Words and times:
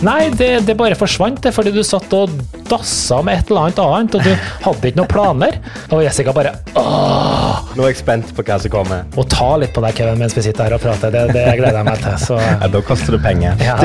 Nei, 0.00 0.30
det, 0.32 0.48
det 0.64 0.74
bare 0.78 0.96
forsvant, 0.96 1.42
det, 1.44 1.52
fordi 1.52 1.72
du 1.74 1.82
satt 1.84 2.12
og 2.16 2.32
dassa 2.70 3.18
med 3.26 3.40
et 3.40 3.50
eller 3.50 3.66
annet 3.68 3.80
annet, 3.84 4.14
og 4.16 4.24
du 4.24 4.30
hadde 4.64 4.90
ikke 4.90 5.00
noen 5.00 5.10
planer. 5.10 5.58
Og 5.90 6.04
Jessica 6.06 6.32
bare 6.36 6.54
åh! 6.78 7.58
Nå 7.76 7.84
er 7.84 7.92
jeg 7.92 8.00
spent 8.00 8.32
på 8.36 8.44
hva 8.46 8.56
som 8.62 8.72
kommer. 8.72 9.04
Og 9.20 9.28
ta 9.30 9.50
litt 9.60 9.74
på 9.76 9.84
deg, 9.84 9.98
Kevin, 9.98 10.22
mens 10.22 10.36
vi 10.36 10.46
sitter 10.48 10.70
her 10.70 10.78
og 10.78 10.84
prater. 10.84 11.12
Det, 11.14 11.26
det 11.36 11.44
gleder 11.60 11.82
jeg 11.82 11.90
meg 11.90 12.00
til. 12.06 12.16
Så 12.24 12.40
Ja, 12.40 12.70
da 12.72 12.82
koster 12.86 13.18
det 13.18 13.22
penger. 13.26 13.60
Ja. 13.60 13.76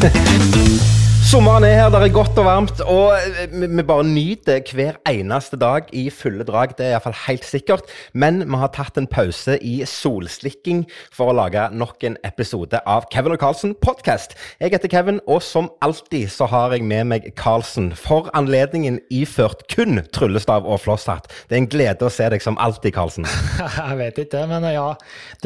Det... 0.00 0.96
Sommeren 1.30 1.62
er 1.62 1.76
her, 1.78 1.90
det 1.94 1.98
er 2.02 2.10
godt 2.10 2.38
og 2.42 2.46
varmt, 2.48 2.80
og 2.90 3.12
eh, 3.14 3.52
vi 3.54 3.82
bare 3.86 4.02
nyter 4.02 4.64
hver 4.74 4.96
eneste 5.06 5.54
dag 5.60 5.86
i 5.94 6.08
fulle 6.10 6.42
drag. 6.42 6.72
Det 6.74 6.88
er 6.88 6.96
iallfall 6.96 7.14
helt 7.28 7.44
sikkert. 7.46 7.92
Men 8.18 8.40
vi 8.42 8.58
har 8.58 8.72
tatt 8.74 8.98
en 8.98 9.06
pause 9.06 9.54
i 9.62 9.76
solslikking 9.86 10.80
for 11.14 11.30
å 11.30 11.36
lage 11.38 11.68
nok 11.70 12.02
en 12.08 12.16
episode 12.26 12.80
av 12.82 13.06
Kevin 13.14 13.36
og 13.36 13.44
Carlsen 13.44 13.76
podcast. 13.78 14.34
Jeg 14.58 14.74
heter 14.74 14.90
Kevin, 14.90 15.20
og 15.30 15.38
som 15.46 15.68
alltid 15.86 16.32
så 16.34 16.48
har 16.50 16.74
jeg 16.74 16.88
med 16.90 17.06
meg 17.12 17.30
Carlsen. 17.38 17.92
For 17.94 18.26
anledningen 18.34 18.98
iført 19.14 19.62
kun 19.70 20.02
tryllestav 20.10 20.66
og 20.66 20.82
flosshatt. 20.82 21.30
Det 21.46 21.60
er 21.60 21.62
en 21.62 21.70
glede 21.70 22.10
å 22.10 22.10
se 22.10 22.26
deg 22.34 22.42
som 22.42 22.58
alltid, 22.58 22.96
Carlsen. 22.98 23.30
jeg 23.78 24.00
vet 24.02 24.20
ikke, 24.24 24.42
men 24.50 24.66
ja. 24.74 24.88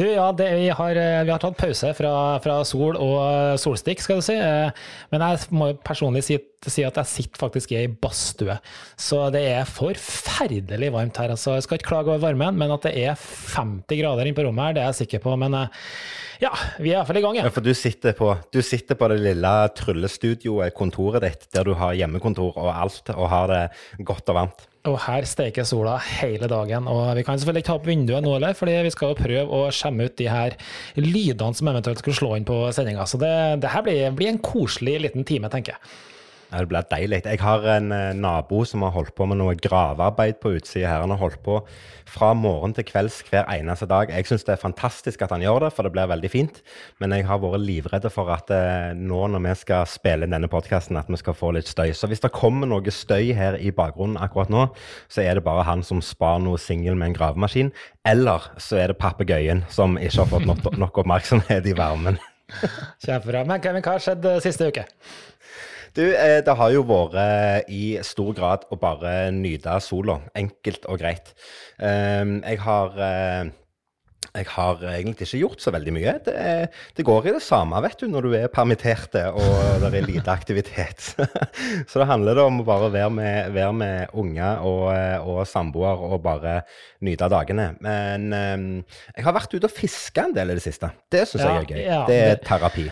Du, 0.01 0.07
ja, 0.09 0.31
det, 0.33 0.49
vi, 0.63 0.73
har, 0.81 0.97
eh, 1.05 1.21
vi 1.29 1.35
har 1.35 1.45
tatt 1.45 1.61
pause 1.61 1.93
fra, 2.01 2.17
fra 2.41 2.57
sol 2.65 2.97
og 2.97 3.15
eh, 3.29 3.53
solstikk, 3.61 4.01
skal 4.01 4.25
du 4.25 4.29
si. 4.31 4.41
Eh, 4.41 4.73
Men 5.13 5.29
jeg 5.29 5.53
må 5.53 5.69
jo 5.69 5.74
personlig 5.85 6.23
si, 6.27 6.37
si 6.65 6.83
at 6.87 6.97
jeg 7.01 7.09
sitter 7.11 7.41
faktisk 7.41 7.71
i 7.73 7.79
ei 7.81 7.87
badstue. 7.89 8.55
Så 8.99 9.19
det 9.33 9.41
er 9.51 9.67
forferdelig 9.69 10.91
varmt 10.93 11.17
her. 11.21 11.33
Altså, 11.35 11.55
jeg 11.57 11.65
skal 11.65 11.79
ikke 11.79 11.89
klage 11.91 12.11
over 12.13 12.21
varmen, 12.23 12.57
men 12.59 12.71
at 12.75 12.85
det 12.87 12.93
er 13.03 13.15
50 13.17 13.99
grader 14.01 14.25
inne 14.29 14.37
på 14.37 14.45
rommet 14.47 14.69
her, 14.69 14.77
det 14.77 14.83
er 14.83 14.91
jeg 14.93 14.99
sikker 15.03 15.23
på. 15.25 15.35
Men 15.41 15.57
eh, 15.59 15.89
ja, 16.43 16.51
vi 16.79 16.91
er 16.93 16.99
iallfall 16.99 17.19
i 17.21 17.25
gang, 17.25 17.39
Ja, 17.39 17.47
ja. 17.49 17.53
for 17.55 17.65
du 17.65 17.73
sitter, 17.77 18.15
på, 18.17 18.31
du 18.53 18.61
sitter 18.65 18.99
på 18.99 19.09
det 19.11 19.19
lille 19.23 19.55
tryllestudioet, 19.79 20.73
kontoret 20.77 21.23
ditt, 21.25 21.49
der 21.55 21.67
du 21.67 21.73
har 21.79 21.95
hjemmekontor 21.97 22.57
og 22.57 22.71
alt, 22.75 23.11
og 23.15 23.29
har 23.31 23.51
det 23.53 24.05
godt 24.07 24.31
og 24.33 24.41
varmt. 24.43 24.65
Og 24.85 24.99
her 25.07 25.25
steker 25.25 25.65
sola 25.65 25.95
hele 26.19 26.49
dagen. 26.51 26.89
Og 26.91 27.15
vi 27.17 27.23
kan 27.25 27.39
selvfølgelig 27.41 27.63
ikke 27.63 27.71
ta 27.71 27.77
opp 27.79 27.87
vinduet 27.89 28.25
nå 28.25 28.35
heller, 28.35 28.57
fordi 28.57 28.75
vi 28.85 28.93
skal 28.93 29.15
prøve 29.17 29.45
å 29.45 29.69
skjemme 29.73 30.05
ut 30.05 30.17
de 30.19 30.29
her 30.29 30.57
lydene 30.99 31.57
som 31.57 31.71
eventuelt 31.71 32.03
skulle 32.03 32.19
slå 32.19 32.35
inn 32.37 32.47
på 32.47 32.59
sendinga. 32.75 33.07
Så 33.09 33.21
det, 33.21 33.33
det 33.65 33.73
her 33.73 33.85
blir, 33.85 34.11
blir 34.17 34.33
en 34.33 34.43
koselig 34.45 34.99
liten 35.07 35.25
time, 35.27 35.49
tenker 35.53 35.75
jeg. 35.75 35.95
Ja, 36.55 36.61
det 36.63 36.69
blir 36.71 36.85
deilig. 36.87 37.17
Jeg 37.27 37.41
har 37.43 37.65
en 37.67 37.91
eh, 37.91 38.13
nabo 38.15 38.61
som 38.63 38.85
har 38.85 38.93
holdt 38.95 39.11
på 39.17 39.25
med 39.27 39.41
noe 39.41 39.57
gravearbeid 39.59 40.37
på 40.39 40.53
utsida 40.55 40.87
her. 40.87 41.01
Han 41.03 41.11
har 41.11 41.19
holdt 41.19 41.41
på 41.43 41.57
fra 42.07 42.29
morgen 42.31 42.71
til 42.77 42.85
kvelds 42.87 43.17
hver 43.27 43.49
eneste 43.51 43.89
dag. 43.91 44.07
Jeg 44.07 44.29
syns 44.29 44.45
det 44.47 44.53
er 44.53 44.61
fantastisk 44.61 45.25
at 45.25 45.33
han 45.35 45.43
gjør 45.43 45.65
det, 45.65 45.73
for 45.75 45.83
det 45.83 45.91
blir 45.91 46.07
veldig 46.07 46.29
fint. 46.31 46.61
Men 47.03 47.11
jeg 47.11 47.25
har 47.27 47.41
vært 47.43 47.59
livredd 47.59 48.07
for 48.15 48.31
at 48.31 48.53
eh, 48.55 48.93
nå 48.95 49.19
når 49.33 49.43
vi 49.49 49.55
skal 49.65 49.89
spille 49.91 50.23
inn 50.23 50.31
denne 50.37 50.47
podkasten, 50.47 50.95
at 50.95 51.11
vi 51.11 51.19
skal 51.19 51.35
få 51.35 51.51
litt 51.57 51.67
støy. 51.67 51.89
Så 51.91 52.07
hvis 52.07 52.23
det 52.23 52.31
kommer 52.37 52.71
noe 52.71 52.93
støy 52.93 53.33
her 53.35 53.59
i 53.59 53.73
bakgrunnen 53.75 54.15
akkurat 54.23 54.53
nå, 54.53 54.69
så 55.11 55.25
er 55.25 55.35
det 55.35 55.43
bare 55.43 55.67
han 55.67 55.83
som 55.83 55.99
spar 55.99 56.39
noe 56.39 56.61
singel 56.61 56.95
med 56.95 57.11
en 57.11 57.17
gravemaskin. 57.19 57.73
Eller 58.07 58.47
så 58.55 58.79
er 58.79 58.93
det 58.93 59.01
papegøyen 59.03 59.65
som 59.67 59.99
ikke 59.99 60.23
har 60.23 60.31
fått 60.31 60.47
nok, 60.47 60.71
nok 60.79 61.03
oppmerksomhet 61.03 61.67
i 61.67 61.75
varmen. 61.75 62.21
Kjempebra. 63.03 63.43
Men 63.47 63.61
Kevin, 63.63 63.83
hva 63.83 63.97
har 63.97 64.03
skjedd 64.03 64.25
eh, 64.29 64.41
siste 64.43 64.69
uke? 64.69 64.85
Du, 65.95 66.03
eh, 66.03 66.41
det 66.43 66.55
har 66.59 66.71
jo 66.75 66.83
vært 66.87 67.13
eh, 67.21 67.59
i 67.71 67.83
stor 68.03 68.33
grad 68.35 68.65
å 68.67 68.79
bare 68.79 69.29
nyte 69.31 69.77
sola. 69.83 70.19
Enkelt 70.35 70.89
og 70.91 70.99
greit. 70.99 71.31
Um, 71.79 72.41
jeg 72.43 72.59
har 72.65 72.99
eh, 72.99 73.53
jeg 74.35 74.49
har 74.51 74.81
egentlig 74.89 75.29
ikke 75.29 75.39
gjort 75.39 75.61
så 75.63 75.71
veldig 75.71 75.93
mye. 75.95 76.13
Det, 76.25 76.35
det 76.97 77.05
går 77.07 77.29
i 77.29 77.33
det 77.37 77.43
samme 77.45 77.79
vet 77.85 78.01
du, 78.01 78.09
når 78.11 78.25
du 78.25 78.33
er 78.35 78.51
permitterte 78.51 79.21
og 79.31 79.85
det 79.85 79.93
er 80.01 80.09
lite 80.09 80.33
aktivitet. 80.33 81.13
så 81.89 82.01
det 82.01 82.09
handler 82.09 82.43
om 82.43 82.59
å 82.59 82.67
bare 82.67 82.91
være 82.91 83.13
med, 83.15 83.55
være 83.55 83.79
med 83.79 84.19
unger 84.19 84.67
og, 84.67 84.83
og 85.23 85.41
samboer 85.47 86.03
og 86.09 86.19
bare 86.25 86.57
nyte 87.07 87.31
dagene. 87.31 87.71
Men 87.85 88.27
um, 88.35 88.69
jeg 89.15 89.29
har 89.29 89.39
vært 89.39 89.55
ute 89.55 89.71
og 89.71 89.79
fiska 89.79 90.27
en 90.27 90.35
del 90.35 90.51
i 90.51 90.59
det 90.59 90.67
siste. 90.67 90.91
Det 91.07 91.23
syns 91.29 91.45
Ja, 91.45 91.55
jeg 91.55 91.63
er 91.63 91.71
gøy. 91.71 91.83
ja, 91.85 92.05
det 92.11 92.23
er 92.27 92.41
terapi. 92.43 92.89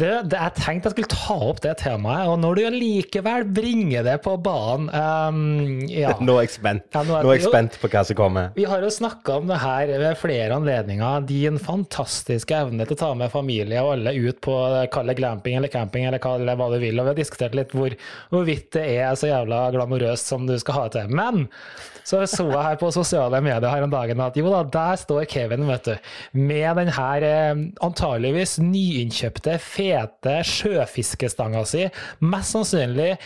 Det, 0.00 0.08
det, 0.32 0.38
jeg 0.38 0.54
tenkte 0.56 0.88
jeg 0.88 0.94
skulle 0.96 1.12
ta 1.12 1.36
opp 1.50 1.60
det 1.64 1.74
temaet, 1.82 2.30
og 2.32 2.38
når 2.40 2.58
du 2.58 2.62
likevel 2.78 3.44
bringer 3.54 4.06
det 4.06 4.14
på 4.24 4.34
banen 4.42 4.88
um, 4.88 5.82
ja. 5.90 6.14
Nå 6.26 6.38
er 6.40 6.46
jeg 6.46 6.54
spent. 6.54 6.86
Ja, 6.94 7.02
nå 7.04 7.18
er- 7.18 7.26
Nå 7.26 7.32
er 7.34 7.38
jeg 7.38 7.46
spent 7.50 7.76
på 7.82 7.90
hva 7.92 8.02
som 8.08 8.18
kommer. 8.18 8.48
Vi 8.56 8.64
har 8.68 8.82
jo 8.84 8.90
snakka 8.92 9.36
om 9.42 9.52
det 9.52 9.60
her 9.62 9.92
ved 10.02 10.18
flere 10.20 10.56
anledninger. 10.56 11.26
Din 11.28 11.60
fantastiske 11.62 12.56
evne 12.64 12.88
til 12.88 12.96
å 12.96 13.02
ta 13.04 13.12
med 13.18 13.32
familie 13.34 13.84
og 13.84 13.94
alle 13.98 14.16
ut 14.16 14.40
på 14.44 14.56
kall 14.94 15.12
det 15.12 15.18
glamping 15.20 15.60
eller 15.60 15.72
camping 15.72 16.08
eller 16.08 16.22
kall 16.22 16.46
det 16.48 16.56
hva 16.58 16.70
du 16.72 16.78
vil. 16.82 16.98
Og 16.98 17.06
vi 17.10 17.14
har 17.14 17.20
diskutert 17.22 17.56
litt 17.58 17.76
hvor, 17.76 17.94
hvorvidt 18.32 18.72
det 18.78 18.88
er 18.96 19.16
så 19.18 19.28
jævla 19.30 19.66
glamorøst 19.76 20.32
som 20.32 20.48
du 20.48 20.56
skal 20.62 20.78
ha 20.80 20.88
det 20.88 21.02
til. 21.02 21.16
Men 21.20 21.46
så 22.02 22.18
så 22.26 22.48
jeg 22.50 22.64
her 22.66 22.78
på 22.80 22.88
sosiale 22.90 23.38
medier 23.44 23.70
her 23.70 23.84
om 23.86 23.92
dagen 23.92 24.18
at 24.24 24.34
jo 24.34 24.50
da, 24.50 24.64
der 24.66 24.98
står 24.98 25.22
Kevin, 25.30 25.68
vet 25.68 25.86
du, 25.86 26.08
med 26.34 26.80
den 26.80 26.90
her 26.96 27.22
eh, 27.22 27.60
antageligvis 27.86 28.56
nyinnkjøpte, 28.58 29.54
fete 29.92 30.38
sjøfiskestanga 30.48 31.64
si. 31.68 31.86
Mest 32.24 32.56
sannsynlig 32.56 33.16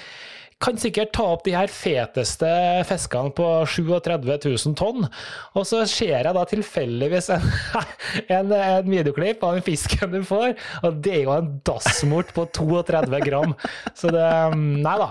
kan 0.62 0.78
sikkert 0.80 1.12
ta 1.16 1.26
opp 1.34 1.44
de 1.46 1.56
her 1.56 1.70
feteste 1.72 2.48
fiskene 2.88 3.34
på 3.36 3.48
37 3.68 4.30
000 4.46 4.76
tonn. 4.78 5.08
Og 5.56 5.66
så 5.68 5.82
ser 5.90 6.14
jeg 6.14 6.36
da 6.36 6.44
tilfeldigvis 6.48 7.30
en, 7.34 7.48
en, 8.38 8.54
en 8.56 8.90
videoklipp 8.90 9.44
av 9.46 9.58
den 9.58 9.66
fisken 9.66 10.14
du 10.14 10.22
får, 10.26 10.54
og 10.86 11.02
det 11.04 11.18
er 11.18 11.26
jo 11.26 11.34
en 11.34 11.50
dassmort 11.66 12.32
på 12.36 12.46
32 12.56 13.22
gram. 13.26 13.56
Så 13.96 14.12
det 14.14 14.24
Nei 14.56 14.96
da. 15.00 15.10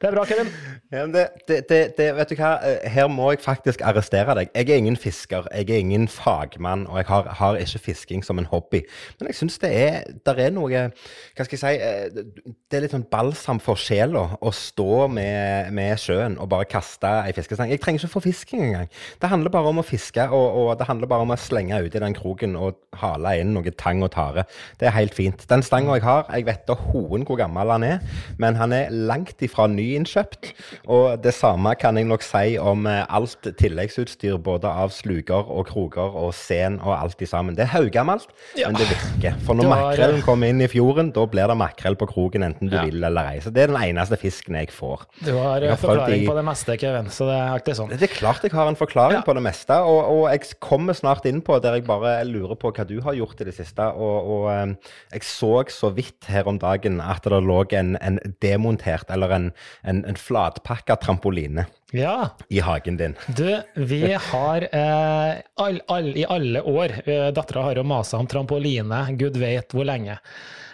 Det 0.00 0.08
er 0.08 0.14
bra, 0.14 0.24
Kevin. 0.28 0.48
Ja, 0.92 1.04
det, 1.10 1.26
det, 1.48 1.80
det, 1.98 2.06
vet 2.16 2.32
du 2.32 2.36
hva, 2.38 2.50
Eh, 2.70 2.90
her 2.90 3.08
må 3.10 3.30
jeg 3.32 3.42
faktisk 3.44 3.82
arrestere 3.86 4.34
deg. 4.38 4.50
Jeg 4.54 4.70
er 4.70 4.80
ingen 4.80 4.96
fisker, 5.00 5.46
jeg 5.54 5.70
er 5.70 5.82
ingen 5.82 6.08
fagmann, 6.10 6.86
og 6.90 7.00
jeg 7.00 7.08
har, 7.10 7.28
har 7.40 7.58
ikke 7.60 7.82
fisking 7.90 8.24
som 8.24 8.38
en 8.38 8.48
hobby. 8.50 8.82
Men 9.18 9.30
jeg 9.30 9.40
syns 9.40 9.58
det 9.62 9.70
er, 9.76 10.00
der 10.26 10.40
er 10.46 10.54
noe 10.54 10.70
Hva 10.70 11.46
skal 11.46 11.56
jeg 11.56 11.60
si 11.62 11.72
eh, 11.84 12.24
Det 12.70 12.78
er 12.78 12.84
litt 12.84 12.94
sånn 12.94 13.06
balsam 13.10 13.60
for 13.62 13.80
sjela 13.80 14.26
å 14.40 14.52
stå 14.70 15.06
med, 15.12 15.70
med 15.76 15.98
sjøen 16.00 16.36
og 16.40 16.48
bare 16.52 16.66
kaste 16.70 17.10
ei 17.26 17.34
fiskestang. 17.36 17.70
Jeg 17.72 17.80
trenger 17.82 18.04
ikke 18.04 18.12
få 18.14 18.22
fisking 18.24 18.62
engang. 18.68 18.88
Det 19.22 19.30
handler 19.32 19.52
bare 19.54 19.70
om 19.72 19.80
å 19.82 19.86
fiske, 19.86 20.24
og, 20.30 20.46
og 20.62 20.70
det 20.80 20.86
handler 20.88 21.10
bare 21.10 21.26
om 21.26 21.34
å 21.34 21.38
slenge 21.40 21.78
uti 21.84 22.00
den 22.02 22.14
kroken 22.16 22.56
og 22.58 22.78
hale 23.00 23.36
inn 23.40 23.52
noe 23.56 23.72
tang 23.78 24.02
og 24.06 24.12
tare. 24.14 24.44
Det 24.80 24.88
er 24.90 24.96
helt 24.96 25.14
fint. 25.16 25.44
Den 25.50 25.62
stanga 25.66 25.96
jeg 25.98 26.04
har, 26.06 26.26
jeg 26.34 26.46
vet 26.48 26.64
da 26.70 26.76
hoen 26.90 27.24
hvor 27.28 27.38
gammel 27.40 27.70
han 27.74 27.84
er, 27.86 28.00
men 28.40 28.58
han 28.58 28.74
er 28.76 28.90
langt 28.92 29.42
ifra 29.46 29.66
nyinnkjøpt. 29.70 30.50
Og 30.90 31.18
det 31.24 31.34
samme 31.36 31.74
kan 31.80 31.98
jeg 31.98 32.08
nok 32.10 32.24
si 32.26 32.56
om 32.60 32.86
eh, 32.90 33.02
alt 33.10 33.50
tilleggsutstyr, 33.60 34.38
både 34.42 34.70
av 34.70 34.92
sluker 34.94 35.50
og 35.50 35.66
kroker 35.70 36.16
og 36.24 36.32
sen 36.36 36.78
og 36.80 36.94
alt 36.96 37.22
i 37.24 37.28
sammen. 37.30 37.56
Det 37.58 37.66
er 37.66 37.72
haugammelt, 37.74 38.30
men 38.58 38.78
det 38.78 38.88
virker. 38.90 39.38
For 39.46 39.58
når 39.58 39.70
makrellen 39.70 40.24
kommer 40.26 40.50
inn 40.52 40.62
i 40.64 40.68
fjorden, 40.70 41.12
da 41.16 41.26
blir 41.30 41.50
det 41.50 41.58
makrell 41.60 41.96
på 42.00 42.08
kroken, 42.10 42.46
enten 42.46 42.70
du 42.70 42.76
Ja. 42.76 42.84
vil 42.86 43.02
eller 43.04 43.32
ei. 43.34 43.40
Så 43.42 43.50
det 43.52 43.64
er 43.64 43.72
den 43.72 43.80
eneste 43.82 44.16
fisken 44.20 44.56
jeg 44.60 44.70
får. 44.74 45.06
Du 45.24 45.32
har 45.36 45.60
har 45.64 45.76
forklaring 45.80 46.22
i- 46.22 46.28
på 46.28 46.34
det 46.36 46.44
meste, 46.46 46.76
Kevin, 46.80 47.08
så 47.12 47.26
det 47.28 47.36
er 47.40 47.50
alltid 47.56 47.76
sånn. 47.80 47.90
Det 47.96 48.02
er 48.10 48.14
klart 48.14 48.42
jeg 48.46 48.52
har 48.52 48.68
en 48.68 48.76
forklaring 48.78 49.18
Ja. 49.18 49.22
på 49.26 49.34
det 49.34 49.42
meste, 49.42 49.74
og, 49.80 50.00
og 50.14 50.22
jeg 50.30 50.54
kommer 50.60 50.94
snart 50.94 51.26
inn 51.26 51.40
på 51.42 51.58
der 51.60 51.78
jeg 51.80 51.86
bare 51.88 52.24
lurer 52.28 52.56
på 52.60 52.72
hva 52.72 52.86
du 52.86 53.00
har 53.04 53.14
gjort 53.18 53.40
i 53.40 53.48
det 53.50 53.54
siste. 53.56 53.82
Og, 53.96 54.30
og 54.36 54.46
eh, 54.52 54.74
jeg 55.12 55.22
så 55.26 55.52
så 55.70 55.90
vidt 55.94 56.24
her 56.30 56.46
om 56.48 56.58
dagen 56.60 57.00
at 57.00 57.22
det 57.26 57.42
lå 57.42 57.64
en, 57.72 57.96
en 58.00 58.18
demontert, 58.40 59.10
eller 59.10 59.30
en, 59.36 59.52
en, 59.84 60.04
en 60.08 60.14
flatpakka 60.16 60.96
trampoline 61.02 61.66
Ja. 61.92 62.30
i 62.50 62.60
hagen 62.62 62.96
din. 62.96 63.16
Du, 63.34 63.48
vi 63.76 64.12
har 64.14 64.62
eh, 64.72 65.40
all, 65.58 65.80
all, 65.88 66.12
i 66.16 66.24
alle 66.28 66.62
år 66.62 66.94
eh, 67.06 67.30
Dattera 67.34 67.62
har 67.66 67.74
jo 67.80 67.82
masa 67.84 68.18
om 68.20 68.26
trampoline, 68.30 69.02
gud 69.18 69.36
vet 69.40 69.74
hvor 69.74 69.84
lenge. 69.88 70.18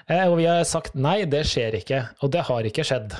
Eh, 0.08 0.26
og 0.28 0.36
vi 0.38 0.44
har 0.46 0.62
sagt 0.68 0.94
nei, 0.94 1.24
det 1.24 1.44
skjer 1.48 1.74
ikke. 1.80 2.02
Og 2.22 2.30
det 2.34 2.44
har 2.46 2.68
ikke 2.68 2.84
skjedd. 2.86 3.16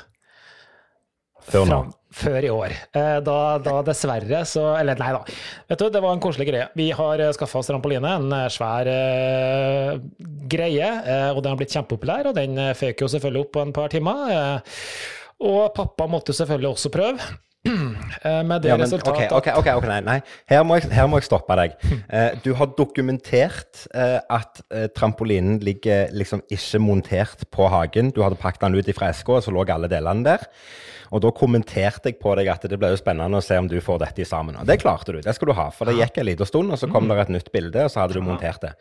Før 1.53 1.65
nå. 1.69 1.79
Fram- 1.85 1.95
Før 2.17 2.45
i 2.47 2.49
år. 2.49 2.73
Eh, 2.97 3.19
da, 3.21 3.37
da 3.61 3.73
dessverre 3.85 4.39
så 4.49 4.63
Eller 4.79 4.97
nei 4.97 5.11
da. 5.13 5.19
Vet 5.69 5.83
du, 5.83 5.89
det 5.93 6.01
var 6.01 6.15
en 6.17 6.23
koselig 6.25 6.47
greie. 6.49 6.69
Vi 6.79 6.87
har 6.97 7.21
skaffa 7.37 7.61
oss 7.61 7.69
trampoline, 7.69 8.09
en 8.23 8.31
eh, 8.33 8.47
svær 8.55 8.89
eh, 8.89 9.99
greie, 10.49 10.89
eh, 11.05 11.31
og 11.35 11.43
den 11.45 11.53
har 11.53 11.59
blitt 11.61 11.75
kjempepopulær. 11.77 12.31
Og 12.31 12.39
den 12.39 12.57
eh, 12.63 12.73
føk 12.79 13.05
jo 13.05 13.11
selvfølgelig 13.13 13.43
opp 13.45 13.53
på 13.59 13.65
en 13.67 13.75
par 13.77 13.93
timer. 13.93 14.23
Eh, 14.33 14.79
og 15.45 15.75
pappa 15.77 16.07
måtte 16.09 16.33
selvfølgelig 16.37 16.73
også 16.77 16.93
prøve. 16.95 17.21
Eh, 17.67 18.43
med 18.47 18.63
det 18.63 18.71
Ja, 18.71 18.77
men, 18.79 18.87
resultatet 18.87 19.33
ok, 19.35 19.49
ok, 19.59 19.67
ok, 19.81 19.85
nei, 19.91 19.97
nei. 20.07 20.15
Her, 20.49 20.63
må 20.65 20.77
jeg, 20.79 20.87
her 20.95 21.09
må 21.11 21.19
jeg 21.19 21.27
stoppe 21.27 21.57
deg. 21.59 21.75
Eh, 22.17 22.37
du 22.45 22.53
har 22.55 22.71
dokumentert 22.79 23.85
eh, 23.93 24.21
at 24.33 24.61
eh, 24.71 24.87
trampolinen 24.95 25.59
ligger 25.67 26.13
liksom 26.15 26.45
ikke 26.55 26.79
montert 26.81 27.43
på 27.53 27.67
hagen. 27.73 28.13
Du 28.15 28.23
hadde 28.23 28.39
pakket 28.41 28.63
den 28.69 28.79
ut 28.79 28.91
fra 28.97 29.11
eska, 29.13 29.37
og 29.41 29.43
så 29.45 29.53
lå 29.55 29.67
alle 29.75 29.91
delene 29.91 30.23
der. 30.25 30.47
Og 31.15 31.23
da 31.25 31.33
kommenterte 31.35 32.11
jeg 32.11 32.19
på 32.23 32.35
deg 32.39 32.51
at 32.53 32.67
det 32.69 32.79
ble 32.81 32.93
jo 32.93 33.01
spennende 33.01 33.41
å 33.41 33.45
se 33.45 33.59
om 33.61 33.69
du 33.71 33.79
får 33.83 34.01
dette 34.03 34.25
i 34.25 34.29
sammen. 34.29 34.59
Og 34.59 34.69
det 34.69 34.79
klarte 34.83 35.15
du, 35.15 35.21
det 35.25 35.35
skal 35.37 35.51
du 35.51 35.57
ha. 35.59 35.69
For 35.75 35.89
det 35.89 35.97
gikk 36.01 36.21
en 36.21 36.29
liten 36.29 36.49
stund, 36.49 36.73
og 36.75 36.81
så 36.81 36.89
kom 36.91 37.09
det 37.11 37.19
et 37.23 37.33
nytt 37.37 37.51
bilde, 37.55 37.87
og 37.87 37.93
så 37.93 38.03
hadde 38.03 38.19
du 38.19 38.25
montert 38.25 38.63
det. 38.65 38.73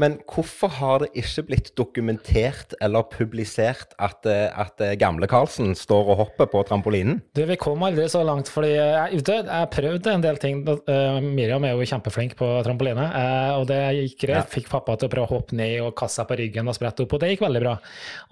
Men 0.00 0.18
hvorfor 0.30 0.72
har 0.78 1.04
det 1.04 1.10
ikke 1.18 1.46
blitt 1.50 1.72
dokumentert 1.78 2.74
eller 2.84 3.06
publisert 3.12 3.96
at, 4.02 4.26
eh, 4.28 4.48
at 4.52 4.80
eh, 4.84 4.96
gamle 5.00 5.28
Karlsen 5.30 5.74
står 5.78 6.12
og 6.12 6.20
hopper 6.22 6.50
på 6.52 6.62
trampolinen? 6.68 7.20
Du, 7.36 7.44
vi 7.48 7.58
kom 7.60 7.84
aldri 7.86 8.08
så 8.12 8.22
langt, 8.26 8.50
fordi 8.52 8.74
jeg, 8.74 9.20
ute, 9.20 9.40
jeg 9.46 9.72
prøvde 9.74 10.16
en 10.16 10.24
del 10.24 10.40
ting. 10.42 10.62
Uh, 10.66 11.20
Miriam 11.22 11.64
er 11.66 11.76
jo 11.76 11.86
kjempeflink 11.88 12.36
på 12.38 12.48
trampoline, 12.66 13.06
og 13.56 13.66
det 13.70 13.80
gikk 14.00 14.18
greit. 14.26 14.38
Ja. 14.38 14.46
Fikk 14.56 14.70
pappa 14.72 14.96
til 14.96 15.08
å 15.08 15.12
prøve 15.12 15.28
å 15.28 15.34
hoppe 15.36 15.56
ned 15.58 15.78
og 15.84 15.94
kaste 15.98 16.22
seg 16.22 16.30
på 16.30 16.38
ryggen 16.40 16.70
og 16.70 16.76
sprette 16.76 17.04
opp, 17.04 17.16
og 17.16 17.22
det 17.22 17.32
gikk 17.34 17.44
veldig 17.44 17.62
bra. 17.62 17.76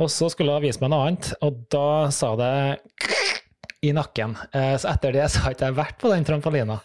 Og 0.00 0.10
så 0.12 0.30
skulle 0.32 0.56
hun 0.56 0.64
vise 0.64 0.80
meg 0.82 0.92
noe 0.92 1.08
annet, 1.08 1.32
og 1.44 1.64
da 1.72 1.88
sa 2.14 2.34
det 2.40 2.52
i 3.84 3.92
nakken. 3.96 4.36
Uh, 4.54 4.74
så 4.80 4.94
etter 4.94 5.14
det 5.16 5.28
så 5.32 5.44
har 5.44 5.56
ikke 5.56 5.70
jeg 5.70 5.78
vært 5.78 6.00
på 6.00 6.12
den 6.12 6.26
trampolina. 6.26 6.80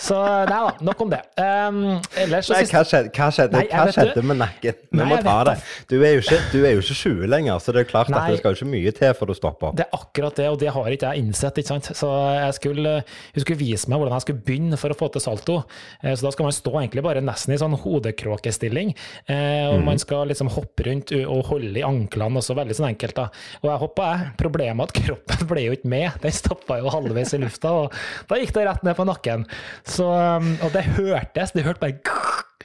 Så 0.00 0.16
nei 0.18 0.60
da, 0.66 0.72
nok 0.84 1.02
om 1.04 1.10
det. 1.12 1.20
Um, 1.38 1.80
ellers, 2.18 2.48
nei, 2.50 2.62
hva 2.70 2.82
skjedde, 2.86 3.10
hva 3.14 3.28
skjedde, 3.34 3.58
nei, 3.58 3.66
hva 3.70 3.94
skjedde 3.94 4.24
med 4.26 4.40
nakken? 4.40 4.78
Vi 4.90 5.00
nei, 5.00 5.08
må 5.10 5.18
ta 5.24 5.36
det. 5.48 5.54
Du 5.90 5.96
er, 6.00 6.18
ikke, 6.18 6.40
du 6.52 6.58
er, 6.62 6.74
jo 6.74 6.82
ikke, 6.82 6.96
20 6.98 7.30
lenger, 7.30 7.60
så 7.62 7.74
det 7.74 7.84
er 7.84 7.88
klart 7.90 8.10
at 8.12 8.30
det 8.30 8.40
skal 8.40 8.54
jo 8.54 8.60
ikke 8.60 8.70
mye 8.72 8.94
til 8.96 9.14
for 9.18 9.30
å 9.30 9.36
stoppe 9.36 9.70
opp. 9.70 9.78
Det 9.78 9.86
er 9.86 9.98
akkurat 9.98 10.40
det, 10.40 10.48
og 10.50 10.58
det 10.62 10.72
har 10.74 10.96
ikke 10.96 11.12
jeg 11.12 11.24
innsett. 11.24 11.60
ikke 11.60 11.72
sant? 11.72 11.90
Så 11.96 12.10
jeg 12.34 12.56
skulle, 12.58 12.94
jeg 13.34 13.44
skulle 13.44 13.60
vise 13.60 13.90
meg 13.90 14.02
hvordan 14.02 14.16
jeg 14.16 14.26
skulle 14.26 14.44
begynne 14.48 14.80
for 14.80 14.94
å 14.94 14.98
få 14.98 15.10
til 15.14 15.24
salto. 15.24 15.58
Eh, 16.02 16.14
så 16.14 16.28
da 16.28 16.34
skal 16.34 16.48
man 16.48 16.56
stå 16.56 16.74
egentlig 16.80 17.04
bare 17.06 17.24
nesten 17.24 17.54
i 17.54 17.60
sånn 17.60 17.76
hodekråkestilling. 17.84 18.94
Eh, 19.26 19.66
og 19.70 19.80
mm. 19.80 19.88
man 19.88 20.02
skal 20.02 20.30
liksom 20.30 20.52
hoppe 20.54 20.88
rundt 20.88 21.14
og 21.24 21.44
holde 21.50 21.80
i 21.80 21.86
anklene 21.86 22.40
også, 22.40 22.56
veldig 22.58 22.78
sånn 22.78 22.90
enkelt. 22.92 23.16
da. 23.18 23.28
Og 23.62 23.70
jeg 23.70 23.82
hoppa, 23.84 24.10
jeg. 24.14 24.32
Problemet 24.40 24.84
er 24.84 24.90
at 24.90 25.08
kroppen 25.08 25.50
ble 25.50 25.66
jo 25.68 25.78
ikke 25.78 25.92
med. 25.92 26.20
Den 26.24 26.34
stoppa 26.34 26.80
jo 26.82 26.92
halvveis 26.92 27.34
i 27.36 27.42
lufta, 27.42 27.72
og 27.84 27.98
da 28.30 28.40
gikk 28.40 28.54
det 28.56 28.66
rett 28.68 28.86
ned 28.86 28.98
på 28.98 29.06
nakken. 29.08 29.46
Så, 29.84 30.08
um, 30.08 30.54
og 30.64 30.72
det 30.72 30.86
hørtes. 30.96 31.52
Det 31.52 31.64
hørte 31.66 31.82
bare 31.82 31.98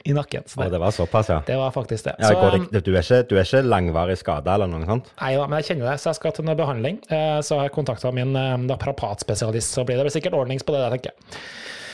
i 0.08 0.14
nakken. 0.16 0.46
Det, 0.48 0.56
og 0.56 0.70
det 0.72 0.80
var 0.80 0.94
såpass, 0.96 1.28
ja? 1.28 1.40
Det 1.46 1.56
var 1.60 1.72
faktisk 1.74 2.06
det. 2.08 2.14
Ja, 2.18 2.30
så, 2.32 2.52
um, 2.56 2.68
det 2.72 2.84
du, 2.86 2.94
er 2.94 3.04
ikke, 3.04 3.22
du, 3.28 3.34
er 3.36 3.44
ikke, 3.44 3.60
langvarig 3.68 4.16
skada 4.20 4.56
eller 4.56 4.70
noe 4.70 4.86
sånt? 4.88 5.10
Nei 5.20 5.34
da, 5.36 5.44
men 5.44 5.60
jeg 5.60 5.70
kjenner 5.70 5.90
det, 5.92 5.98
så 6.00 6.10
jeg 6.10 6.20
skal 6.20 6.36
til 6.36 6.48
noe 6.48 6.56
behandling. 6.58 7.02
Eh, 7.12 7.40
så 7.44 7.58
har 7.58 7.68
jeg 7.68 7.74
kontakta 7.76 8.12
min 8.16 8.32
um, 8.32 8.64
naprapatspesialist, 8.70 9.76
så 9.76 9.84
blir 9.88 10.00
det 10.00 10.14
sikkert 10.14 10.38
ordnings 10.40 10.64
på 10.64 10.76
det, 10.76 10.86
tenker 10.96 11.12
jeg. 11.12 11.42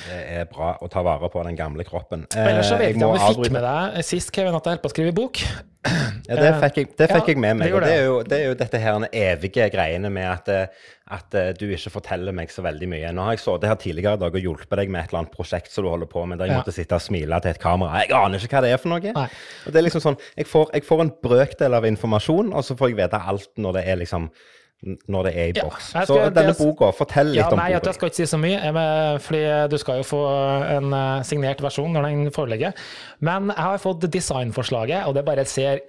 Det 0.06 0.18
er 0.38 0.50
bra 0.50 0.74
å 0.82 0.88
ta 0.90 1.02
vare 1.06 1.30
på 1.32 1.42
den 1.46 1.56
gamle 1.58 1.86
kroppen. 1.86 2.26
Ellers 2.38 2.70
så 2.70 2.78
vet 2.78 2.94
jeg, 2.94 3.00
jeg 3.00 3.06
om 3.06 3.16
du 3.16 3.42
fikk 3.42 3.56
med 3.56 3.66
deg 3.66 4.04
sist, 4.06 4.30
Kevin, 4.34 4.54
at 4.54 4.66
jeg 4.66 4.76
holdt 4.76 4.84
på 4.84 4.92
å 4.92 4.94
skrive 4.94 5.14
bok. 5.16 5.42
Ja, 6.26 6.36
det 6.40 6.52
fikk 6.58 6.78
jeg, 6.80 6.88
det 6.98 7.06
fikk 7.10 7.28
ja, 7.28 7.32
jeg 7.32 7.40
med 7.42 7.58
meg. 7.60 7.70
Det, 7.70 7.80
det. 7.80 7.86
Det, 7.86 7.96
er 7.96 8.04
jo, 8.06 8.14
det, 8.26 8.38
er 8.38 8.48
jo, 8.48 8.54
dette 8.58 8.80
her 8.82 9.04
evige 9.20 9.68
greiene 9.70 10.10
med 10.10 10.26
at, 10.26 10.50
eh, 10.50 10.88
at, 11.14 11.36
eh, 11.38 11.52
du 11.58 11.68
ikke 11.68 11.92
forteller 11.94 12.34
meg 12.34 12.50
så 12.50 12.64
veldig 12.66 12.88
mye. 12.90 13.12
Nå 13.14 13.26
har 13.26 13.36
jeg 13.36 13.44
sittet 13.44 13.70
her 13.70 13.78
tidligere 13.82 14.18
i 14.18 14.22
dag 14.24 14.38
og 14.38 14.48
hjulpet 14.48 14.74
deg 14.80 14.90
med 14.90 15.04
et 15.04 15.12
eller 15.12 15.22
annet 15.22 15.36
prosjekt 15.36 15.70
som 15.70 15.86
du 15.86 15.92
holder 15.92 16.10
på 16.10 16.24
med, 16.26 16.40
der 16.40 16.50
jeg 16.50 16.56
ja. 16.56 16.64
måtte 16.64 16.74
sitte 16.74 16.98
og 16.98 17.06
smile 17.06 17.40
til 17.44 17.54
et 17.54 17.62
kamera. 17.62 18.02
Jeg 18.02 18.16
aner 18.18 18.42
ikke 18.42 18.58
hva 18.58 18.66
det 18.66 18.74
er 18.74 18.82
for 18.82 18.94
noe. 18.94 19.14
Nei. 19.20 19.28
Og 19.62 19.74
det 19.74 19.80
er 19.80 19.86
liksom 19.86 20.04
sånn, 20.08 20.20
jeg 20.34 20.50
får, 20.50 20.68
jeg 20.74 20.86
får 20.88 21.06
en 21.06 21.14
brøkdel 21.28 21.78
av 21.78 21.88
informasjon, 21.92 22.52
og 22.52 22.66
så 22.66 22.78
får 22.78 22.92
jeg 22.92 23.00
vite 23.04 23.22
alt 23.34 23.52
når 23.62 23.78
det 23.78 23.86
er 23.92 24.02
liksom 24.02 24.30
når 24.84 25.26
det 25.26 25.32
er 25.32 25.50
i 25.50 25.54
boks. 25.56 25.88
Ja, 25.96 26.02
så 26.06 26.18
denne 26.34 26.52
boka, 26.58 26.90
fortell 26.94 27.32
litt 27.32 27.40
ja, 27.40 27.48
om 27.48 27.58
nei, 27.58 27.70
boka. 27.72 27.88
Jeg 27.88 27.96
skal 27.96 28.10
ikke 28.10 28.18
si 28.18 28.26
så 28.28 28.40
mye, 28.40 28.72
fordi 29.24 29.42
du 29.72 29.76
skal 29.80 30.02
jo 30.02 30.06
få 30.06 30.20
en 30.76 30.92
eh, 30.98 31.24
signert 31.26 31.62
versjon 31.64 31.96
når 31.96 32.08
den 32.10 32.30
foreligger. 32.34 32.76
Men 33.24 33.50
jeg 33.54 33.62
har 33.62 33.82
fått 33.82 34.06
designforslaget, 34.12 35.08
og 35.08 35.16
det 35.16 35.24
bare 35.26 35.46
ser 35.48 35.82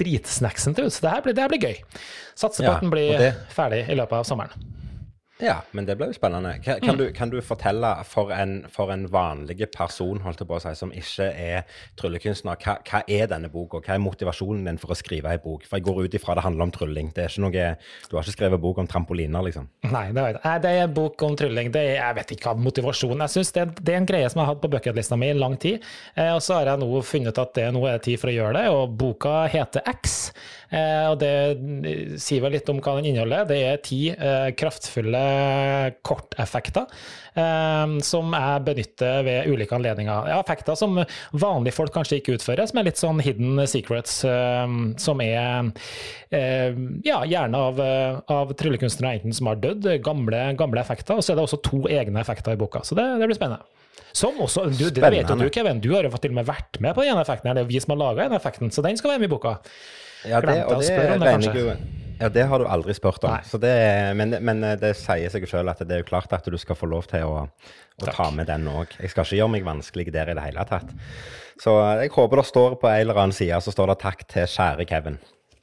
dritsnacksent 0.00 0.80
ut. 0.80 0.90
Så 0.90 1.04
det 1.04 1.14
her 1.14 1.24
blir, 1.26 1.36
det 1.36 1.44
her 1.44 1.52
blir 1.52 1.68
gøy. 1.68 2.02
Satser 2.40 2.64
på 2.64 2.70
ja, 2.70 2.76
at 2.78 2.86
den 2.86 2.94
blir 2.94 3.26
ferdig 3.52 3.84
i 3.86 3.98
løpet 4.00 4.22
av 4.22 4.28
sommeren. 4.28 4.70
Ja, 5.40 5.60
men 5.72 5.86
det 5.88 5.96
blir 5.96 6.10
jo 6.12 6.16
spennende. 6.16 6.52
Kan, 6.64 6.80
kan, 6.80 6.94
mm. 6.94 6.98
du, 6.98 7.04
kan 7.16 7.30
du, 7.32 7.38
fortelle 7.44 7.92
for 8.08 8.32
en, 8.34 8.64
for 8.72 8.92
en, 8.92 9.06
vanlig 9.10 9.56
person 9.72 10.20
holdt 10.24 10.42
på 10.46 10.56
å 10.56 10.60
si, 10.62 10.72
som 10.76 10.92
ikke 10.94 11.26
er 11.30 11.78
tryllekunstner, 11.98 12.58
hva, 12.60 12.76
hva 12.86 13.00
er 13.08 13.30
denne 13.30 13.50
boka? 13.52 13.80
Hva 13.84 13.96
er 13.96 14.02
motivasjonen 14.04 14.68
din 14.68 14.80
for 14.80 14.92
å 14.92 14.98
skrive 14.98 15.32
ei 15.32 15.40
bok? 15.42 15.64
For 15.68 15.80
jeg 15.80 15.86
går 15.88 16.02
ut 16.04 16.16
ifra 16.18 16.36
det 16.36 16.44
handler 16.44 16.68
om 16.68 16.74
trylling. 16.74 17.12
Det 17.16 17.24
er 17.24 17.32
ikke 17.32 17.46
noe, 17.46 17.66
Du 18.08 18.16
har 18.16 18.26
ikke 18.26 18.36
skrevet 18.36 18.62
bok 18.62 18.82
om 18.82 18.90
trampoliner, 18.90 19.44
liksom? 19.46 19.68
Nei, 19.88 20.06
det, 20.16 20.26
er, 20.42 20.60
det 20.62 20.74
er 20.76 20.84
en 20.84 20.94
bok 20.94 21.24
om 21.26 21.36
trylling. 21.38 21.72
Det 21.74 21.84
jeg 21.88 22.18
vet 22.20 22.34
ikke 22.36 22.50
hva 22.50 22.64
motivasjonen 22.68 23.24
Jeg 23.26 23.34
synes 23.36 23.54
det, 23.56 23.66
det, 23.80 23.94
er 23.94 24.02
en 24.02 24.08
greie 24.08 24.28
som 24.30 24.40
jeg 24.40 24.46
har 24.46 24.54
hatt 24.54 24.62
på 24.62 24.72
bucketlista 24.72 25.18
mi 25.20 25.32
i 25.32 25.38
lang 25.38 25.56
tid. 25.60 25.84
Eh, 26.14 26.32
og 26.34 26.42
så 26.44 26.60
har 26.60 26.74
jeg 26.74 26.82
nå 26.84 27.02
funnet 27.06 27.40
at 27.40 27.54
det 27.56 27.68
nå 27.74 27.84
er 27.88 28.02
tid 28.04 28.20
for 28.20 28.32
å 28.32 28.36
gjøre 28.36 28.56
det, 28.58 28.66
og 28.74 28.96
boka 29.00 29.44
heter 29.50 29.86
X. 29.96 30.18
Eh, 30.70 31.06
og 31.10 31.16
det 31.18 31.30
eh, 31.90 32.12
sier 32.22 32.44
vel 32.44 32.54
litt 32.54 32.68
om 32.70 32.78
hva 32.82 32.96
den 32.98 33.10
inneholder. 33.10 33.48
Det 33.48 33.58
er 33.66 33.80
ti 33.82 34.00
eh, 34.12 34.50
kraftfulle 34.58 35.24
korteffekter 36.06 36.86
som 37.30 38.32
jeg 38.34 38.62
benytter 38.66 39.22
ved 39.24 39.46
ulike 39.48 39.76
anledninger. 39.76 40.26
Ja, 40.32 40.40
effekter 40.42 40.74
som 40.76 40.98
vanlige 41.30 41.76
folk 41.76 41.94
kanskje 41.94 42.18
ikke 42.18 42.34
utfører, 42.36 42.66
som 42.68 42.80
er 42.80 42.88
litt 42.88 43.00
sånn 43.00 43.22
hidden 43.22 43.62
secrets, 43.70 44.18
som 45.00 45.22
er 45.22 45.70
ja, 47.06 47.20
gjerne 47.30 47.62
av, 47.70 47.80
av 48.34 48.52
tryllekunstnere 48.58 49.20
enten 49.20 49.36
som 49.36 49.48
har 49.48 49.62
dødd, 49.62 49.86
gamle, 50.04 50.42
gamle 50.58 50.82
effekter, 50.82 51.16
og 51.16 51.24
så 51.24 51.32
er 51.32 51.38
det 51.38 51.46
også 51.46 51.62
to 51.70 51.84
egne 51.86 52.20
effekter 52.20 52.58
i 52.58 52.60
boka. 52.60 52.82
Så 52.84 52.98
det, 52.98 53.06
det 53.22 53.30
blir 53.30 53.38
spennende. 53.38 53.79
Som 54.12 54.40
også, 54.42 54.66
du, 54.74 54.88
det 54.90 55.02
vet 55.02 55.28
jo 55.28 55.36
du, 55.38 55.46
Kevin, 55.54 55.80
du 55.82 55.92
har 55.94 56.06
jo 56.06 56.10
til 56.18 56.32
og 56.32 56.40
med 56.40 56.48
vært 56.48 56.80
med 56.82 56.96
på 56.96 57.06
den 57.06 57.18
effekten. 57.20 57.52
Det 57.54 57.62
er 57.62 57.68
vi 57.68 57.80
som 57.82 57.94
har 57.94 58.00
laga 58.00 58.28
den 58.28 58.38
effekten, 58.40 58.72
så 58.74 58.82
den 58.82 58.98
skal 58.98 59.14
være 59.14 59.22
med 59.22 59.30
i 59.30 59.34
boka. 59.36 59.58
Ja, 60.26 60.40
det, 60.44 60.56
og 60.66 60.82
det, 60.82 60.90
det, 60.90 61.44
det 61.54 62.00
ja, 62.20 62.28
det 62.28 62.42
har 62.50 62.60
du 62.60 62.66
aldri 62.68 62.92
spurt 62.94 63.24
om. 63.24 63.38
Det, 63.62 63.72
men, 64.18 64.34
men, 64.44 64.58
eh, 64.66 64.76
det 64.80 64.92
sier 65.00 65.32
seg 65.32 65.46
sjøl 65.48 65.70
at 65.72 65.80
det 65.80 65.94
er 65.96 66.02
jo 66.02 66.10
klart 66.10 66.32
at 66.36 66.44
du 66.44 66.58
skal 66.60 66.76
få 66.76 66.90
lov 66.90 67.08
til 67.08 67.24
å, 67.24 67.46
å 67.48 68.10
ta 68.12 68.26
med 68.34 68.50
den 68.50 68.68
òg. 68.68 68.92
Jeg 69.00 69.14
skal 69.14 69.24
ikke 69.24 69.38
gjøre 69.38 69.54
meg 69.54 69.64
vanskelig 69.64 70.10
der 70.12 70.28
i 70.28 70.36
det 70.36 70.44
hele 70.50 70.66
tatt. 70.68 70.92
Så 71.62 71.78
eh, 71.80 72.04
jeg 72.04 72.12
håper 72.12 72.42
det 72.42 72.48
står 72.50 72.76
på 72.82 72.90
en 72.90 72.98
eller 73.06 73.22
annen 73.22 73.36
side 73.36 73.62
så 73.64 73.72
står 73.72 73.94
det 73.94 74.02
'takk 74.04 74.26
til 74.28 74.50
kjære 74.52 74.88
Kevin'. 74.90 75.16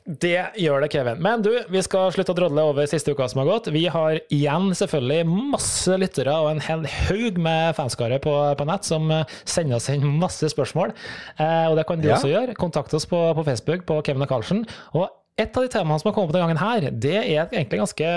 Det 0.08 0.38
gjør 0.56 0.86
det, 0.86 0.88
Kevin. 0.94 1.20
Men 1.20 1.42
du, 1.44 1.50
vi 1.68 1.82
skal 1.84 2.14
slutte 2.16 2.32
å 2.32 2.38
drodle 2.38 2.64
over 2.70 2.88
siste 2.88 3.12
uka 3.12 3.26
som 3.28 3.42
har 3.42 3.50
gått. 3.50 3.66
Vi 3.76 3.84
har 3.92 4.22
igjen 4.32 4.70
selvfølgelig 4.80 5.28
masse 5.52 5.98
lyttere 6.00 6.36
og 6.40 6.54
en 6.54 6.62
hel 6.64 6.86
haug 6.88 7.40
med 7.44 7.76
fanskare 7.76 8.20
på, 8.24 8.36
på, 8.56 8.68
nett 8.70 8.88
som 8.88 9.12
eh, 9.12 9.36
sender 9.44 9.82
oss 9.82 9.90
inn 9.92 10.06
masse 10.22 10.48
spørsmål. 10.54 10.94
Eh, 11.36 11.66
og 11.68 11.76
det 11.76 11.84
kan 11.90 12.00
du 12.00 12.08
ja. 12.08 12.16
også 12.16 12.32
gjøre. 12.32 12.56
Kontakt 12.56 12.96
oss 12.96 13.08
på, 13.12 13.20
på, 13.36 13.46
Facebook 13.50 13.84
på 13.90 14.00
Kevin 14.08 14.24
og 14.24 14.32
Karlsen. 14.32 14.64
Og 14.96 15.10
et 15.38 15.60
av 15.60 15.68
de 15.68 15.74
temaene 15.76 16.00
som 16.00 16.10
har 16.10 16.16
kommet 16.16 16.32
denne 16.38 16.48
gangen 16.48 16.64
her, 16.64 16.88
det 17.04 17.18
er 17.20 17.52
egentlig 17.52 17.82
ganske 17.84 18.14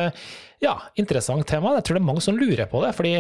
ja, 0.63 0.77
interessant 1.01 1.43
tema. 1.51 1.75
Jeg 1.81 1.89
tror 1.89 1.99
det 1.99 2.05
er 2.05 2.07
mange 2.07 2.23
som 2.23 2.39
lurer 2.39 2.71
på 2.71 2.85
det. 2.85 2.95
fordi 2.97 3.13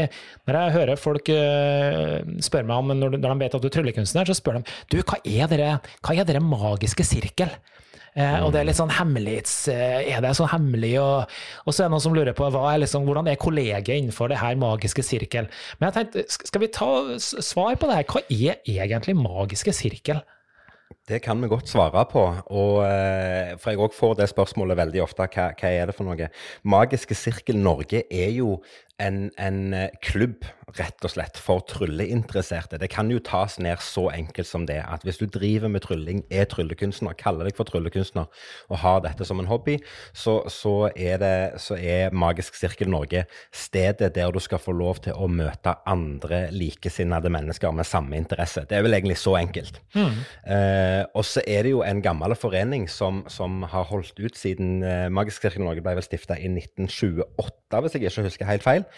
når 0.46 0.60
jeg 0.60 0.76
hører 0.78 1.00
folk 1.00 1.28
uh, 1.34 2.14
spørre 2.38 2.70
meg 2.70 2.78
om 2.78 2.94
når, 2.94 3.18
de 3.18 3.34
vet 3.42 3.58
at 3.58 3.60
du 3.60 3.68
er 3.68 3.74
tryllekunstner, 3.76 4.30
så 4.30 4.38
spør 4.38 4.60
de 4.60 4.64
du, 4.92 4.96
hva 5.02 5.20
er 5.26 5.52
dere, 5.52 5.74
hva 6.00 6.16
er 6.16 6.28
dere 6.28 6.40
magiske 6.44 7.04
sirkel? 7.04 7.52
Eh, 8.18 8.40
og 8.42 8.50
det 8.52 8.60
er 8.60 8.66
litt 8.66 8.78
sånn 8.78 8.92
hemmelighets... 8.92 9.54
Eh, 9.70 10.10
er 10.10 10.24
det 10.24 10.32
sånn 10.38 10.50
hemmelig? 10.50 10.96
Og, 11.02 11.36
og, 11.64 11.70
så 11.70 11.84
er 11.84 11.88
det 11.88 11.94
noen 11.94 12.04
som 12.06 12.16
lurer 12.16 12.36
på 12.36 12.48
er 12.50 12.82
liksom, 12.82 13.06
hvordan 13.06 13.30
er 13.30 13.38
kollegiet 13.40 13.92
innenfor 13.94 14.32
det 14.32 14.40
her 14.40 14.58
magiske 14.58 15.04
sirkel. 15.06 15.50
Men 15.78 15.90
jeg 15.90 15.96
tenkte, 15.98 16.26
skal 16.50 16.64
vi 16.64 16.72
ta 16.74 16.90
svar 17.20 17.78
på 17.78 17.90
det 17.90 18.00
her? 18.00 18.08
Hva 18.10 18.24
er 18.26 18.60
egentlig 18.66 19.16
magiske 19.18 19.74
sirkel? 19.76 20.22
Det 21.10 21.18
kan 21.22 21.40
vi 21.42 21.48
godt 21.50 21.68
svare 21.68 22.04
på. 22.06 22.22
Og, 22.54 22.76
eh, 22.86 23.56
for 23.58 23.72
jeg 23.72 23.80
òg 23.82 23.94
får 23.96 24.14
det 24.20 24.28
spørsmålet 24.30 24.78
veldig 24.78 25.02
ofte. 25.02 25.26
Hva, 25.26 25.50
hva, 25.58 25.72
er 25.72 25.90
det 25.90 25.96
for 25.96 26.06
noe? 26.06 26.30
Magiske 26.62 27.16
Sirkel 27.18 27.58
Norge 27.58 28.04
er 28.06 28.30
jo 28.30 28.60
en, 29.00 29.30
en, 29.38 29.74
eh, 29.74 29.88
klubb, 30.04 30.44
rett 30.78 31.04
og 31.04 31.10
slett, 31.10 31.38
for 31.40 31.64
trylleinteresserte. 31.66 32.78
Det 32.78 32.90
kan 32.92 33.08
jo 33.10 33.18
tas 33.24 33.56
ned 33.62 33.80
så 33.82 34.06
enkelt 34.12 34.46
som 34.46 34.66
det 34.68 34.78
at 34.84 35.02
hvis 35.06 35.18
du 35.18 35.26
driver 35.26 35.72
med 35.72 35.82
trylling, 35.82 36.22
er 36.30 36.46
tryllekunstner, 36.50 37.16
kaller 37.18 37.48
deg 37.48 37.56
for 37.58 37.66
tryllekunstner 37.66 38.28
og 38.68 38.80
har 38.84 39.00
dette 39.02 39.26
som 39.26 39.40
en 39.42 39.48
hobby, 39.50 39.78
så, 40.12 40.40
så, 40.52 40.74
er, 40.94 41.18
det, 41.22 41.60
så 41.62 41.78
er 41.80 42.14
Magisk 42.14 42.58
Sirkel 42.58 42.92
Norge 42.92 43.24
stedet 43.50 44.12
der 44.14 44.30
du 44.30 44.38
skal 44.42 44.62
få 44.62 44.76
lov 44.76 45.02
til 45.06 45.16
å 45.16 45.26
møte 45.30 45.74
andre 45.90 46.44
likesinnede 46.54 47.32
mennesker 47.32 47.74
med 47.74 47.88
samme 47.88 48.20
interesse. 48.20 48.66
Det 48.68 48.78
er 48.78 48.86
vel 48.86 48.98
egentlig 49.00 49.18
så 49.18 49.34
enkelt. 49.40 49.80
Mm. 49.96 50.20
Eh, 50.54 50.99
og 51.14 51.26
så 51.26 51.42
er 51.46 51.66
det 51.66 51.74
jo 51.74 51.82
en 51.86 52.02
gammel 52.04 52.34
forening 52.38 52.86
som, 52.90 53.24
som 53.30 53.62
har 53.70 53.88
holdt 53.90 54.18
ut 54.20 54.38
siden 54.38 54.80
eh, 54.86 55.08
Magisk 55.12 55.44
Sirkel 55.44 55.64
Norge 55.66 55.84
ble 55.84 55.96
vel 55.98 56.06
stifta 56.06 56.38
i 56.38 56.48
1928, 56.50 57.82
hvis 57.84 57.96
jeg 57.96 58.08
ikke 58.08 58.26
husker 58.28 58.50
helt 58.50 58.66
feil. 58.66 58.88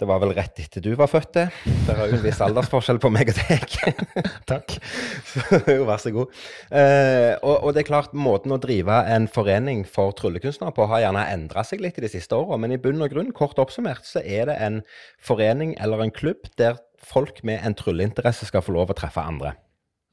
Det 0.00 0.08
var 0.08 0.18
vel 0.22 0.32
rett 0.34 0.56
etter 0.58 0.82
du 0.82 0.94
var 0.98 1.10
født. 1.10 1.36
Det 1.36 1.44
Det 1.86 1.94
er 1.94 2.08
jo 2.10 2.16
en 2.16 2.24
viss 2.24 2.40
aldersforskjell 2.46 2.98
på 3.02 3.10
meg 3.14 3.30
og 3.30 3.38
deg. 3.38 3.66
Takk. 4.50 4.76
Så, 5.30 5.60
jo, 5.68 5.84
vær 5.86 6.00
så 6.02 6.10
god. 6.14 6.32
Eh, 6.74 7.36
og, 7.38 7.54
og, 7.54 7.68
det 7.74 7.84
er 7.84 7.88
klart, 7.88 8.16
måten 8.16 8.54
å 8.54 8.58
drive 8.62 8.98
en 9.14 9.28
forening 9.30 9.84
for 9.88 10.14
tryllekunstnere 10.18 10.74
på 10.74 10.88
har 10.90 11.04
gjerne 11.04 11.26
endra 11.32 11.64
seg 11.66 11.84
litt 11.84 12.00
i 12.00 12.04
de 12.04 12.10
siste 12.10 12.36
åra, 12.36 12.58
men 12.60 12.74
i 12.74 12.80
bunn 12.82 13.04
og 13.04 13.12
grunn, 13.14 13.30
kort 13.36 13.60
oppsummert, 13.62 14.02
så 14.08 14.24
er 14.24 14.50
det 14.50 14.58
en 14.64 14.80
forening 15.22 15.76
eller 15.80 16.02
en 16.02 16.14
klubb 16.14 16.50
der 16.60 16.80
folk 17.02 17.42
med 17.46 17.62
en 17.62 17.76
trylleinteresse 17.78 18.48
skal 18.48 18.64
få 18.64 18.74
lov 18.76 18.92
å 18.92 18.98
treffe 18.98 19.22
andre. 19.22 19.54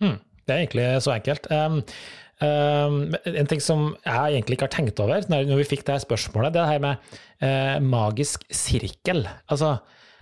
Mm, 0.03 0.17
det 0.49 0.55
er 0.55 0.65
egentlig 0.65 0.89
så 1.05 1.13
enkelt. 1.15 1.47
Um, 1.53 1.83
Um, 2.39 3.17
en 3.27 3.47
ting 3.51 3.59
som 3.59 3.81
jeg 4.05 4.37
egentlig 4.37 4.55
ikke 4.55 4.69
har 4.69 4.71
tenkt 4.71 4.99
over 5.03 5.25
når, 5.27 5.49
vi 5.59 5.65
fikk 5.67 5.81
det 5.83 5.97
her 5.97 6.03
spørsmålet, 6.05 6.53
det 6.55 6.61
er 6.61 6.69
det 6.69 6.71
her 6.71 6.83
med 6.85 7.15
uh, 7.43 7.79
magisk 7.83 8.45
sirkel. 8.47 9.25
Altså, 9.51 9.73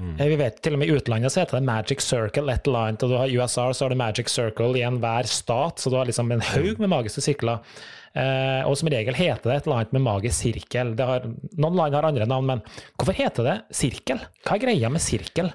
mm. 0.02 0.16
Vi 0.18 0.40
vet 0.40 0.58
til 0.66 0.74
og 0.74 0.82
med 0.82 0.90
i 0.90 0.96
utlandet 0.98 1.34
så 1.34 1.44
heter 1.44 1.60
det 1.60 1.68
magic 1.68 2.02
circle 2.02 2.50
et 2.50 2.66
eller 2.66 2.88
annet, 2.88 3.06
og 3.06 3.14
du 3.14 3.18
har 3.20 3.36
USA 3.38 3.68
så 3.70 3.86
har 3.86 3.94
du 3.94 4.00
magic 4.02 4.34
circle 4.34 4.72
i 4.80 4.82
enhver 4.88 5.30
stat, 5.30 5.78
så 5.78 5.94
du 5.94 6.00
har 6.00 6.10
liksom 6.10 6.34
en 6.34 6.42
haug 6.56 6.82
med 6.82 6.90
magiske 6.96 7.22
sirkler. 7.22 7.62
Uh, 8.18 8.66
og 8.66 8.74
som 8.80 8.90
regel 8.90 9.14
heter 9.14 9.52
det 9.52 9.60
et 9.60 9.70
eller 9.70 9.84
annet 9.84 9.94
med 9.94 10.06
magisk 10.08 10.40
sirkel. 10.40 10.96
Har, 10.98 11.30
noen 11.54 11.78
land 11.78 12.00
har 12.00 12.10
andre 12.10 12.26
navn, 12.26 12.50
men 12.50 12.66
hvorfor 12.98 13.14
heter 13.14 13.46
det 13.46 13.58
sirkel? 13.78 14.26
Hva 14.42 14.58
er 14.58 14.66
greia 14.66 14.90
med 14.90 15.06
sirkel? 15.06 15.54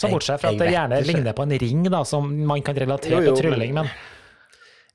Så 0.00 0.08
bortsett 0.12 0.40
fra 0.40 0.54
at 0.54 0.60
det 0.60 0.70
gjerne 0.72 1.02
ligner 1.04 1.36
på 1.36 1.44
en 1.44 1.58
ring 1.60 1.84
da, 1.92 2.02
som 2.08 2.32
man 2.48 2.64
kan 2.64 2.78
relatere 2.78 3.20
til 3.26 3.36
trylling, 3.42 3.76
men 3.76 3.92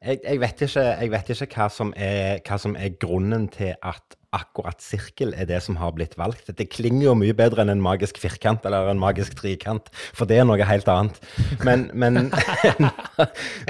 jeg, 0.06 0.20
jeg, 0.22 0.40
vet 0.42 0.62
ikke, 0.68 0.84
jeg, 0.86 1.12
vet 1.14 1.32
ikke, 1.34 1.48
hva 1.56 1.72
som, 1.72 1.92
er, 1.98 2.44
hva 2.46 2.60
som 2.62 2.76
er 2.78 2.94
grunnen 3.02 3.48
til 3.54 3.74
at 3.82 4.18
akkurat 4.36 4.82
sirkel 4.84 5.32
er 5.38 5.48
det 5.50 5.62
som 5.64 5.78
har 5.80 5.94
blitt 5.96 6.18
valgt. 6.20 6.52
Det 6.58 6.68
klinger 6.70 7.08
jo 7.08 7.16
mye 7.18 7.36
bedre 7.38 7.64
enn 7.64 7.72
en 7.72 7.84
magisk 7.84 8.20
firkant 8.22 8.66
eller 8.68 8.92
en 8.92 9.02
magisk 9.02 9.38
trikant, 9.40 9.88
for 10.14 10.28
det 10.30 10.42
er 10.42 10.48
noe 10.50 10.68
helt 10.68 10.90
annet. 10.92 11.20
Men, 11.64 11.88
men 11.94 12.20
jeg, 12.28 12.90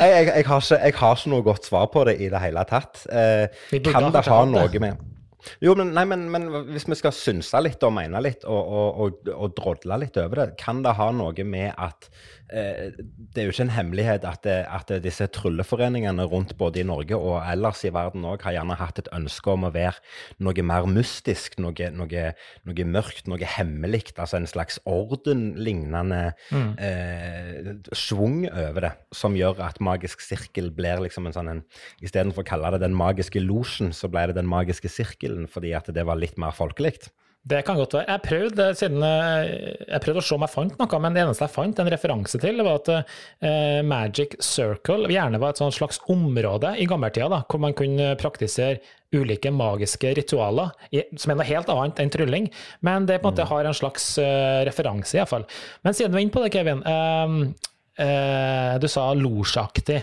jeg, 0.01 0.25
har 0.25 0.41
ikke, 0.41 0.79
jeg, 0.81 0.95
har 0.97 1.19
ikke, 1.19 1.33
noe 1.35 1.45
godt 1.45 1.69
svar 1.69 1.91
på 1.93 2.07
det 2.09 2.17
i 2.19 2.31
det 2.33 2.41
hele 2.41 2.65
tatt. 2.67 3.05
Eh, 3.11 3.45
kan 3.85 4.09
det 4.15 4.25
ha 4.25 4.41
noe 4.49 4.81
med 4.81 5.14
jo, 5.63 5.75
men, 5.77 5.93
nei, 5.95 6.05
men, 6.09 6.27
men, 6.31 6.47
hvis 6.71 6.87
vi 6.89 6.97
skal 6.99 7.13
synse 7.15 7.61
litt 7.63 7.83
og 7.85 7.93
mene 7.97 8.21
litt 8.23 8.45
og, 8.47 8.59
og, 8.59 9.01
og, 9.05 9.33
og, 9.35 9.53
drodle 9.57 9.99
litt 10.01 10.17
over 10.21 10.43
det, 10.43 10.47
kan 10.61 10.81
det 10.85 10.95
ha 10.97 11.09
noe 11.15 11.47
med 11.47 11.73
at 11.77 12.09
Det 12.45 13.41
er 13.41 13.47
jo 13.47 13.53
ikke 13.53 13.65
en 13.65 13.73
hemmelighet 13.73 14.25
at, 14.27 14.43
det, 14.45 14.57
at 14.69 14.91
disse 15.01 15.25
trylleforeningene 15.33 16.27
rundt 16.29 16.53
både 16.59 16.83
i 16.83 16.85
Norge 16.85 17.17
og 17.17 17.39
ellers 17.41 17.81
i 17.87 17.91
verden 17.93 18.25
òg 18.27 18.45
har 18.45 18.53
gjerne 18.59 18.77
hatt 18.77 19.01
et 19.01 19.09
ønske 19.15 19.49
om 19.49 19.65
å 19.65 19.71
være 19.73 19.97
noe 20.45 20.65
mer 20.65 20.85
mystisk, 20.89 21.57
noe, 21.63 21.89
noe, 21.95 22.27
noe 22.69 22.87
mørkt, 22.91 23.25
noe 23.31 23.49
hemmelig. 23.55 24.13
Altså 24.13 24.37
en 24.37 24.49
slags 24.49 24.77
ordenlignende 24.85 26.21
mm. 26.53 26.71
eh, 26.77 27.71
svung 27.97 28.43
over 28.51 28.89
det, 28.89 28.93
som 29.15 29.37
gjør 29.37 29.63
at 29.65 29.81
magisk 29.83 30.21
sirkel 30.21 30.69
blir 30.75 31.01
liksom 31.05 31.29
en 31.29 31.37
sånn 31.37 31.53
en 31.55 31.65
Istedenfor 32.05 32.43
å 32.43 32.47
kalle 32.47 32.75
det 32.75 32.83
den 32.83 32.95
magiske 32.97 33.41
losjen, 33.41 33.93
så 33.95 34.09
ble 34.11 34.27
det 34.29 34.37
den 34.37 34.49
magiske 34.49 34.91
sirkelen, 34.91 35.47
fordi 35.49 35.73
at 35.77 35.89
det 35.93 36.05
var 36.07 36.19
litt 36.19 36.37
mer 36.41 36.53
folkelig? 36.55 36.99
Det 37.45 37.59
kan 37.61 37.77
godt 37.77 37.93
være. 37.93 38.09
Jeg 38.09 38.21
prøvde, 38.25 38.65
siden, 38.73 39.03
eh, 39.05 39.75
jeg 39.85 40.01
prøvde 40.01 40.21
å 40.23 40.25
se 40.25 40.33
om 40.33 40.45
jeg 40.47 40.49
fant 40.49 40.79
noe, 40.79 40.99
men 41.03 41.13
det 41.13 41.21
eneste 41.21 41.45
jeg 41.45 41.53
fant 41.53 41.81
en 41.81 41.91
referanse 41.93 42.39
til, 42.41 42.63
var 42.65 42.79
at 42.79 42.89
eh, 42.95 43.81
Magic 43.85 44.33
Circle 44.41 45.11
gjerne 45.13 45.37
var 45.41 45.53
et 45.53 45.61
slags 45.77 46.01
område 46.09 46.73
i 46.81 46.87
gammeltida 46.89 47.43
hvor 47.45 47.61
man 47.61 47.77
kunne 47.77 48.15
praktisere 48.17 48.81
ulike 49.15 49.51
magiske 49.53 50.15
ritualer, 50.17 50.73
som 51.15 51.31
er 51.31 51.37
noe 51.37 51.47
helt 51.47 51.69
annet 51.71 52.01
enn 52.01 52.11
trylling. 52.11 52.49
Men 52.85 53.05
det 53.05 53.19
på 53.21 53.29
en 53.29 53.35
måte 53.35 53.45
mm. 53.45 53.51
har 53.53 53.69
en 53.69 53.77
slags 53.77 54.07
uh, 54.19 54.65
referanse, 54.67 55.15
iallfall. 55.15 55.45
Men 55.85 55.95
siden 55.95 56.11
du 56.11 56.17
er 56.17 56.25
inne 56.25 56.33
på 56.35 56.43
det, 56.43 56.51
Kevin. 56.51 56.81
Uh, 56.83 57.53
uh, 58.01 58.73
du 58.81 58.89
sa 58.91 59.05
losjaktig. 59.15 60.01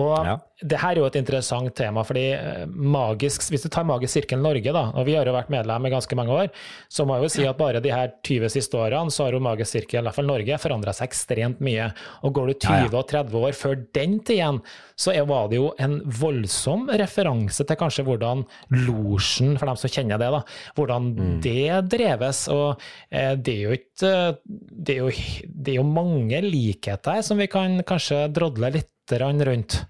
Og 0.00 0.26
ja. 0.26 0.36
det 0.62 0.78
her 0.80 0.94
er 0.94 1.02
jo 1.02 1.08
et 1.08 1.18
interessant 1.20 1.72
tema, 1.76 2.04
fordi 2.06 2.24
eh, 2.36 2.64
magisk, 2.68 3.44
hvis 3.52 3.66
du 3.66 3.70
tar 3.72 3.86
Magisk 3.88 4.14
sirkel 4.14 4.40
Norge, 4.40 4.72
da, 4.72 4.84
og 4.96 5.06
vi 5.08 5.16
har 5.18 5.28
jo 5.28 5.34
vært 5.34 5.50
medlem 5.52 5.88
i 5.88 5.92
ganske 5.92 6.16
mange 6.16 6.36
år, 6.44 6.52
så 6.92 7.04
må 7.08 7.18
jeg 7.18 7.26
jo 7.26 7.32
si 7.34 7.46
at 7.48 7.58
bare 7.58 7.82
de 7.84 7.92
her 7.92 8.14
20 8.24 8.52
siste 8.54 8.78
årene 8.78 9.12
så 9.12 9.26
har 9.26 9.36
jo 9.36 9.42
Magisk 9.44 9.76
sirkel, 9.76 10.00
i 10.00 10.06
hvert 10.08 10.18
fall 10.18 10.30
Norge, 10.30 10.60
forandra 10.62 10.94
seg 10.96 11.10
ekstremt 11.10 11.62
mye. 11.64 11.90
Og 12.22 12.36
går 12.36 12.52
du 12.52 12.56
20 12.68 12.96
og 12.96 13.06
30 13.10 13.46
år 13.48 13.58
før 13.58 13.78
den 13.98 14.18
tid 14.22 14.38
igjen, 14.38 14.62
så 15.02 15.14
var 15.26 15.48
det 15.50 15.58
jo 15.58 15.72
en 15.82 15.98
voldsom 16.20 16.86
referanse 17.00 17.66
til 17.66 17.78
kanskje 17.78 18.04
hvordan 18.06 18.44
losjen, 18.86 19.56
for 19.58 19.68
dem 19.68 19.80
som 19.80 19.92
kjenner 19.92 20.20
det, 20.22 20.30
da, 20.34 20.42
hvordan 20.78 21.10
mm. 21.16 21.34
det 21.44 21.82
dreves. 21.92 22.46
Og 22.52 22.80
eh, 23.10 23.34
det 23.36 23.56
er 23.58 23.62
jo 23.66 23.76
ikke 23.80 23.90
det 24.02 24.96
er 24.96 25.02
jo, 25.02 25.10
det 25.46 25.74
er 25.74 25.78
jo 25.78 25.86
mange 25.86 26.40
likheter 26.44 27.22
som 27.24 27.40
vi 27.40 27.48
kan 27.50 27.80
kanskje 27.86 28.24
drodle 28.34 28.72
litt 28.74 28.90
rundt? 29.20 29.84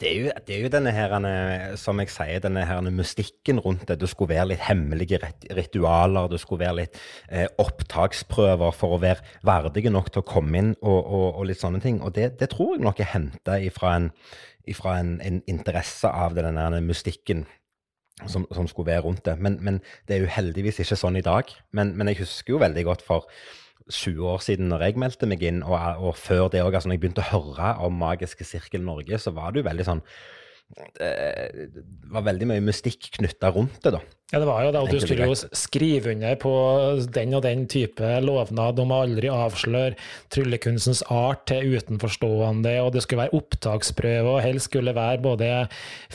Det 0.00 0.08
er, 0.08 0.14
jo, 0.20 0.30
det 0.46 0.54
er 0.54 0.62
jo 0.62 0.70
denne 0.72 0.92
her, 0.94 1.14
som 1.80 1.98
jeg 2.00 2.10
sier, 2.12 2.40
denne 2.40 2.62
her 2.64 2.80
mystikken 2.94 3.58
rundt 3.60 3.84
det. 3.88 3.98
Det 4.00 4.08
skulle 4.08 4.32
være 4.34 4.52
litt 4.52 4.62
hemmelige 4.64 5.18
ritualer, 5.52 6.30
det 6.30 6.40
skulle 6.40 6.64
være 6.64 6.78
litt 6.78 7.00
eh, 7.28 7.48
opptaksprøver 7.60 8.72
for 8.76 8.96
å 8.96 9.00
være 9.02 9.24
verdige 9.44 9.92
nok 9.92 10.12
til 10.12 10.22
å 10.22 10.28
komme 10.28 10.60
inn, 10.60 10.70
og, 10.80 11.00
og, 11.00 11.26
og 11.40 11.48
litt 11.50 11.60
sånne 11.60 11.82
ting. 11.84 12.00
Og 12.00 12.14
det, 12.16 12.36
det 12.40 12.52
tror 12.54 12.76
jeg 12.76 12.86
nok 12.86 13.02
er 13.02 13.10
henta 13.12 13.58
ifra, 13.60 13.96
en, 13.98 14.12
ifra 14.70 14.96
en, 15.02 15.16
en, 15.24 15.42
interesse 15.50 16.08
av 16.08 16.38
denne 16.38 16.70
mystikken. 16.84 17.44
Som, 18.28 18.44
som, 18.54 18.68
skulle 18.68 18.92
være 18.92 19.02
rundt 19.06 19.24
det. 19.26 19.32
Men, 19.42 19.56
men, 19.64 19.78
det 20.06 20.14
er 20.14 20.20
jo 20.22 20.30
heldigvis 20.30 20.76
ikke 20.84 20.98
sånn 21.00 21.16
i 21.18 21.24
dag. 21.26 21.48
Men, 21.74 21.94
men 21.98 22.10
jeg 22.12 22.20
husker 22.20 22.54
jo 22.54 22.60
veldig 22.62 22.84
godt 22.86 23.02
for 23.02 23.24
20 23.92 24.28
år 24.32 24.44
siden 24.44 24.70
når 24.72 24.86
jeg 24.86 25.00
meldte 25.00 25.28
meg 25.30 25.42
inn, 25.46 25.62
og, 25.66 25.76
og 26.02 26.16
før 26.18 26.48
det 26.52 26.62
òg, 26.64 26.74
altså 26.74 26.90
når 26.90 26.98
jeg 26.98 27.04
begynte 27.04 27.24
å 27.24 27.32
høre 27.32 27.72
om 27.86 27.98
Magiske 28.00 28.46
sirkel 28.48 28.84
Norge, 28.86 29.18
så 29.20 29.34
var 29.36 29.52
det 29.52 29.62
jo 29.62 29.68
veldig 29.68 29.88
sånn 29.88 30.04
det 30.72 31.84
var 32.12 32.26
veldig 32.30 32.48
mye 32.48 32.64
mystikk 32.64 33.10
knytta 33.18 33.52
rundt 33.54 33.80
det, 33.84 33.96
da. 33.98 34.02
Ja, 34.32 34.38
det 34.40 34.46
var 34.48 34.62
jo 34.64 34.70
det, 34.72 34.80
og 34.80 34.88
du 34.88 35.02
skulle 35.02 35.26
jo 35.28 35.34
skrive 35.36 36.14
under 36.14 36.36
på 36.40 36.50
den 37.12 37.34
og 37.36 37.42
den 37.44 37.66
type 37.68 38.12
lovnad 38.24 38.78
om 38.80 38.94
å 38.94 39.00
aldri 39.04 39.28
avsløre 39.28 39.98
tryllekunstens 40.32 41.02
art 41.12 41.42
til 41.50 41.74
utenforstående, 41.76 42.72
og 42.80 42.94
det 42.94 43.02
skulle 43.04 43.26
være 43.26 43.36
opptaksprøve, 43.42 44.30
og 44.30 44.40
helst 44.40 44.70
skulle 44.70 44.94
være 44.96 45.20
både 45.26 45.50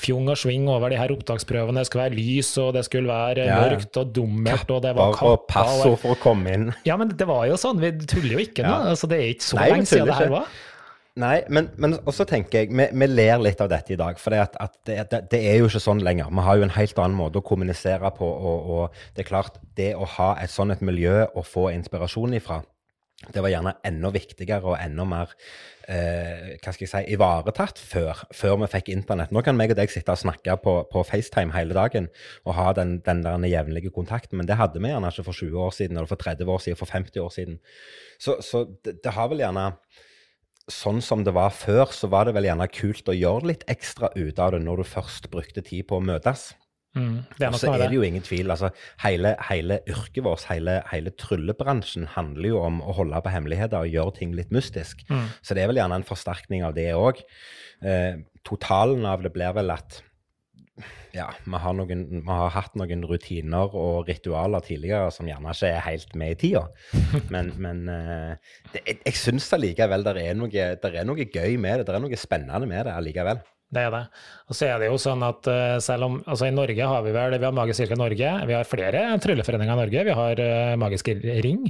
fjong 0.02 0.32
og 0.34 0.40
sving 0.42 0.66
over 0.66 0.90
de 0.90 0.98
her 0.98 1.14
opptaksprøvene. 1.14 1.84
Det 1.84 1.92
skulle 1.92 2.08
være 2.08 2.18
lys, 2.18 2.50
og 2.64 2.72
det 2.80 2.88
skulle 2.90 3.12
være 3.12 3.46
ja. 3.52 3.60
mørkt 3.62 4.02
og 4.02 4.10
dummert, 4.18 4.66
og 4.74 4.82
det 4.88 4.96
var 4.98 5.14
kappa. 5.14 5.36
Og 5.36 5.46
passord 5.54 6.00
for 6.02 6.18
å 6.18 6.22
komme 6.24 6.58
inn. 6.58 6.72
Ja, 6.90 6.98
men 6.98 7.14
det 7.14 7.30
var 7.30 7.46
jo 7.52 7.60
sånn, 7.62 7.78
vi 7.86 7.94
tuller 8.02 8.40
jo 8.40 8.48
ikke 8.48 8.66
nå. 8.66 8.74
Ja. 8.74 8.96
Altså, 8.96 9.12
det 9.14 9.22
er 9.22 9.30
ikke 9.36 9.50
så 9.52 9.62
Nei, 9.62 9.70
lenge 9.76 9.92
siden 9.94 10.10
det 10.10 10.18
her 10.24 10.34
var. 10.34 10.50
Nei, 11.18 11.38
men, 11.50 11.72
men 11.82 11.96
også 12.06 12.28
tenker 12.30 12.62
jeg, 12.62 12.70
vi, 12.70 12.86
vi, 12.94 13.10
ler 13.10 13.42
litt 13.42 13.62
av 13.64 13.72
dette 13.72 13.96
i 13.96 14.00
dag. 14.00 14.20
For 14.22 14.34
det, 14.34 14.44
at 14.62 14.76
det, 14.86 14.98
det, 15.10 15.22
det, 15.32 15.42
er 15.50 15.60
jo 15.60 15.70
ikke 15.70 15.82
sånn 15.82 16.04
lenger. 16.06 16.30
Vi 16.30 16.46
har 16.46 16.60
jo 16.60 16.68
en 16.68 16.76
helt 16.76 17.00
annen 17.02 17.18
måte 17.18 17.42
å 17.42 17.46
kommunisere 17.46 18.12
på. 18.18 18.28
Og, 18.28 18.72
og 18.76 19.00
det 19.16 19.26
er 19.26 19.32
klart, 19.32 19.58
det 19.80 19.94
å 19.98 20.06
ha 20.18 20.36
et 20.44 20.54
sånn 20.54 20.76
et 20.76 20.84
miljø 20.86 21.24
å 21.34 21.46
få 21.46 21.72
inspirasjon 21.74 22.38
ifra, 22.38 22.62
det 23.34 23.42
var 23.42 23.50
gjerne 23.50 23.74
enda 23.88 24.12
viktigere 24.14 24.76
og 24.76 24.76
enda 24.78 25.02
mer 25.10 25.32
eh, 25.90 26.54
hva 26.62 26.70
skal 26.70 26.84
jeg 26.84 26.92
si, 26.92 27.16
ivaretatt 27.16 27.82
før, 27.82 28.22
før 28.30 28.60
vi 28.62 28.70
fikk 28.76 28.92
internett. 28.94 29.34
Nå 29.34 29.42
kan 29.42 29.58
meg 29.58 29.74
og 29.74 29.80
deg 29.80 29.90
sitte 29.90 30.14
og 30.14 30.22
snakke 30.22 30.54
på, 30.62 30.76
på 30.92 31.02
FaceTime 31.08 31.56
hele 31.56 31.74
dagen 31.74 32.12
og 32.46 32.54
ha 32.60 32.68
den, 32.78 33.00
den 33.08 33.24
der 33.26 33.42
jevnlige 33.50 33.90
kontakten, 33.96 34.38
men 34.38 34.46
det 34.46 34.60
hadde 34.62 34.84
vi 34.84 34.94
gjerne 34.94 35.10
ikke 35.10 35.26
for 35.32 35.42
20 35.42 35.66
år 35.66 35.74
siden, 35.80 35.98
eller 35.98 36.12
for 36.12 36.22
30 36.22 36.54
år 36.54 36.62
siden, 36.68 36.78
for 36.78 36.94
50 36.94 37.24
år 37.26 37.34
siden. 37.34 37.58
Så, 38.22 38.38
så 38.46 38.68
det, 38.86 39.00
det 39.02 39.18
har 39.18 39.34
vel 39.34 39.42
gjerne 39.42 39.72
sånn 40.72 41.02
som 41.04 41.24
det 41.24 41.34
var 41.36 41.54
før, 41.56 41.92
så 41.96 42.10
var 42.12 42.28
det 42.28 42.36
vel 42.36 42.48
gjerne 42.50 42.68
kult 42.72 43.10
å 43.10 43.16
gjøre 43.16 43.54
litt 43.54 43.68
ekstra 43.72 44.12
ut 44.16 44.40
av 44.40 44.54
det 44.54 44.64
når 44.66 44.84
du 44.84 44.90
først 44.90 45.30
brukte 45.32 45.64
tid 45.66 45.88
på 45.88 46.00
å 46.00 46.04
møtes. 46.04 46.52
Mm, 46.98 47.20
og 47.52 47.58
så 47.60 47.72
er 47.76 47.84
det 47.86 47.98
jo 47.98 48.06
ingen 48.06 48.24
tvil. 48.26 48.50
altså 48.52 48.72
Hele, 49.04 49.36
hele 49.50 49.80
yrket 49.90 50.24
vårt, 50.26 50.48
hele, 50.50 50.80
hele, 50.92 51.14
tryllebransjen, 51.20 52.08
handler 52.16 52.50
jo 52.50 52.62
om 52.64 52.82
å 52.82 52.96
holde 52.98 53.22
på 53.22 53.34
hemmeligheter 53.34 53.86
og 53.86 53.94
gjøre 53.94 54.16
ting 54.18 54.34
litt 54.38 54.52
mystisk. 54.56 55.04
Mm. 55.12 55.28
Så 55.46 55.56
det 55.56 55.64
er 55.64 55.72
vel 55.72 55.82
gjerne 55.82 56.02
en 56.02 56.08
forsterkning 56.08 56.66
av 56.68 56.76
det 56.78 56.90
òg. 56.98 57.22
Eh, 57.86 58.24
totalen 58.48 59.06
av 59.06 59.24
det 59.26 59.34
blir 59.36 59.54
vel 59.58 59.76
at 59.76 60.02
ja, 61.16 61.28
vi 61.46 61.60
har, 61.64 61.76
noen, 61.78 62.04
vi 62.20 62.28
har, 62.28 62.52
hatt 62.56 62.78
noen 62.80 63.04
rutiner 63.08 63.76
og 63.78 64.08
ritualer 64.10 64.64
tidligere 64.66 65.12
som 65.14 65.30
gjerne 65.30 65.54
ikke 65.56 65.72
er 65.72 65.86
helt 65.86 66.16
med 66.20 66.36
i 66.36 66.40
tida. 66.46 66.64
Men, 67.34 67.52
men 67.62 67.84
eh, 67.92 68.56
det, 68.74 68.82
jeg, 68.86 69.00
jeg 69.06 69.20
syns 69.20 69.50
allikevel 69.56 70.06
det 70.06 70.16
er, 70.22 70.36
noe, 70.38 70.50
det 70.50 70.92
er 70.92 71.08
noe 71.08 71.28
gøy 71.28 71.58
med 71.62 71.82
det. 71.82 71.88
Det 71.88 71.96
er 71.96 72.04
noe 72.04 72.20
spennende 72.20 72.70
med 72.70 72.88
det 72.88 72.96
allikevel. 72.96 73.42
Det 73.68 73.82
er 73.84 73.90
det. 73.92 74.02
Og 74.48 74.56
så 74.56 74.70
er 74.70 74.80
det 74.80 74.88
jo 74.88 74.98
sånn 75.02 75.24
at 75.28 75.48
uh, 75.52 75.76
selv 75.84 76.08
om 76.08 76.14
altså 76.24 76.48
I 76.48 76.54
Norge 76.56 76.88
har 76.88 77.02
vi 77.04 77.12
vel 77.12 77.36
vi 77.36 77.44
har 77.44 77.56
Magisk 77.56 77.84
Kirke 77.84 77.98
Norge, 78.00 78.30
vi 78.48 78.56
har 78.56 78.70
flere 78.70 79.02
trylleforeninger 79.24 79.74
i 79.74 79.82
Norge. 79.82 80.06
Vi 80.08 80.16
har 80.22 80.42
uh, 80.42 80.76
Magisk 80.80 81.12
Ring, 81.44 81.66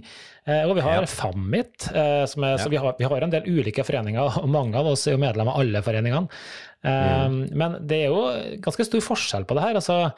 uh, 0.45 0.63
og 0.67 0.75
vi 0.77 0.85
har 0.85 1.01
ja. 1.01 1.09
Famit. 1.09 1.89
Er, 1.89 2.27
ja. 2.27 2.27
Så 2.29 2.69
vi 2.69 2.77
har, 2.77 2.93
vi 2.99 3.09
har, 3.09 3.25
en 3.25 3.33
del 3.33 3.49
ulike 3.49 3.85
foreninger, 3.87 4.41
og 4.43 4.49
mange 4.53 4.77
av 4.77 4.91
oss 4.93 5.07
er 5.07 5.17
jo 5.17 5.23
medlem 5.25 5.49
av 5.49 5.57
alle 5.63 5.81
foreningene. 5.85 6.41
Mm. 6.87 7.39
Men 7.57 7.79
det 7.89 7.97
er 8.03 8.11
jo 8.13 8.59
ganske 8.63 8.85
stor 8.85 9.01
forskjell 9.01 9.47
på 9.49 9.55
det 9.57 9.63
her. 9.65 9.79
altså 9.79 10.11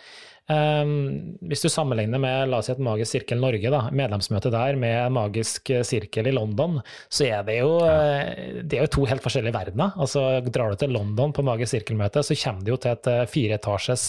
Um, 0.50 1.36
hvis 1.46 1.62
du 1.62 1.70
sammenligner 1.70 2.18
med 2.18 2.50
la 2.50 2.58
oss 2.58 2.66
si 2.66 2.72
et 2.74 2.80
Magisk 2.82 3.14
sirkel 3.14 3.38
Norge, 3.38 3.70
da, 3.70 3.84
medlemsmøtet 3.94 4.56
der, 4.56 4.80
med 4.82 5.14
Magisk 5.14 5.70
sirkel 5.86 6.26
i 6.26 6.34
London, 6.34 6.80
så 7.06 7.28
er 7.28 7.44
det 7.46 7.60
jo, 7.60 7.76
ja. 7.86 8.64
det 8.66 8.80
er 8.80 8.88
jo 8.88 8.92
to 8.96 9.04
helt 9.06 9.22
forskjellige 9.22 9.54
verdener. 9.54 9.94
Altså, 10.02 10.24
drar 10.50 10.74
du 10.74 10.80
til 10.82 10.96
London 10.96 11.36
på 11.38 11.46
Magisk 11.46 11.76
sirkel-møte, 11.76 12.24
så 12.26 12.38
kommer 12.42 12.66
du 12.66 12.72
jo 12.74 12.80
til 12.82 12.96
et 12.96 13.10
fireetasjes 13.30 14.08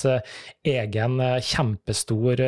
egen 0.70 1.20
kjempestor, 1.44 2.40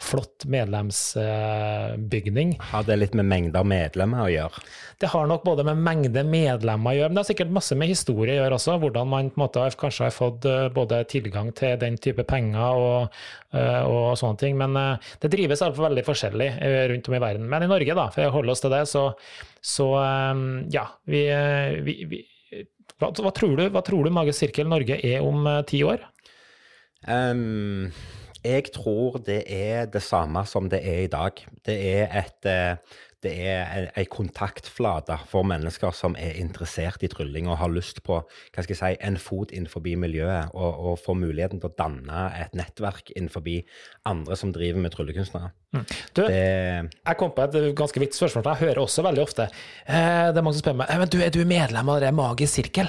flott 0.00 0.48
medlemsbygning. 0.48 2.56
Har 2.72 2.88
det 2.88 2.96
litt 2.96 3.18
med 3.18 3.28
mengder 3.28 3.68
medlemmer 3.68 4.24
å 4.24 4.32
gjøre? 4.32 4.64
Det 4.98 5.12
har 5.12 5.28
nok 5.30 5.44
både 5.44 5.68
med 5.68 5.84
mengde 5.84 6.24
medlemmer 6.24 6.96
å 6.96 7.02
gjøre, 7.02 7.12
men 7.12 7.20
det 7.20 7.26
har 7.26 7.30
sikkert 7.34 7.52
masse 7.60 7.76
med 7.76 7.92
historie 7.92 8.38
å 8.38 8.40
gjøre 8.40 8.56
også. 8.56 8.80
Hvordan 8.80 9.12
man 9.12 9.28
på 9.28 9.36
en 9.36 9.44
måte 9.44 9.68
kanskje 9.78 10.08
har 10.08 10.16
fått 10.16 10.48
både 10.74 11.04
tilgang 11.12 11.52
til 11.52 11.76
den 11.84 12.00
type 12.00 12.24
penger 12.26 12.84
og 12.88 12.98
Eh, 12.98 13.17
og 13.88 14.18
sånne 14.20 14.40
ting. 14.40 14.58
Men 14.60 14.76
eh, 14.78 15.12
det 15.22 15.32
drives 15.32 15.62
iallfall 15.62 15.88
veldig 15.88 16.04
forskjellig 16.06 16.48
eh, 16.64 16.82
rundt 16.92 17.08
om 17.10 17.16
i 17.16 17.22
verden. 17.22 17.48
Men 17.50 17.64
i 17.64 17.70
Norge, 17.70 17.96
da, 17.98 18.08
for 18.14 18.28
å 18.28 18.34
holde 18.38 18.54
oss 18.54 18.64
til 18.64 18.74
det, 18.74 18.84
så, 18.90 19.06
så 19.64 19.88
ja, 20.74 20.84
vi, 21.08 21.24
vi, 21.86 21.96
vi 22.10 22.22
hva, 22.98 23.10
hva, 23.12 23.32
tror 23.34 23.56
du, 23.58 23.66
hva 23.72 23.82
tror 23.86 24.06
du 24.06 24.14
Magisk 24.14 24.42
sirkel 24.42 24.70
Norge 24.70 24.98
er 25.06 25.24
om 25.24 25.46
ti 25.68 25.82
år? 25.86 26.02
Um, 27.06 27.90
jeg 28.42 28.72
tror 28.74 29.20
det 29.26 29.44
er 29.54 29.86
det 29.90 30.02
samme 30.02 30.42
som 30.50 30.66
det 30.70 30.80
er 30.82 31.04
i 31.04 31.12
dag. 31.12 31.38
Det 31.66 31.76
er 31.92 32.16
et 32.22 32.50
det 33.24 33.32
er 33.50 33.88
ei 33.98 34.04
kontaktflate 34.06 35.16
for 35.26 35.46
mennesker 35.48 35.94
som 35.96 36.14
er 36.20 36.36
interessert 36.38 37.02
i 37.02 37.10
trylling 37.10 37.48
og 37.50 37.58
har 37.58 37.72
lyst 37.72 37.98
på 38.06 38.20
hva 38.20 38.62
skal 38.62 38.74
jeg 38.74 38.78
si, 38.78 38.90
en 39.08 39.18
fot 39.18 39.50
innenfor 39.54 39.82
miljøet, 39.82 40.52
og, 40.54 40.78
og 40.92 41.00
får 41.02 41.18
muligheten 41.18 41.58
til 41.58 41.70
å 41.70 41.78
danne 41.78 42.28
et 42.38 42.54
nettverk 42.58 43.10
innenfor 43.16 43.42
andre 44.06 44.36
som 44.38 44.52
driver 44.54 44.84
med 44.84 44.94
tryllekunstnere. 44.94 45.50
Mm. 45.74 45.84
Du, 46.14 46.22
det, 46.22 46.38
jeg 46.94 47.18
kom 47.18 47.34
på 47.34 47.44
et 47.44 47.58
ganske 47.76 48.00
vidt 48.00 48.16
spørsmål. 48.16 48.46
Jeg 48.54 48.68
hører 48.68 48.80
også 48.80 49.02
veldig 49.04 49.20
ofte 49.20 49.44
eh, 49.50 50.30
Det 50.32 50.38
er 50.40 50.44
mange 50.46 50.56
som 50.56 50.62
spør 50.62 50.78
meg 50.80 50.94
men 51.02 51.10
du, 51.12 51.18
er 51.20 51.34
du 51.34 51.42
medlem 51.44 51.90
av 51.92 52.00
det 52.00 52.12
Magisk 52.16 52.60
sirkel. 52.60 52.88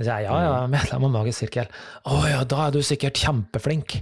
Jeg 0.00 0.08
sier 0.08 0.24
ja, 0.24 0.38
ja, 0.46 0.56
medlem 0.72 1.04
av 1.10 1.14
Magisk 1.20 1.44
sirkel. 1.44 1.68
Å 2.08 2.22
ja, 2.30 2.40
da 2.48 2.64
er 2.66 2.74
du 2.74 2.80
sikkert 2.86 3.20
kjempeflink. 3.20 4.00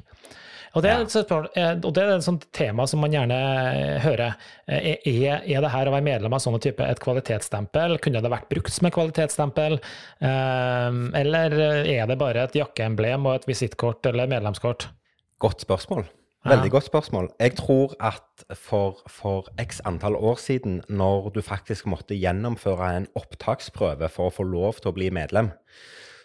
Og 0.76 0.84
det, 0.84 0.90
er, 0.92 1.46
eh, 1.56 1.72
og 1.76 1.94
det 1.96 2.02
er 2.02 2.12
et 2.16 2.26
sånt 2.26 2.44
tema 2.56 2.84
som 2.90 3.00
man 3.02 3.14
gjerne 3.14 3.38
eh, 3.38 3.94
hører. 4.04 4.36
Eh, 4.68 4.98
er, 5.08 5.40
er 5.46 5.64
det 5.64 5.72
her 5.72 5.88
å 5.88 5.94
være 5.94 6.06
medlem 6.06 6.36
av 6.36 6.42
sånne 6.44 6.60
type 6.64 6.84
et 6.84 7.00
kvalitetsstempel? 7.02 7.96
Kunne 8.04 8.22
det 8.24 8.32
vært 8.32 8.50
brukt 8.52 8.74
som 8.74 8.88
et 8.88 8.96
kvalitetsstempel? 8.96 9.80
Eller 10.20 11.58
er 11.58 12.10
det 12.10 12.20
bare 12.20 12.44
et 12.44 12.60
jakkeemblem 12.60 13.26
og 13.28 13.38
et 13.38 13.50
visittkort 13.50 14.06
eller 14.10 14.30
medlemskort? 14.30 14.90
Godt 15.42 15.64
spørsmål. 15.64 16.08
Veldig 16.48 16.70
godt 16.70 16.86
spørsmål. 16.86 17.28
Jeg 17.40 17.56
tror 17.58 17.94
at 18.00 18.44
for, 18.56 19.00
for, 19.10 19.48
x 19.60 19.80
antall 19.84 20.16
år 20.16 20.38
siden, 20.40 20.82
når 20.88 21.28
du 21.34 21.40
faktisk 21.42 21.86
måtte 21.86 22.16
gjennomføre 22.16 22.96
en 22.96 23.08
opptaksprøve 23.18 24.08
for 24.08 24.30
å 24.30 24.34
få 24.36 24.46
lov 24.46 24.78
til 24.78 24.92
å 24.92 24.96
bli 24.96 25.10
medlem, 25.12 25.50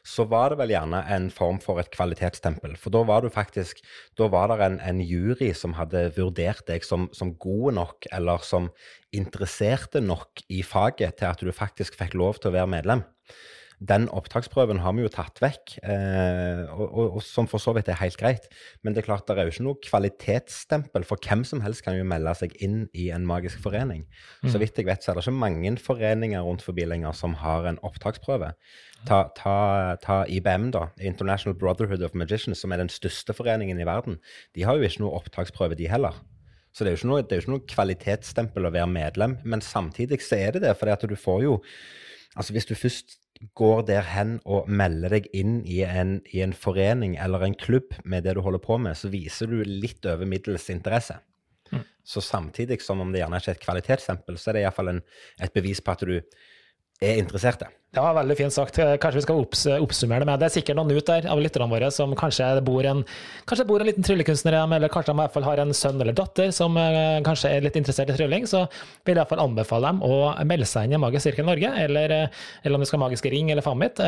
så 0.04 0.26
var 0.28 0.52
det 0.52 0.60
vel 0.60 0.74
gjerne 0.74 1.00
en 1.16 1.30
form 1.32 1.62
for 1.64 1.80
et 1.80 1.92
kvalitetsstempel. 1.94 2.76
For 2.80 2.92
da 2.92 3.06
var 3.08 3.24
du 3.24 3.30
faktisk 3.32 3.80
Da 4.20 4.28
var 4.28 4.52
det 4.52 4.60
en, 4.66 4.80
en 4.84 5.00
jury 5.00 5.54
som 5.56 5.78
hadde 5.78 6.10
vurdert 6.18 6.66
deg 6.68 6.84
som, 6.84 7.08
som 7.16 7.34
god 7.40 7.80
nok, 7.80 8.08
eller 8.12 8.44
som 8.44 8.70
interesserte 9.16 10.02
nok 10.04 10.44
i 10.50 10.62
faget 10.64 11.18
til 11.20 11.32
at 11.32 11.40
du 11.40 11.52
faktisk 11.56 11.96
fikk 12.00 12.18
lov 12.20 12.42
til 12.42 12.52
å 12.52 12.58
være 12.60 12.74
medlem 12.76 13.04
den 13.84 14.06
opptaksprøven 14.16 14.80
har 14.84 14.94
vi 14.96 15.04
jo 15.04 15.12
tatt 15.12 15.42
vekk, 15.44 15.74
eh, 15.84 16.62
og, 16.72 16.84
og, 16.86 17.18
og, 17.18 17.24
som 17.26 17.50
for 17.52 17.60
så 17.60 17.74
vidt 17.76 17.90
er 17.92 18.00
helt 18.00 18.18
greit. 18.20 18.46
Men 18.84 18.96
det 18.96 19.04
er 19.04 19.08
klart 19.10 19.28
det 19.28 19.36
er 19.36 19.50
jo 19.50 19.54
ikke 19.54 19.66
noe 19.66 19.80
kvalitetsstempel, 19.84 21.04
for 21.08 21.20
hvem 21.24 21.44
som 21.48 21.64
helst 21.66 21.84
kan 21.86 21.98
jo 21.98 22.06
melde 22.08 22.32
seg 22.40 22.56
inn 22.64 22.86
i 22.96 23.10
en 23.16 23.28
magisk 23.28 23.60
forening. 23.64 24.06
Mm. 24.44 24.52
Så 24.54 24.62
vidt 24.62 24.80
jeg 24.80 24.88
vet, 24.88 25.04
så 25.04 25.12
er 25.12 25.20
det 25.20 25.26
ikke 25.26 25.36
mange 25.42 25.74
foreninger 25.84 26.46
rundt 26.46 26.64
forbi 26.64 26.86
lenger 26.88 27.16
som 27.18 27.36
har 27.42 27.68
en 27.68 27.82
opptaksprøve. 27.84 28.54
Ta, 29.08 29.24
ta, 29.36 29.56
ta, 30.00 30.22
IBM, 30.32 30.70
da, 30.72 30.86
International 31.04 31.58
Brotherhood 31.60 32.06
of 32.08 32.16
Magicians, 32.16 32.62
som 32.64 32.72
er 32.72 32.80
den 32.80 32.94
største 32.94 33.36
foreningen 33.36 33.82
i 33.82 33.88
verden. 33.90 34.22
De 34.56 34.64
har 34.64 34.80
jo 34.80 34.88
ikke 34.88 35.04
noe 35.04 35.20
opptaksprøve, 35.20 35.76
de 35.80 35.92
heller. 35.92 36.16
Så 36.74 36.86
det 36.86 36.94
er 36.94 36.96
jo 36.96 37.02
ikke 37.02 37.12
noe, 37.12 37.26
jo 37.28 37.44
ikke 37.44 37.54
noe 37.54 37.68
kvalitetsstempel 37.70 38.66
å 38.66 38.72
være 38.74 38.90
medlem, 38.90 39.36
men 39.44 39.62
samtidig 39.62 40.24
så 40.24 40.40
er 40.40 40.56
det 40.56 40.64
det, 40.64 40.74
for 40.80 41.10
du 41.10 41.20
får 41.20 41.44
jo 41.50 41.60
Altså 42.34 42.54
Hvis 42.54 42.66
du 42.66 42.74
først 42.74 43.20
går 43.58 43.84
der 43.90 44.08
hen 44.08 44.38
og 44.46 44.70
melder 44.72 45.18
deg 45.18 45.28
inn 45.36 45.60
i 45.70 45.82
en, 45.86 46.18
i 46.32 46.42
en, 46.46 46.56
forening 46.56 47.18
eller 47.22 47.44
en 47.46 47.58
klubb 47.58 47.96
med 48.06 48.26
det 48.28 48.36
du 48.38 48.44
holder 48.46 48.62
på 48.64 48.78
med, 48.82 48.98
så 48.98 49.12
viser 49.14 49.52
du 49.52 49.62
litt 49.68 50.06
over 50.10 50.30
middels 50.30 50.70
interesse. 50.74 51.18
Mm. 51.72 51.84
Så 52.04 52.24
samtidig 52.24 52.80
som 52.86 53.02
om 53.04 53.12
det 53.14 53.24
gjerne 53.24 53.42
ikke 53.42 53.54
er 53.54 53.60
et 53.60 53.66
kvalitetsstempel, 53.66 54.40
så 54.40 54.52
er 54.52 54.58
det 54.58 54.66
iallfall 54.66 54.94
et 54.96 55.56
bevis 55.56 55.84
på 55.84 55.96
at 55.96 56.06
du 56.08 56.16
er 57.02 57.22
interesserte. 57.22 57.70
Var 57.94 58.16
veldig 58.18 58.36
fint 58.40 58.54
sagt. 58.54 58.80
Kanskje 59.02 59.20
vi 59.20 59.24
skal 59.28 59.38
opps 59.38 59.68
oppsummere 59.70 60.24
det 60.24 60.26
med 60.26 60.40
Det 60.42 60.48
er 60.48 60.54
sikkert 60.56 60.78
noen 60.80 60.96
ut 60.98 61.06
der 61.06 61.28
av 61.30 61.38
lytterne 61.38 61.70
våre 61.70 61.92
som 61.94 62.16
kanskje 62.18 62.48
bor 62.66 62.86
en, 62.90 63.04
kanskje 63.46 63.66
bor 63.70 63.84
en 63.84 63.86
liten 63.86 64.06
tryllekunstner 64.06 64.56
i 64.58 64.62
eller 64.64 64.90
kanskje 64.90 65.12
de 65.12 65.20
i 65.20 65.22
hvert 65.22 65.36
fall 65.36 65.46
har 65.46 65.62
en 65.62 65.74
sønn 65.78 66.02
eller 66.02 66.16
datter 66.18 66.50
som 66.56 66.74
uh, 66.74 67.22
kanskje 67.26 67.52
er 67.54 67.68
litt 67.68 67.78
interessert 67.78 68.10
i 68.10 68.16
trylling. 68.18 68.48
Så 68.50 68.64
vil 69.06 69.14
jeg 69.14 69.14
i 69.14 69.20
hvert 69.20 69.30
fall 69.30 69.44
anbefale 69.44 69.92
dem 69.92 70.02
å 70.08 70.16
melde 70.50 70.66
seg 70.70 70.88
inn 70.88 70.96
i 70.98 71.02
Magisk 71.04 71.28
sirkel 71.28 71.46
Norge, 71.46 71.70
eller, 71.84 72.16
uh, 72.16 72.48
eller, 72.64 72.80
om 72.80 72.82
de 72.82 72.90
skal 72.90 73.04
Magiske 73.04 73.34
ring 73.36 73.54
eller 73.54 73.66
Famit, 73.66 73.84
mitt, 73.84 74.02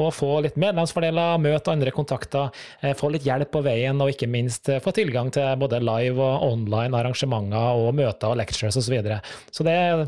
og 0.00 0.10
få 0.16 0.32
litt 0.42 0.58
medlemsfordeler, 0.60 1.38
møte 1.42 1.72
andre 1.72 1.92
kontakter, 1.92 2.48
få 2.96 3.10
litt 3.12 3.26
hjelp 3.28 3.50
på 3.52 3.60
veien, 3.66 3.98
og 4.00 4.12
ikke 4.12 4.30
minst 4.30 4.70
få 4.82 4.94
tilgang 4.96 5.28
til 5.34 5.46
både 5.60 5.82
live 5.84 6.22
og 6.22 6.46
online 6.48 6.96
arrangementer 6.96 7.82
og 7.82 7.92
møter 7.98 8.32
og 8.32 8.38
lectures 8.40 8.74
osv. 8.74 8.88
Så, 8.88 8.94
videre. 8.94 9.18
så 9.52 9.66
det 9.68 9.74
er 9.76 10.04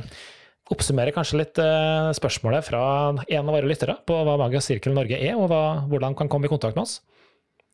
oppsummerer 0.71 1.15
kanskje 1.15 1.41
litt 1.41 1.61
uh, 1.63 2.11
spørsmålet 2.17 2.67
fra 2.67 2.83
en 3.21 3.41
av 3.41 3.55
våre 3.55 3.69
lyttere 3.69 3.99
på 4.07 4.21
hva 4.27 4.39
Magisk 4.41 4.71
sirkel 4.71 4.95
Norge 4.97 5.19
er, 5.19 5.35
og 5.39 5.51
hva, 5.51 5.65
hvordan 5.91 6.17
kan 6.19 6.31
komme 6.31 6.49
i 6.49 6.53
kontakt 6.53 6.79
med 6.79 6.87
oss. 6.87 7.01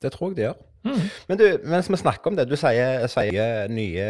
Det 0.02 0.12
tror 0.12 0.32
jeg 0.32 0.38
det 0.38 0.48
gjør. 0.48 0.64
Mm. 0.86 0.98
Men 1.26 1.38
du, 1.40 1.44
mens 1.66 1.88
vi 1.90 1.98
snakker 1.98 2.30
om 2.30 2.36
det, 2.38 2.44
du 2.46 2.54
sier, 2.58 3.06
sier, 3.10 3.70
nye 3.72 4.06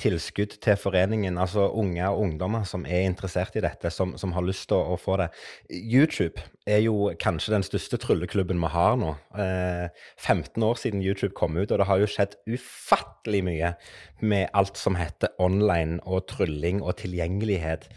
tilskudd 0.00 0.58
til 0.60 0.76
foreningen, 0.80 1.38
altså 1.40 1.68
unge 1.70 2.04
og 2.10 2.24
ungdommer 2.26 2.66
som 2.68 2.84
er 2.84 3.06
interessert 3.08 3.56
i 3.56 3.62
dette, 3.64 3.90
som, 3.94 4.12
som 4.20 4.34
har 4.36 4.44
lyst 4.44 4.68
til 4.68 4.76
å, 4.76 4.94
å, 4.94 4.98
få 5.00 5.16
det. 5.22 5.30
YouTube 5.72 6.42
er 6.68 6.82
jo 6.84 7.08
kanskje 7.22 7.54
den 7.54 7.64
største 7.64 8.00
trylleklubben 8.02 8.60
vi 8.60 8.72
har 8.74 8.98
nå. 9.00 9.14
Eh, 9.40 9.88
15 10.18 10.68
år 10.68 10.80
siden 10.82 11.04
YouTube 11.04 11.32
kom 11.38 11.56
ut, 11.56 11.70
og 11.70 11.80
det 11.80 11.88
har 11.88 12.02
jo 12.02 12.10
skjedd 12.10 12.36
ufattelig 12.50 13.44
mye 13.48 13.74
med 14.20 14.52
alt 14.58 14.76
som 14.80 14.98
heter 14.98 15.32
online 15.40 16.02
og 16.04 16.26
trylling 16.28 16.82
og 16.82 16.98
tilgjengelighet 17.00 17.88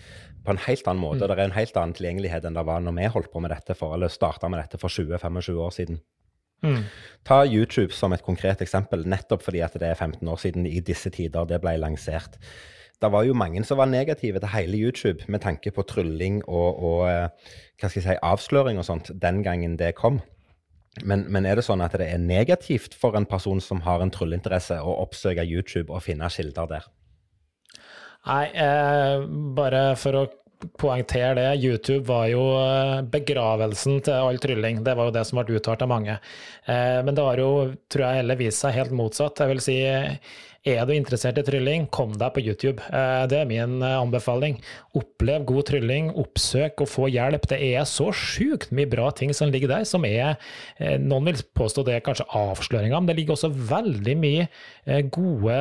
på 0.45 0.53
en 0.53 0.61
helt 0.65 0.87
annen 0.87 1.03
måte. 1.03 1.21
Mm. 1.21 1.29
Det 1.29 1.37
er 1.37 1.43
en 1.45 1.59
helt 1.59 1.77
annen 1.77 1.95
tilgjengelighet 1.97 2.47
enn 2.47 2.57
det 2.57 2.65
var 2.67 2.81
når 2.81 2.97
vi 2.97 3.11
holdt 3.13 3.31
på 3.33 3.43
med 3.43 3.53
dette 3.53 3.77
for, 3.77 3.95
eller 3.95 4.11
starta 4.11 4.49
med 4.49 4.61
dette 4.63 4.81
for 4.81 4.93
20-25 4.93 5.61
år 5.67 5.77
siden. 5.77 6.01
Mm. 6.61 6.83
Ta 7.25 7.41
YouTube 7.45 7.93
som 7.93 8.13
et 8.13 8.21
konkret 8.25 8.61
eksempel, 8.61 9.07
nettopp 9.09 9.41
fordi 9.47 9.63
at 9.65 9.77
det 9.81 9.89
er 9.89 9.97
15 9.97 10.27
år 10.29 10.41
siden 10.41 10.67
i 10.69 10.79
disse 10.85 11.09
tider 11.13 11.47
det 11.49 11.61
ble 11.61 11.73
lansert. 11.81 12.37
Det 13.01 13.09
var 13.09 13.25
jo 13.25 13.33
mange 13.33 13.63
som 13.65 13.79
var 13.81 13.89
negative 13.89 14.39
til 14.39 14.53
hele 14.53 14.77
YouTube 14.77 15.25
med 15.27 15.41
tanke 15.41 15.71
på 15.73 15.85
trylling 15.89 16.43
og, 16.45 16.83
og 16.85 16.99
eh, 17.09 17.49
hva 17.81 17.89
skal 17.89 17.97
jeg 17.97 18.05
si, 18.05 18.19
avsløring 18.21 18.77
og 18.77 18.85
sånt 18.85 19.09
den 19.23 19.41
gangen 19.45 19.73
det 19.79 19.95
kom. 19.97 20.21
Men, 21.07 21.23
men, 21.31 21.47
er 21.47 21.55
det 21.57 21.63
sånn 21.65 21.81
at 21.81 21.95
det 21.97 22.09
er 22.11 22.21
negativt 22.21 22.93
for 22.99 23.15
en 23.17 23.25
person 23.25 23.61
som 23.63 23.81
har 23.85 24.03
en 24.03 24.11
trylleinteresse, 24.11 24.75
å 24.75 24.97
oppsøke 25.05 25.47
YouTube 25.47 25.89
og 25.89 26.03
finne 26.03 26.29
kilder 26.29 26.67
der? 26.69 26.89
Nei, 28.29 28.45
eh, 28.53 29.23
bare 29.57 29.81
for 29.97 30.19
å 30.19 30.27
poengtere 30.77 31.33
det, 31.39 31.47
YouTube 31.63 32.03
var 32.05 32.27
jo 32.29 32.43
eh, 32.59 32.99
begravelsen 33.13 34.01
til 34.05 34.13
all 34.13 34.37
trylling. 34.41 34.83
Det 34.85 34.93
var 34.97 35.09
jo 35.09 35.15
det 35.15 35.23
som 35.25 35.41
ble 35.41 35.57
uttalt 35.57 35.81
av 35.81 35.89
mange. 35.89 36.19
Eh, 36.69 36.99
men 37.05 37.17
det 37.17 37.25
har 37.25 37.41
jo, 37.41 37.51
tror 37.89 38.05
jeg, 38.05 38.21
heller 38.21 38.39
vist 38.43 38.61
seg 38.61 38.77
helt 38.77 38.93
motsatt. 38.93 39.41
Jeg 39.41 39.53
vil 39.55 39.63
si 39.65 39.77
er 40.61 40.83
du 40.85 40.91
interessert 40.93 41.39
i 41.41 41.43
trylling, 41.45 41.87
kom 41.89 42.11
deg 42.21 42.35
på 42.35 42.41
YouTube. 42.43 42.83
Eh, 42.93 43.23
det 43.31 43.39
er 43.39 43.47
min 43.49 43.79
eh, 43.81 43.95
anbefaling. 43.97 44.59
Opplev 44.97 45.47
god 45.49 45.65
trylling, 45.71 46.11
oppsøk 46.21 46.83
og 46.85 46.89
få 46.91 47.07
hjelp. 47.09 47.47
Det 47.49 47.57
er 47.71 47.87
så 47.89 48.11
sjukt 48.13 48.69
mye 48.77 48.89
bra 48.89 49.07
ting 49.17 49.33
som 49.33 49.49
ligger 49.49 49.71
der, 49.71 49.87
som 49.89 50.05
er 50.05 50.35
eh, 50.77 50.99
Noen 51.01 51.31
vil 51.31 51.41
påstå 51.57 51.85
det 51.87 51.95
er 51.97 52.05
kanskje 52.05 52.27
avsløringer, 52.37 52.93
men 52.99 53.09
det 53.09 53.17
ligger 53.17 53.33
også 53.33 53.49
veldig 53.49 54.15
mye 54.21 54.45
gode 55.13 55.55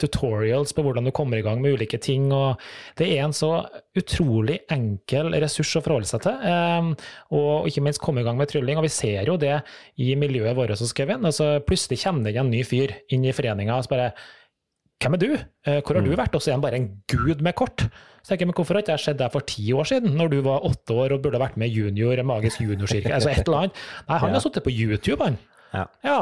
tutorials 0.00 0.72
på 0.74 0.82
hvordan 0.84 1.06
du 1.06 1.12
kommer 1.14 1.38
i 1.38 1.44
gang 1.44 1.62
med 1.62 1.76
ulike 1.76 1.98
ting. 2.02 2.28
og 2.34 2.60
Det 2.98 3.08
er 3.14 3.24
en 3.26 3.34
så 3.36 3.50
utrolig 3.98 4.60
enkel 4.72 5.32
ressurs 5.42 5.76
å 5.78 5.82
forholde 5.84 6.08
seg 6.08 6.24
til, 6.24 6.92
og 7.36 7.68
ikke 7.68 7.84
minst 7.84 8.02
komme 8.02 8.22
i 8.22 8.26
gang 8.26 8.38
med 8.38 8.50
trylling. 8.50 8.78
og 8.80 8.86
Vi 8.86 8.92
ser 8.94 9.28
jo 9.28 9.38
det 9.40 9.58
i 10.02 10.14
miljøet 10.18 10.56
vårt 10.58 10.74
hos 10.74 10.94
Kevin. 10.96 11.26
altså 11.26 11.58
Plutselig 11.66 12.02
kommer 12.04 12.30
det 12.30 12.38
en 12.40 12.52
ny 12.52 12.62
fyr 12.66 12.94
inn 13.12 13.26
i 13.26 13.34
foreninga. 13.34 13.82
bare 13.90 14.12
hvem 15.02 15.16
er 15.16 15.22
du? 15.22 15.30
Eh, 15.34 15.80
hvor 15.82 15.98
har 15.98 16.04
du 16.04 16.12
mm. 16.12 16.18
vært? 16.20 16.36
Og 16.36 16.42
så 16.42 16.52
er 16.52 16.58
han 16.58 16.64
bare 16.64 16.78
en 16.80 16.90
gud 17.10 17.42
med 17.44 17.56
kort. 17.58 17.86
Så 18.22 18.32
tenker 18.32 18.44
jeg, 18.44 18.52
men 18.52 18.58
Hvorfor 18.58 18.78
har 18.78 18.84
ikke 18.84 18.96
jeg 18.96 19.04
sett 19.06 19.18
deg 19.18 19.32
for 19.34 19.46
ti 19.48 19.64
år 19.74 19.88
siden, 19.88 20.14
når 20.18 20.30
du 20.32 20.38
var 20.46 20.68
åtte 20.68 20.94
år 20.94 21.16
og 21.16 21.24
burde 21.24 21.42
vært 21.42 21.58
med 21.60 21.74
junior, 21.74 22.22
magisk 22.26 22.62
juniorkirke? 22.62 23.10
altså 23.14 23.32
et 23.32 23.42
eller 23.42 23.66
annet. 23.66 23.82
Nei, 24.06 24.22
han 24.22 24.30
ja. 24.30 24.38
har 24.38 24.46
sittet 24.46 24.66
på 24.66 24.74
YouTube, 24.74 25.26
han. 25.26 25.40
Ja. 25.72 25.88
ja. 26.06 26.20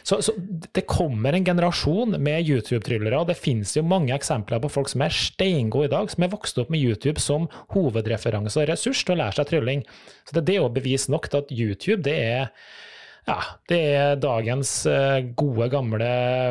Så, 0.00 0.22
så, 0.24 0.32
det 0.72 0.86
kommer 0.88 1.36
en 1.36 1.44
generasjon 1.44 2.16
med 2.16 2.48
YouTube-tryllere. 2.48 3.18
og 3.20 3.28
Det 3.28 3.36
finnes 3.38 3.74
jo 3.76 3.84
mange 3.84 4.14
eksempler 4.16 4.62
på 4.62 4.70
folk 4.72 4.90
som 4.90 5.04
er 5.04 5.14
steingode 5.14 5.90
i 5.90 5.92
dag, 5.92 6.10
som 6.10 6.24
er 6.24 6.32
vokst 6.32 6.58
opp 6.62 6.72
med 6.72 6.80
YouTube 6.80 7.20
som 7.20 7.48
hovedreferanse 7.76 8.62
og 8.62 8.70
ressurs 8.72 9.04
til 9.04 9.16
å 9.16 9.20
lære 9.22 9.36
seg 9.38 9.50
trylling. 9.52 9.84
Så 10.24 10.38
det, 10.38 10.46
det 10.48 10.56
er 10.56 10.62
jo 10.62 10.72
bevis 10.72 11.10
nok 11.12 11.28
til 11.28 11.44
at 11.44 11.52
YouTube 11.52 12.00
det 12.08 12.16
er 12.16 12.48
ja, 13.22 13.36
det 13.70 13.78
er 13.94 14.16
dagens 14.18 14.70
uh, 14.90 15.20
gode, 15.38 15.68
gamle 15.70 16.06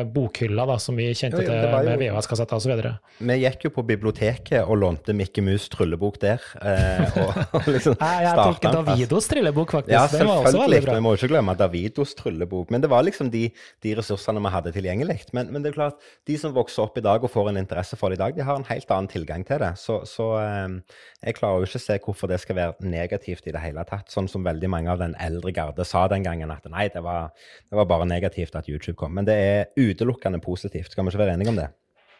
bokhylla 0.08 0.64
da, 0.70 0.78
som 0.80 0.96
vi 0.96 1.10
kjente 1.12 1.42
jo, 1.42 1.44
jo, 1.44 1.56
til 1.68 1.84
med 1.84 2.00
VHS-kassetter 2.00 2.56
osv. 2.56 2.86
Vi 3.20 3.36
gikk 3.42 3.66
jo 3.66 3.70
på 3.74 3.84
biblioteket 3.90 4.62
og 4.64 4.78
lånte 4.80 5.12
Mikke 5.12 5.44
Mus 5.44 5.66
tryllebok 5.72 6.16
der. 6.22 6.40
Eh, 6.64 7.18
og, 7.20 7.36
og 7.58 7.68
liksom 7.68 7.96
jeg, 7.98 8.22
jeg 8.24 8.38
tok 8.38 8.64
Davidos 8.64 9.28
tryllebok, 9.28 9.74
faktisk. 9.76 9.92
Ja, 9.92 10.06
selvfølgelig. 10.08 10.80
Vi 10.88 11.04
må 11.04 11.12
ikke 11.18 11.28
glemme 11.34 11.56
Davidos 11.60 12.16
tryllebok. 12.16 12.72
Men 12.72 12.84
det 12.84 12.90
var 12.92 13.04
liksom 13.04 13.28
de, 13.34 13.44
de 13.84 13.94
ressursene 14.00 14.40
vi 14.40 14.54
hadde 14.56 14.72
tilgjengelig. 14.72 15.18
Men, 15.36 15.52
men, 15.52 15.60
det 15.60 15.74
er 15.74 15.76
klart, 15.76 16.00
de 16.28 16.38
som 16.40 16.56
vokser 16.56 16.86
opp 16.86 16.96
i 16.96 17.04
dag 17.04 17.20
og 17.20 17.34
får 17.36 17.52
en 17.52 17.60
interesse 17.60 18.00
for 18.00 18.08
det 18.08 18.16
i 18.16 18.22
dag, 18.24 18.38
de 18.38 18.48
har 18.48 18.56
en 18.56 18.68
helt 18.72 18.96
annen 18.96 19.12
tilgang 19.12 19.44
til 19.44 19.60
det. 19.60 19.74
Så, 19.82 20.00
så 20.08 20.32
eh, 20.40 20.80
jeg 21.20 21.36
klarer 21.36 21.60
jo 21.60 21.68
ikke 21.68 21.82
å 21.82 21.86
se 21.86 22.00
hvorfor 22.08 22.32
det 22.32 22.40
skal 22.42 22.58
være 22.62 22.92
negativt 22.96 23.44
i 23.44 23.52
det 23.52 23.60
hele 23.60 23.84
tatt. 23.92 24.08
Sånn 24.12 24.30
som 24.32 24.48
veldig 24.48 24.72
mange 24.72 24.96
av 24.96 25.04
den 25.04 25.18
eldre 25.20 25.52
garde 25.52 25.84
sa 25.84 26.08
den 26.08 26.24
gangen. 26.24 26.48
at 26.48 26.61
at 26.62 26.72
nei, 26.72 26.88
det 26.94 27.02
var, 27.04 27.30
det 27.68 27.78
var 27.78 27.90
bare 27.90 28.08
negativt 28.08 28.56
at 28.58 28.68
YouTube 28.70 28.98
kom. 29.00 29.14
Men 29.18 29.28
det 29.28 29.36
er 29.36 29.70
utelukkende 29.76 30.42
positivt. 30.42 30.92
Skal 30.92 31.04
vi 31.04 31.14
ikke 31.14 31.24
være 31.24 31.36
enige 31.38 31.54
om 31.54 31.60
det? 31.60 31.70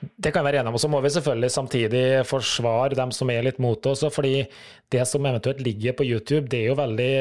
Det 0.02 0.32
kan 0.32 0.42
jeg 0.42 0.48
være 0.48 0.60
enig 0.62 0.72
om. 0.72 0.76
Og 0.76 0.82
så 0.82 0.90
må 0.90 1.00
vi 1.02 1.10
selvfølgelig 1.14 1.50
samtidig 1.54 2.04
forsvare 2.26 2.98
dem 2.98 3.12
som 3.14 3.30
er 3.30 3.44
litt 3.46 3.60
mot 3.62 3.86
oss. 3.86 4.02
fordi 4.10 4.46
det 4.90 5.06
som 5.06 5.26
eventuelt 5.26 5.60
ligger 5.62 5.92
på 5.92 6.04
YouTube, 6.04 6.48
det 6.48 6.62
er 6.62 6.70
jo 6.72 6.78
veldig 6.80 7.12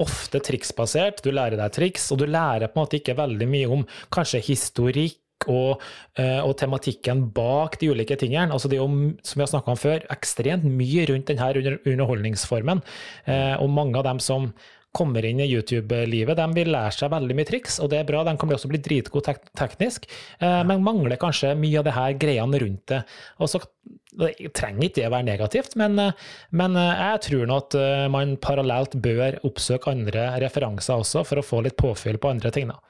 ofte 0.00 0.40
triksbasert. 0.40 1.22
Du 1.24 1.30
lærer 1.30 1.60
deg 1.60 1.72
triks, 1.76 2.10
og 2.12 2.22
du 2.22 2.26
lærer 2.26 2.68
på 2.68 2.78
en 2.78 2.84
måte 2.84 3.00
ikke 3.00 3.18
veldig 3.18 3.48
mye 3.48 3.68
om 3.68 3.84
kanskje 4.12 4.40
historikk 4.40 5.18
og, 5.48 5.80
eh, 6.16 6.40
og, 6.40 6.56
tematikken 6.56 7.30
bak 7.32 7.78
de 7.80 7.90
ulike 7.90 8.16
tingene. 8.16 8.52
Altså 8.52 8.68
det 8.68 8.76
er 8.76 8.84
jo, 8.84 9.14
som 9.22 9.38
vi 9.38 9.44
har 9.44 9.52
snakka 9.52 9.72
om 9.72 9.80
før, 9.80 10.04
ekstremt 10.12 10.64
mye 10.64 11.06
rundt 11.08 11.28
denne 11.28 11.78
underholdningsformen. 11.86 12.82
Eh, 13.26 13.56
og 13.60 13.70
mange 13.70 13.96
av 13.96 14.04
dem 14.04 14.18
som 14.18 14.52
kommer 14.96 15.24
inn 15.24 15.42
i 15.42 15.48
YouTube-livet, 15.48 16.36
de 16.38 16.46
vil 16.56 16.72
lære 16.74 16.96
seg 16.96 17.12
veldig 17.12 17.36
mye 17.38 17.48
triks, 17.48 17.78
og 17.82 17.92
det 17.92 18.00
er 18.00 18.08
bra. 18.08 18.24
De 18.26 18.34
kommer 18.40 18.58
også 18.58 18.70
bli 18.72 18.82
dritgode 18.82 19.28
tek 19.28 19.44
teknisk, 19.58 20.08
eh, 20.42 20.60
men 20.66 20.84
mangler 20.86 21.20
kanskje 21.20 21.54
mye 21.58 21.78
av 21.80 21.86
det 21.86 21.96
her 21.96 22.18
greiene 22.20 22.62
rundt 22.64 22.86
det. 22.90 23.04
Og 23.38 23.52
så 23.52 23.62
det 24.18 24.34
trenger 24.56 24.88
ikke 24.88 24.98
det 24.98 25.06
å 25.08 25.12
være 25.14 25.28
negativt, 25.28 25.76
men, 25.78 25.98
eh, 26.02 26.28
men 26.56 26.76
eh, 26.78 27.02
jeg 27.04 27.22
tror 27.28 27.48
nå 27.48 27.58
at 27.62 27.78
eh, 27.78 28.06
man 28.12 28.36
parallelt 28.42 28.96
bør 29.02 29.38
oppsøke 29.46 29.92
andre 29.92 30.26
referanser 30.42 31.00
også, 31.00 31.24
for 31.28 31.40
å 31.40 31.46
få 31.46 31.62
litt 31.66 31.78
påfyll 31.80 32.18
på 32.20 32.32
andre 32.32 32.52
ting. 32.54 32.72
da. 32.72 32.80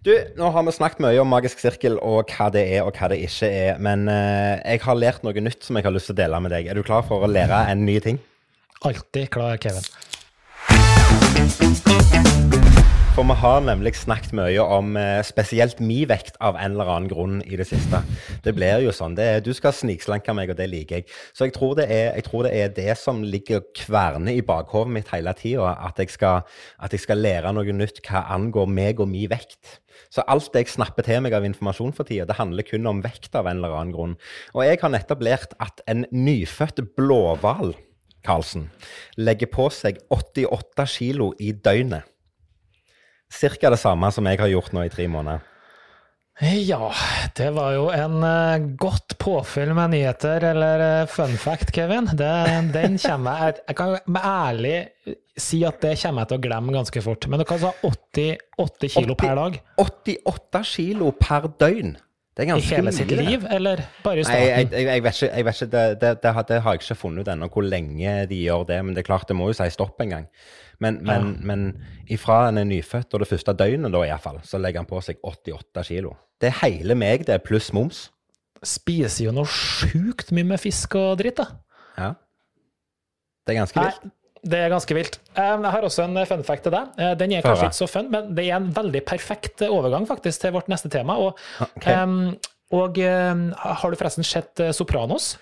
Du, 0.00 0.14
nå 0.38 0.48
har 0.54 0.64
vi 0.64 0.72
snakket 0.72 1.02
mye 1.04 1.20
om 1.20 1.28
magisk 1.28 1.60
sirkel 1.60 1.98
og 2.00 2.32
hva 2.32 2.48
det 2.54 2.62
er 2.78 2.86
og 2.86 2.96
hva 2.96 3.10
det 3.12 3.18
ikke 3.26 3.50
er. 3.52 3.74
Men 3.84 4.08
jeg 4.08 4.80
har 4.80 4.96
lært 4.96 5.26
noe 5.26 5.44
nytt 5.44 5.66
som 5.66 5.76
jeg 5.76 5.84
har 5.84 5.92
lyst 5.92 6.08
til 6.08 6.16
å 6.16 6.20
dele 6.22 6.40
med 6.40 6.54
deg. 6.56 6.70
Er 6.72 6.80
du 6.80 6.86
klar 6.86 7.04
for 7.04 7.20
å 7.20 7.28
lære 7.28 7.66
en 7.68 7.84
ny 7.84 7.98
ting? 8.00 8.16
Alltid 8.88 9.28
klar, 9.34 9.60
Kevin. 9.60 9.84
For 13.20 13.26
vi 13.28 13.34
har 13.36 13.58
nemlig 13.60 13.90
snakket 14.00 14.30
mye 14.38 14.62
om 14.64 14.94
eh, 14.96 15.18
spesielt 15.26 15.80
mi 15.84 15.98
vekt 16.08 16.38
av 16.40 16.54
en 16.56 16.72
eller 16.72 16.88
annen 16.88 17.10
grunn 17.10 17.42
i 17.44 17.58
det 17.58 17.66
siste. 17.68 17.98
Det 18.40 18.54
blir 18.56 18.80
jo 18.80 18.94
sånn. 18.96 19.12
Er, 19.20 19.42
du 19.44 19.50
skal 19.52 19.74
snikslanke 19.76 20.32
meg, 20.32 20.48
og 20.48 20.56
det 20.56 20.70
liker 20.72 21.02
jeg. 21.02 21.10
Så 21.36 21.44
jeg 21.44 21.52
tror 21.52 21.74
det 21.76 21.84
er, 21.92 22.16
tror 22.24 22.46
det, 22.46 22.54
er 22.56 22.72
det, 22.72 22.94
som 22.96 23.20
ligger 23.20 23.60
kverne 23.76 24.32
i 24.32 24.40
bakhovet 24.40 24.94
mitt 24.94 25.12
hele 25.12 25.34
tida. 25.36 25.74
At, 25.90 26.00
at, 26.00 26.96
jeg 26.96 27.02
skal 27.04 27.20
lære 27.20 27.52
noe 27.52 27.76
nytt 27.76 28.00
hva 28.06 28.24
angår 28.38 28.72
meg 28.72 29.04
og 29.04 29.12
mi 29.12 29.26
vekt. 29.28 29.76
Så 30.08 30.24
alt 30.24 30.56
jeg 30.56 30.72
snapper 30.72 31.04
til 31.04 31.20
meg 31.20 31.36
av 31.36 31.44
informasjon 31.44 31.92
for 31.98 32.08
tida, 32.08 32.24
det 32.30 32.38
handler 32.40 32.64
kun 32.64 32.88
om 32.88 33.04
vekt 33.04 33.36
av 33.36 33.50
en 33.50 33.60
eller 33.60 33.76
annen 33.82 33.92
grunn. 33.98 34.16
Og 34.56 34.64
jeg 34.64 34.80
har 34.80 34.96
nettopp 34.96 35.28
lært 35.28 35.52
at 35.60 35.84
en 35.92 36.06
nyfødt 36.08 36.86
blåhval 36.96 37.76
Karlsen, 38.26 38.68
legger 39.16 39.50
på 39.52 39.68
seg 39.74 40.00
88 40.12 40.86
kilo 40.90 41.30
i 41.40 41.52
døgnet. 41.52 42.08
Cirka 43.30 43.70
det 43.70 43.78
samme 43.78 44.10
som 44.12 44.26
jeg 44.26 44.40
har 44.40 44.50
gjort 44.50 44.74
nå 44.74 44.84
i 44.84 44.92
tre 44.92 45.06
måneder. 45.10 45.46
Ja, 46.40 46.88
det 47.36 47.50
var 47.52 47.74
jo 47.76 47.88
en 47.92 48.22
uh, 48.24 48.68
godt 48.80 49.18
påfyll 49.20 49.74
med 49.76 49.92
nyheter, 49.92 50.46
eller 50.50 50.84
uh, 51.02 51.08
fun 51.10 51.34
fact, 51.36 51.74
Kevin. 51.76 52.08
Det, 52.16 52.30
den 52.72 52.96
kommer 52.98 53.42
jeg 53.44 53.58
Jeg 53.68 53.76
kan 53.76 53.96
med 54.06 54.24
ærlig 54.24 54.76
si 55.36 55.60
at 55.68 55.82
det 55.84 55.98
kommer 56.00 56.24
jeg 56.24 56.30
til 56.30 56.40
å 56.40 56.44
glemme 56.46 56.74
ganske 56.74 57.02
fort. 57.04 57.28
Men 57.28 57.42
du 57.42 57.46
kan 57.48 57.60
sa 57.60 57.74
88 57.84 58.88
kilo 58.94 59.16
80, 59.16 59.20
per 59.20 59.36
dag. 59.36 59.60
88 59.84 60.64
kilo 60.72 61.12
per 61.20 61.50
døgn? 61.60 61.98
I 62.40 62.60
hele 62.64 62.92
sitt 62.94 63.12
liv, 63.12 63.44
eller 63.50 63.82
bare 64.04 64.22
i 64.22 64.24
starten? 64.24 64.40
Nei, 64.40 64.48
jeg, 64.48 64.70
jeg, 64.72 64.86
jeg, 64.88 65.04
vet 65.04 65.18
ikke. 65.18 65.30
Jeg 65.36 65.46
vet 65.46 65.60
ikke 65.60 65.70
det, 65.74 65.84
det, 66.00 66.12
det, 66.22 66.32
har, 66.36 66.46
det, 66.48 66.60
har 66.64 66.76
jeg 66.76 66.82
ikke 66.82 66.96
funnet 67.02 67.26
ut 67.26 67.32
ennå, 67.34 67.48
hvor 67.52 67.66
lenge 67.66 68.14
de 68.30 68.40
gjør 68.40 68.64
det. 68.70 68.78
Men 68.84 68.96
det 68.96 69.04
er 69.04 69.08
klart, 69.10 69.28
det 69.28 69.36
må 69.36 69.50
jo 69.50 69.56
si 69.58 69.68
stopp 69.74 70.00
en 70.04 70.14
gang. 70.16 70.28
Men, 70.80 71.02
men, 71.04 71.26
ja. 71.34 71.46
men 71.50 71.66
ifra 72.08 72.46
en 72.48 72.62
er 72.62 72.68
nyfødt, 72.70 73.12
og 73.12 73.20
det 73.20 73.28
første 73.28 73.52
døgnet 73.52 73.92
da 73.92 74.00
iallfall, 74.06 74.40
så 74.48 74.60
legger 74.62 74.80
han 74.80 74.88
på 74.88 75.02
seg 75.04 75.20
88 75.20 75.84
kilo. 75.90 76.14
Det 76.40 76.48
er 76.48 76.56
hele 76.62 76.96
meg, 76.96 77.26
det, 77.28 77.36
er 77.36 77.44
pluss 77.44 77.68
moms. 77.76 78.06
Spiser 78.64 79.26
jo 79.26 79.34
noe 79.36 79.48
sjukt 79.48 80.32
mye 80.36 80.48
med 80.54 80.62
fisk 80.62 80.96
og 81.00 81.18
dritt, 81.20 81.42
da. 81.42 81.50
Ja. 82.00 82.14
Det 83.44 83.54
er 83.54 83.60
ganske 83.60 83.84
vilt. 83.84 84.08
Det 84.40 84.56
er 84.56 84.72
ganske 84.72 84.96
vilt. 84.96 85.18
Jeg 85.36 85.72
har 85.74 85.84
også 85.84 86.06
en 86.06 86.16
fun 86.28 86.42
fact 86.46 86.64
til 86.64 86.72
deg. 86.72 86.94
Eh, 86.96 87.12
den 87.20 87.34
er 87.36 87.44
kanskje 87.44 87.68
ikke 87.68 87.80
så 87.82 87.88
fun, 87.90 88.08
men 88.12 88.32
det 88.36 88.46
er 88.48 88.56
en 88.56 88.70
veldig 88.76 89.02
perfekt 89.08 89.64
overgang 89.68 90.08
faktisk 90.08 90.46
til 90.46 90.54
vårt 90.56 90.70
neste 90.72 90.88
tema. 90.92 91.18
Og, 91.20 91.38
okay. 91.66 91.98
um, 92.00 92.32
og 92.72 93.00
um, 93.04 93.46
har 93.58 93.92
du 93.92 93.98
forresten 94.00 94.24
sett 94.24 94.62
eh, 94.64 94.72
Sopranos? 94.76 95.34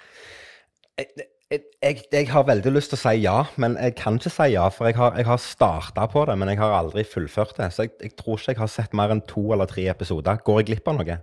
Jeg, 0.98 1.28
jeg, 1.48 2.02
jeg, 2.10 2.26
har 2.32 2.48
veldig 2.48 2.74
lyst 2.74 2.90
til 2.92 2.98
å 2.98 3.02
si 3.04 3.14
ja, 3.22 3.36
men 3.60 3.78
jeg 3.78 3.94
kan 4.00 4.18
ikke 4.18 4.34
si 4.34 4.50
ja. 4.56 4.66
For 4.74 4.90
jeg 4.90 4.98
har, 4.98 5.14
jeg 5.20 5.30
har 5.30 5.40
starta 5.42 6.08
på 6.10 6.26
det, 6.28 6.34
men 6.40 6.50
jeg 6.50 6.60
har 6.60 6.74
aldri 6.80 7.06
fullført 7.06 7.54
det. 7.60 7.70
Så 7.76 7.86
jeg, 7.86 7.94
jeg 8.02 8.16
tror 8.18 8.40
ikke 8.40 8.56
jeg 8.56 8.62
har 8.64 8.72
sett 8.72 8.98
mer 8.98 9.14
enn 9.14 9.22
to 9.30 9.46
eller 9.54 9.70
tre 9.70 9.86
episoder. 9.92 10.42
Går 10.42 10.62
jeg 10.62 10.72
glipp 10.72 10.90
av 10.90 10.98
noe? 10.98 11.20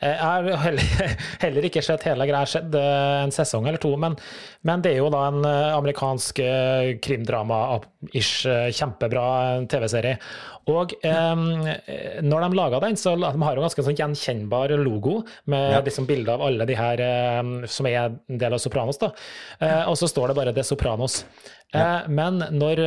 Eh, 0.00 0.10
jeg 0.10 0.20
har 0.20 0.48
heller, 0.66 1.12
heller 1.44 1.66
ikke 1.68 1.82
sett 1.84 2.04
hele 2.08 2.26
greia, 2.28 2.44
sett 2.48 2.74
eh, 2.76 3.20
en 3.24 3.32
sesong 3.34 3.68
eller 3.68 3.80
to. 3.82 3.94
Men, 4.00 4.16
men, 4.66 4.82
det 4.84 4.92
er 4.94 5.00
jo 5.00 5.12
da 5.12 5.22
en 5.30 5.44
eh, 5.48 5.70
amerikansk 5.74 6.42
krimdrama-ish, 7.04 8.34
kjempebra 8.76 9.28
TV-serie. 9.70 10.18
Og 10.72 10.94
eh, 11.04 11.44
når 12.24 12.46
de 12.46 12.58
laga 12.58 12.80
den, 12.84 12.98
så 13.00 13.14
de 13.20 13.28
har 13.28 13.56
de 13.56 13.64
ganske 13.64 13.86
sånn 13.86 13.98
gjenkjennbar 13.98 14.76
logo 14.80 15.20
med 15.52 15.78
ja. 15.78 15.82
liksom 15.84 16.08
bilde 16.08 16.32
av 16.36 16.44
alle 16.44 16.68
de 16.68 16.78
her 16.78 17.04
eh, 17.04 17.42
som 17.70 17.88
er 17.90 18.00
en 18.06 18.40
del 18.40 18.56
av 18.56 18.62
Sopranos. 18.62 19.00
da. 19.00 19.12
Eh, 19.60 19.82
og 19.88 19.98
så 20.00 20.08
står 20.10 20.32
det 20.32 20.38
bare 20.40 20.56
The 20.56 20.66
Sopranos. 20.66 21.24
Ja. 21.74 22.04
men 22.06 22.36
når 22.54 22.78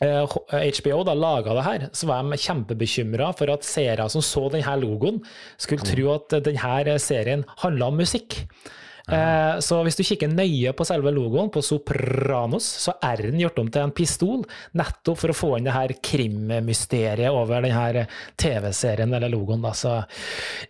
HBO 0.00 1.00
eh, 1.00 1.04
da 1.04 1.14
laga 1.14 1.54
det 1.56 1.64
her, 1.66 1.86
så 1.92 2.08
var 2.08 2.24
de 2.24 2.38
kjempebekymra 2.40 3.32
for 3.36 3.52
at 3.52 3.66
seere 3.68 4.08
som 4.08 4.24
så 4.24 4.46
denne 4.52 4.76
logoen, 4.80 5.20
skulle 5.60 5.84
tro 5.84 6.14
at 6.14 6.38
denne 6.46 6.98
serien 7.02 7.44
handla 7.60 7.90
om 7.90 8.00
musikk. 8.00 8.38
Eh, 9.10 9.58
så 9.64 9.80
hvis 9.84 9.98
du 9.98 10.04
kikker 10.06 10.30
nøye 10.30 10.72
på 10.76 10.86
selve 10.86 11.12
logoen, 11.14 11.50
på 11.52 11.62
Sopranos, 11.64 12.66
så 12.84 12.94
er 13.04 13.24
den 13.26 13.40
gjort 13.42 13.58
om 13.62 13.70
til 13.72 13.84
en 13.84 13.94
pistol, 13.94 14.44
nettopp 14.78 15.20
for 15.22 15.32
å 15.32 15.36
få 15.36 15.50
inn 15.58 15.66
det 15.68 15.74
her 15.74 15.94
krimmysteriet 16.04 17.34
over 17.34 17.64
den 17.66 17.74
her 17.74 18.00
TV-serien 18.40 19.12
eller 19.16 19.32
logoen. 19.32 19.64
Da. 19.64 19.74
Så 19.76 19.96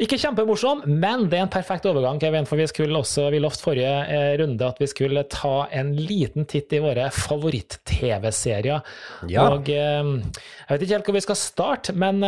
ikke 0.03 0.19
kjempemorsom, 0.21 0.85
men 0.89 1.29
det 1.31 1.41
er 1.41 1.47
en 1.47 1.53
perfekt 1.53 1.89
overgang, 1.91 2.21
Kevin, 2.23 2.49
for 2.49 2.61
vi 2.61 2.69
skulle 2.71 3.01
også, 3.01 3.29
vi 3.35 3.43
lovte 3.43 3.67
forrige 3.67 3.95
eh, 4.09 4.33
runde 4.41 4.67
at 4.67 4.81
vi 4.81 4.91
skulle 4.91 5.27
ta 5.31 5.69
en 5.77 5.95
liten 5.99 6.49
titt 6.51 6.73
i 6.77 6.83
våre 6.83 7.11
favoritt-TV-serier. 7.15 8.85
Ja. 9.31 9.49
Og 9.51 9.71
eh, 9.73 10.13
jeg 10.17 10.75
vet 10.75 10.85
ikke 10.87 10.99
helt 10.99 11.11
hvor 11.11 11.19
vi 11.21 11.27
skal 11.29 11.41
starte, 11.41 11.97
men 11.97 12.23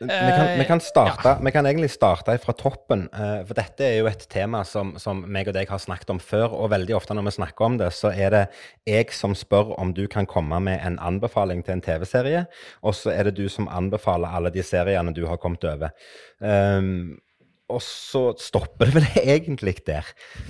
vi 0.00 0.06
kan, 0.08 0.58
vi, 0.58 0.64
kan 0.64 0.80
starte, 0.80 1.28
ja. 1.28 1.38
vi 1.44 1.52
kan, 1.52 1.66
egentlig 1.68 1.90
starte 1.92 2.38
fra 2.40 2.54
toppen. 2.56 3.02
Uh, 3.12 3.42
for 3.44 3.52
dette 3.58 3.84
er 3.84 3.98
jo 3.98 4.08
et 4.08 4.22
tema 4.32 4.62
som, 4.64 4.94
som 5.02 5.20
meg 5.28 5.50
og 5.50 5.56
deg 5.58 5.68
har 5.68 5.82
snakket 5.82 6.14
om 6.14 6.20
før. 6.24 6.54
Og 6.56 6.70
veldig 6.72 6.96
ofte 6.96 7.16
når 7.16 7.28
vi 7.28 7.34
snakker 7.36 7.66
om 7.66 7.76
det, 7.82 7.90
så 7.92 8.12
er 8.14 8.32
det 8.32 8.42
jeg 8.88 9.12
som 9.12 9.36
spør 9.36 9.74
om 9.76 9.92
du 9.96 10.06
kan 10.08 10.28
komme 10.30 10.56
med 10.64 10.80
en 10.86 10.96
anbefaling 11.04 11.60
til 11.66 11.76
en 11.76 11.84
TV-serie. 11.84 12.46
Og 12.80 12.96
så 12.96 13.12
er 13.12 13.28
det 13.28 13.36
du 13.36 13.44
som 13.52 13.68
anbefaler 13.68 14.32
alle 14.32 14.54
de 14.54 14.64
seriene 14.64 15.12
du 15.12 15.26
har 15.28 15.40
kommet 15.42 15.68
over. 15.68 15.92
Um, 16.40 17.20
og 17.70 17.82
så 17.84 18.22
stopper 18.40 18.90
det 18.90 18.94
vel 18.98 19.06
egentlig 19.36 19.76
der. 19.86 20.06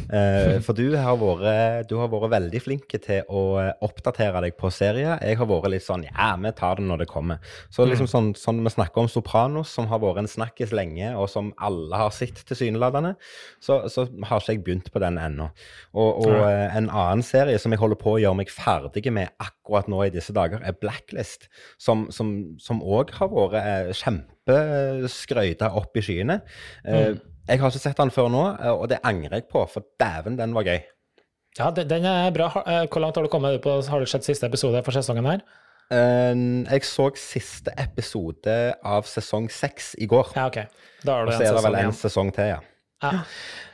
Eh, 0.09 0.57
for 0.65 0.77
du 0.79 0.97
har, 0.97 1.19
vært, 1.21 1.89
du 1.91 1.97
har 2.01 2.11
vært 2.13 2.33
veldig 2.35 2.63
flink 2.65 2.97
til 3.05 3.27
å 3.29 3.43
eh, 3.63 3.73
oppdatere 3.87 4.43
deg 4.47 4.57
på 4.61 4.71
serier. 4.75 5.19
Jeg 5.23 5.39
har 5.41 5.49
vært 5.51 5.71
litt 5.75 5.85
sånn 5.87 6.07
ja, 6.09 6.31
vi 6.41 6.53
tar 6.59 6.81
det 6.81 6.87
når 6.89 7.05
det 7.05 7.11
kommer. 7.13 7.41
Så 7.71 7.87
liksom 7.87 8.09
Mm. 8.11 8.13
sånn, 8.15 8.29
sånn 8.41 8.63
vi 8.65 8.71
snakker 8.73 9.03
om 9.05 9.09
Sopranos, 9.13 9.69
som 9.77 9.87
har 9.91 10.01
vært 10.03 10.23
en 10.23 10.31
snakkis 10.31 10.73
lenge, 10.75 11.11
og 11.21 11.29
som 11.29 11.53
alle 11.61 11.99
har 12.01 12.11
sett 12.17 12.41
tilsynelatende, 12.49 13.13
så, 13.61 13.83
så 13.93 14.07
har 14.27 14.41
ikke 14.41 14.55
jeg 14.57 14.65
begynt 14.65 14.89
på 14.95 15.03
den 15.03 15.19
ennå. 15.21 15.51
Og, 15.93 16.25
og 16.25 16.33
Nei. 16.33 16.53
eh, 16.55 16.77
en 16.81 16.89
annen 16.89 17.23
serie 17.27 17.59
som 17.61 17.75
jeg 17.75 17.83
holder 17.83 18.01
på 18.01 18.15
å 18.17 18.21
gjøre 18.23 18.39
meg 18.41 18.51
ferdig 18.51 19.05
med 19.13 19.31
akkurat 19.43 19.91
nå 19.93 20.01
i 20.07 20.13
disse 20.15 20.33
dager, 20.35 20.63
er 20.65 20.79
Blacklist, 20.81 21.49
som 21.79 22.07
òg 22.09 22.15
som, 22.17 22.31
som 22.59 22.81
også 22.83 23.19
har 23.21 23.31
vært 23.33 23.59
eh, 23.61 23.93
kjempeskrøyta 24.51 25.71
opp 25.79 25.97
i 25.97 26.03
skyene. 26.05 26.41
Mm. 26.87 27.21
Jeg 27.51 27.59
har 27.61 27.71
ikke 27.73 27.83
sett 27.83 27.99
den 27.99 28.13
før 28.15 28.29
nå, 28.31 28.43
eh, 28.61 28.71
og 28.75 28.89
det 28.93 29.01
angrer 29.07 29.41
jeg 29.41 29.49
på, 29.51 29.65
for 29.71 29.87
dæven, 30.01 30.37
den 30.39 30.55
var 30.55 30.67
gøy. 30.69 30.81
Ja, 31.59 31.71
den 31.75 32.05
er 32.07 32.31
bra. 32.31 32.51
Eh, 32.67 32.85
Hvor 32.87 33.01
langt 33.03 33.17
har 33.19 33.25
du 33.27 33.29
kommet 33.33 33.61
på? 33.65 33.73
Har 33.91 33.99
du 34.01 34.07
sett 34.07 34.25
siste 34.25 34.47
episode 34.47 34.83
for 34.87 34.93
sesongen 34.95 35.27
her? 35.27 35.41
Eh, 35.91 36.35
Jeg 36.71 36.85
så 36.87 37.11
siste 37.19 37.73
episode 37.77 38.75
av 38.87 39.03
sesong 39.11 39.49
seks 39.51 39.95
i 39.99 40.07
går. 40.07 40.31
Ja, 40.37 40.47
OK. 40.47 40.61
Da 41.05 41.13
har 41.17 41.27
Og 41.27 41.33
igjen. 41.33 41.41
så 41.41 41.51
er 41.51 41.57
det 41.59 41.65
vel 41.71 41.81
en 41.87 41.93
sesong 41.93 42.31
til, 42.37 42.53
ja. 42.55 42.61
Ja. 43.03 43.25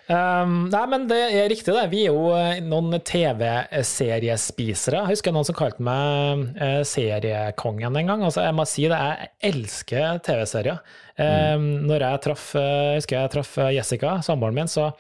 Um, 0.07 0.69
nei, 0.71 0.85
men 0.87 1.09
det 1.11 1.19
er 1.35 1.49
riktig, 1.51 1.73
det. 1.75 1.89
Vi 1.91 2.05
er 2.07 2.13
jo 2.15 2.29
eh, 2.39 2.61
noen 2.63 2.95
TV-seriespisere. 3.03 5.01
Jeg 5.03 5.17
husker 5.17 5.35
noen 5.35 5.49
som 5.49 5.57
kalte 5.59 5.83
meg 5.83 6.45
eh, 6.63 6.83
seriekongen 6.87 7.99
en 7.99 8.13
gang. 8.13 8.23
Altså, 8.23 8.45
jeg 8.47 8.55
må 8.55 8.65
si 8.71 8.87
det, 8.87 9.01
jeg 9.01 9.33
elsker 9.51 10.23
TV-serier. 10.27 10.79
Um, 11.19 11.89
Når 11.89 12.05
jeg 12.05 12.23
traff 12.27 12.45
eh, 12.61 12.93
jeg 12.93 13.01
husker 13.01 13.19
jeg 13.19 13.33
traff 13.35 13.53
eh, 13.59 13.75
Jessica, 13.81 14.11
samboeren 14.23 14.59
min, 14.61 14.71
så, 14.71 14.93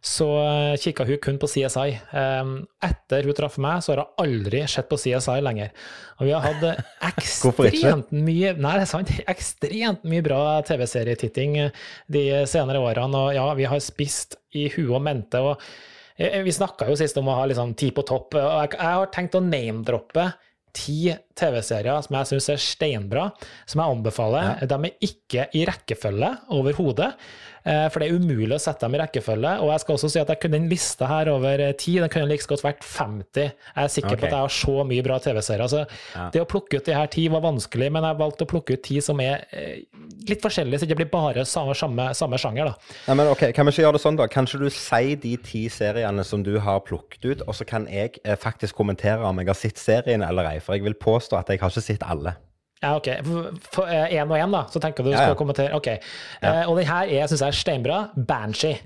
så 0.00 0.26
uh, 0.32 0.76
kikka 0.80 1.04
hun 1.04 1.18
kun 1.20 1.40
på 1.40 1.48
CSI. 1.50 1.98
Etter 2.86 3.26
hun 3.28 3.36
traff 3.36 3.58
meg, 3.60 3.82
så 3.84 3.92
har 3.92 4.04
hun 4.04 4.24
aldri 4.24 4.62
sett 4.70 4.88
på 4.88 4.98
CSI 5.00 5.40
lenger. 5.44 5.74
Og 6.20 6.28
vi 6.28 6.34
har 6.36 6.44
hatt 6.44 6.64
eh, 6.68 6.80
ekstremt 7.10 8.10
mye 8.12 8.52
Nei, 8.60 8.74
det 8.76 8.84
er 8.84 8.90
sant. 8.90 9.12
Ekstremt 9.34 10.04
mye 10.08 10.24
bra 10.24 10.40
TV-serietitting 10.68 11.56
eh, 11.62 11.86
de 12.12 12.24
senere 12.50 12.82
årene. 12.84 13.24
Og 13.24 13.32
ja, 13.36 13.46
vi 13.56 13.68
har 13.70 13.80
spist 13.84 14.36
i 14.56 14.68
huet 14.74 14.92
og 14.98 15.02
mente. 15.06 15.40
og 15.40 15.56
eh, 16.20 16.42
Vi 16.44 16.54
snakka 16.54 16.90
jo 16.90 16.98
sist 17.00 17.18
om 17.20 17.32
å 17.32 17.40
ha 17.40 17.48
liksom 17.48 17.74
ti 17.80 17.90
på 17.96 18.04
topp. 18.06 18.36
og 18.36 18.76
Jeg, 18.76 18.80
har 18.84 19.12
tenkt 19.14 19.38
å 19.38 19.44
name-droppe 19.44 20.28
ti 20.76 21.10
TV-serier 21.34 22.04
som 22.04 22.14
jeg 22.14 22.28
syns 22.28 22.46
er 22.52 22.60
steinbra, 22.62 23.24
som 23.66 23.80
jeg 23.80 23.96
anbefaler. 23.96 24.60
De 24.70 24.76
er 24.76 25.08
ikke 25.08 25.48
i 25.56 25.64
rekkefølge 25.66 26.34
overhodet. 26.54 27.08
Eh, 27.64 27.86
For 27.92 28.02
det 28.02 28.08
er 28.08 28.18
umulig 28.20 28.56
å 28.56 28.60
sette 28.62 28.86
dem 28.86 28.96
i 28.96 29.00
rekkefølge. 29.02 29.52
Og 29.64 29.72
jeg 29.72 29.82
skal 29.84 29.96
også 29.96 30.10
si 30.12 30.20
at 30.22 30.32
jeg 30.32 30.40
kunne 30.42 30.58
den 30.58 30.68
lista 30.70 31.08
her 31.10 31.30
over 31.32 31.62
eh, 31.64 31.74
ti, 31.78 31.96
den 32.00 32.12
kunne 32.12 32.28
like 32.30 32.48
godt 32.50 32.64
vært 32.64 32.84
50. 32.86 33.50
Jeg 33.50 33.84
er 33.84 33.92
sikker 33.94 34.14
okay. 34.14 34.20
på 34.22 34.28
at 34.28 34.36
jeg 34.36 34.44
har 34.44 34.54
så 34.56 34.86
mye 34.88 35.06
bra 35.06 35.18
TV-serier. 35.22 35.70
Så 35.70 35.84
det 36.34 36.42
å 36.42 36.48
plukke 36.50 36.80
ut 36.80 36.90
de 36.90 36.96
her 36.96 37.10
ti 37.12 37.26
var 37.32 37.44
vanskelig, 37.44 37.90
men 37.94 38.06
jeg 38.08 38.20
valgte 38.20 38.46
å 38.46 38.50
plukke 38.50 38.76
ut 38.76 38.84
ti 38.86 38.98
som 39.04 39.22
er 39.24 39.46
eh, 39.56 39.86
litt 40.28 40.44
forskjellige, 40.44 40.80
så 40.80 40.86
det 40.86 40.92
ikke 40.92 41.02
blir 41.02 41.12
bare 41.12 41.46
samme, 41.48 41.76
samme, 41.78 42.10
samme 42.18 42.40
sjanger. 42.40 42.72
da. 42.72 42.96
Nei, 43.08 43.18
men 43.22 43.32
ok, 43.32 43.48
Kan 43.56 43.68
vi 43.68 43.76
ikke 43.76 43.86
gjøre 43.86 43.98
det 43.98 44.04
sånn, 44.04 44.20
da? 44.20 44.28
Kanskje 44.30 44.62
du 44.64 44.68
sier 44.74 45.16
de 45.20 45.36
ti 45.44 45.64
seriene 45.72 46.26
som 46.26 46.44
du 46.46 46.54
har 46.62 46.84
plukket 46.86 47.26
ut, 47.26 47.46
og 47.46 47.56
så 47.56 47.66
kan 47.68 47.88
jeg 47.90 48.20
faktisk 48.40 48.78
kommentere 48.78 49.26
om 49.26 49.40
jeg 49.42 49.52
har 49.52 49.58
sett 49.58 49.80
serien 49.80 50.24
eller 50.26 50.54
ei? 50.54 50.60
For 50.64 50.78
jeg 50.78 50.86
vil 50.88 50.98
påstå 50.98 51.40
at 51.40 51.52
jeg 51.52 51.62
har 51.62 51.72
ikke 51.72 51.84
sett 51.84 52.06
alle. 52.06 52.36
Ja, 52.80 52.94
ok. 52.96 53.08
Én 53.10 54.30
og 54.30 54.38
én, 54.38 54.54
da, 54.54 54.62
så 54.72 54.80
tenker 54.80 55.04
du 55.04 55.10
du 55.10 55.14
Ja, 55.14 55.20
ja. 55.20 55.26
skal 55.28 55.36
kommentere. 55.36 55.74
Ok. 55.76 55.86
Eh, 55.88 56.62
og 56.68 56.78
den 56.78 56.86
her 56.88 57.10
er, 57.10 57.26
syns 57.28 57.42
jeg 57.44 57.52
er 57.52 57.58
steinbra. 57.58 57.98
Banshee. 58.16 58.78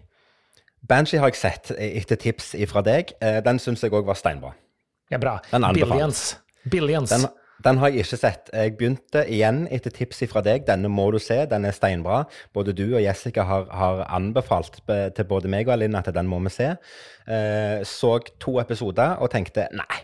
Banshee 0.88 1.20
har 1.22 1.30
jeg 1.30 1.38
sett 1.38 1.70
eh, 1.76 1.94
etter 2.00 2.18
tips 2.20 2.54
fra 2.70 2.82
deg. 2.84 3.14
Eh, 3.22 3.40
Den 3.44 3.60
syns 3.62 3.84
jeg 3.86 3.94
òg 3.94 4.04
var 4.08 4.18
steinbra. 4.18 4.50
Ja, 5.12 5.18
bra. 5.22 5.38
Billions. 5.76 6.36
Billions. 6.70 7.12
Den, 7.12 7.26
den 7.64 7.78
har 7.78 7.92
jeg 7.92 8.02
ikke 8.02 8.18
sett. 8.18 8.50
Jeg 8.52 8.74
begynte 8.76 9.22
igjen 9.30 9.68
etter 9.70 9.94
tips 9.94 10.24
fra 10.32 10.42
deg. 10.42 10.64
Denne 10.66 10.90
må 10.90 11.06
du 11.14 11.20
se, 11.22 11.44
den 11.46 11.64
er 11.68 11.76
steinbra. 11.76 12.24
Både 12.56 12.74
du 12.74 12.96
og 12.96 13.02
Jessica 13.04 13.44
har, 13.46 13.68
har 13.70 14.02
anbefalt 14.10 14.80
til 14.88 15.28
både 15.28 15.52
meg 15.52 15.68
og 15.68 15.76
Alinn 15.76 15.94
at 15.94 16.10
den 16.16 16.26
må 16.26 16.40
vi 16.48 16.50
se. 16.50 16.72
Uh, 17.28 17.84
så 17.86 18.16
to 18.42 18.58
episoder 18.60 19.20
og 19.22 19.30
tenkte 19.32 19.68
nei. 19.76 20.02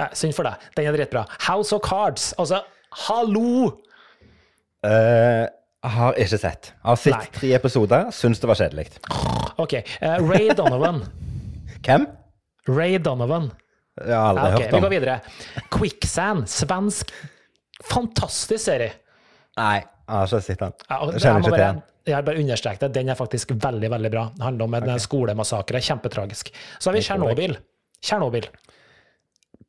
Ja, 0.00 0.08
synd 0.16 0.34
for 0.36 0.46
deg. 0.48 0.62
Den 0.76 0.88
er 0.88 0.96
dritbra. 0.96 1.26
House 1.48 1.74
of 1.76 1.82
Cards. 1.84 2.32
Altså, 2.40 2.62
hallo! 3.04 3.72
Uh, 4.86 5.44
har 5.86 6.18
ikke 6.20 6.38
sett. 6.40 6.72
Har 6.84 6.98
sett 7.00 7.16
Nei. 7.16 7.30
tre 7.34 7.52
episoder, 7.58 8.10
syns 8.14 8.40
det 8.42 8.50
var 8.50 8.58
kjedelig. 8.58 8.88
Ok. 9.62 9.78
Uh, 10.00 10.18
Ray 10.24 10.50
Donovan. 10.56 11.02
Hvem? 11.86 12.06
Ray 12.68 12.98
Donovan. 13.02 13.50
Jeg 13.96 14.12
har 14.12 14.36
aldri 14.36 14.44
Ja, 14.44 14.52
ok, 14.52 14.62
hørt 14.62 14.74
Vi 14.74 14.84
går 14.84 14.92
videre. 14.92 15.18
Quicksand. 15.72 16.48
Svensk. 16.52 17.12
Fantastisk 17.86 18.62
serie. 18.64 18.92
Nei, 19.56 19.78
jeg 19.80 20.12
har 20.12 20.26
ikke 20.28 20.42
sett 20.44 20.60
den. 20.60 20.74
Jeg 20.88 21.20
kjenner 21.22 21.40
ikke 21.40 21.52
til 21.52 21.62
den. 21.62 21.80
jeg 22.06 22.26
bare 22.28 22.42
understreker 22.42 22.82
det. 22.86 22.92
Den 22.98 23.12
er 23.12 23.18
faktisk 23.18 23.54
veldig 23.62 23.90
veldig 23.92 24.10
bra. 24.12 24.26
Det 24.36 24.44
handler 24.44 24.68
om 24.68 24.76
en 24.78 24.92
skolemassakre. 25.02 25.80
Kjempetragisk. 25.88 26.52
Så 26.78 26.90
har 26.90 26.98
vi 26.98 27.04
Tsjernobyl. 27.06 27.56
Tsjernobyl. 28.04 28.50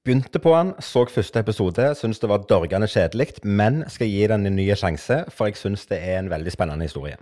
Begynte 0.07 0.39
på 0.39 0.53
den, 0.55 0.69
så 0.79 1.01
første 1.11 1.41
episode, 1.43 1.83
syns 1.99 2.21
det 2.21 2.29
var 2.31 2.45
dørgende 2.47 2.87
kjedelig, 2.87 3.41
men 3.43 3.81
skal 3.91 4.07
gi 4.07 4.21
den 4.31 4.47
en 4.47 4.55
ny 4.55 4.69
sjanse, 4.79 5.25
for 5.35 5.49
jeg 5.49 5.57
syns 5.59 5.83
det 5.89 5.97
er 5.99 6.21
en 6.21 6.29
veldig 6.31 6.53
spennende 6.53 6.87
historie. 6.87 7.17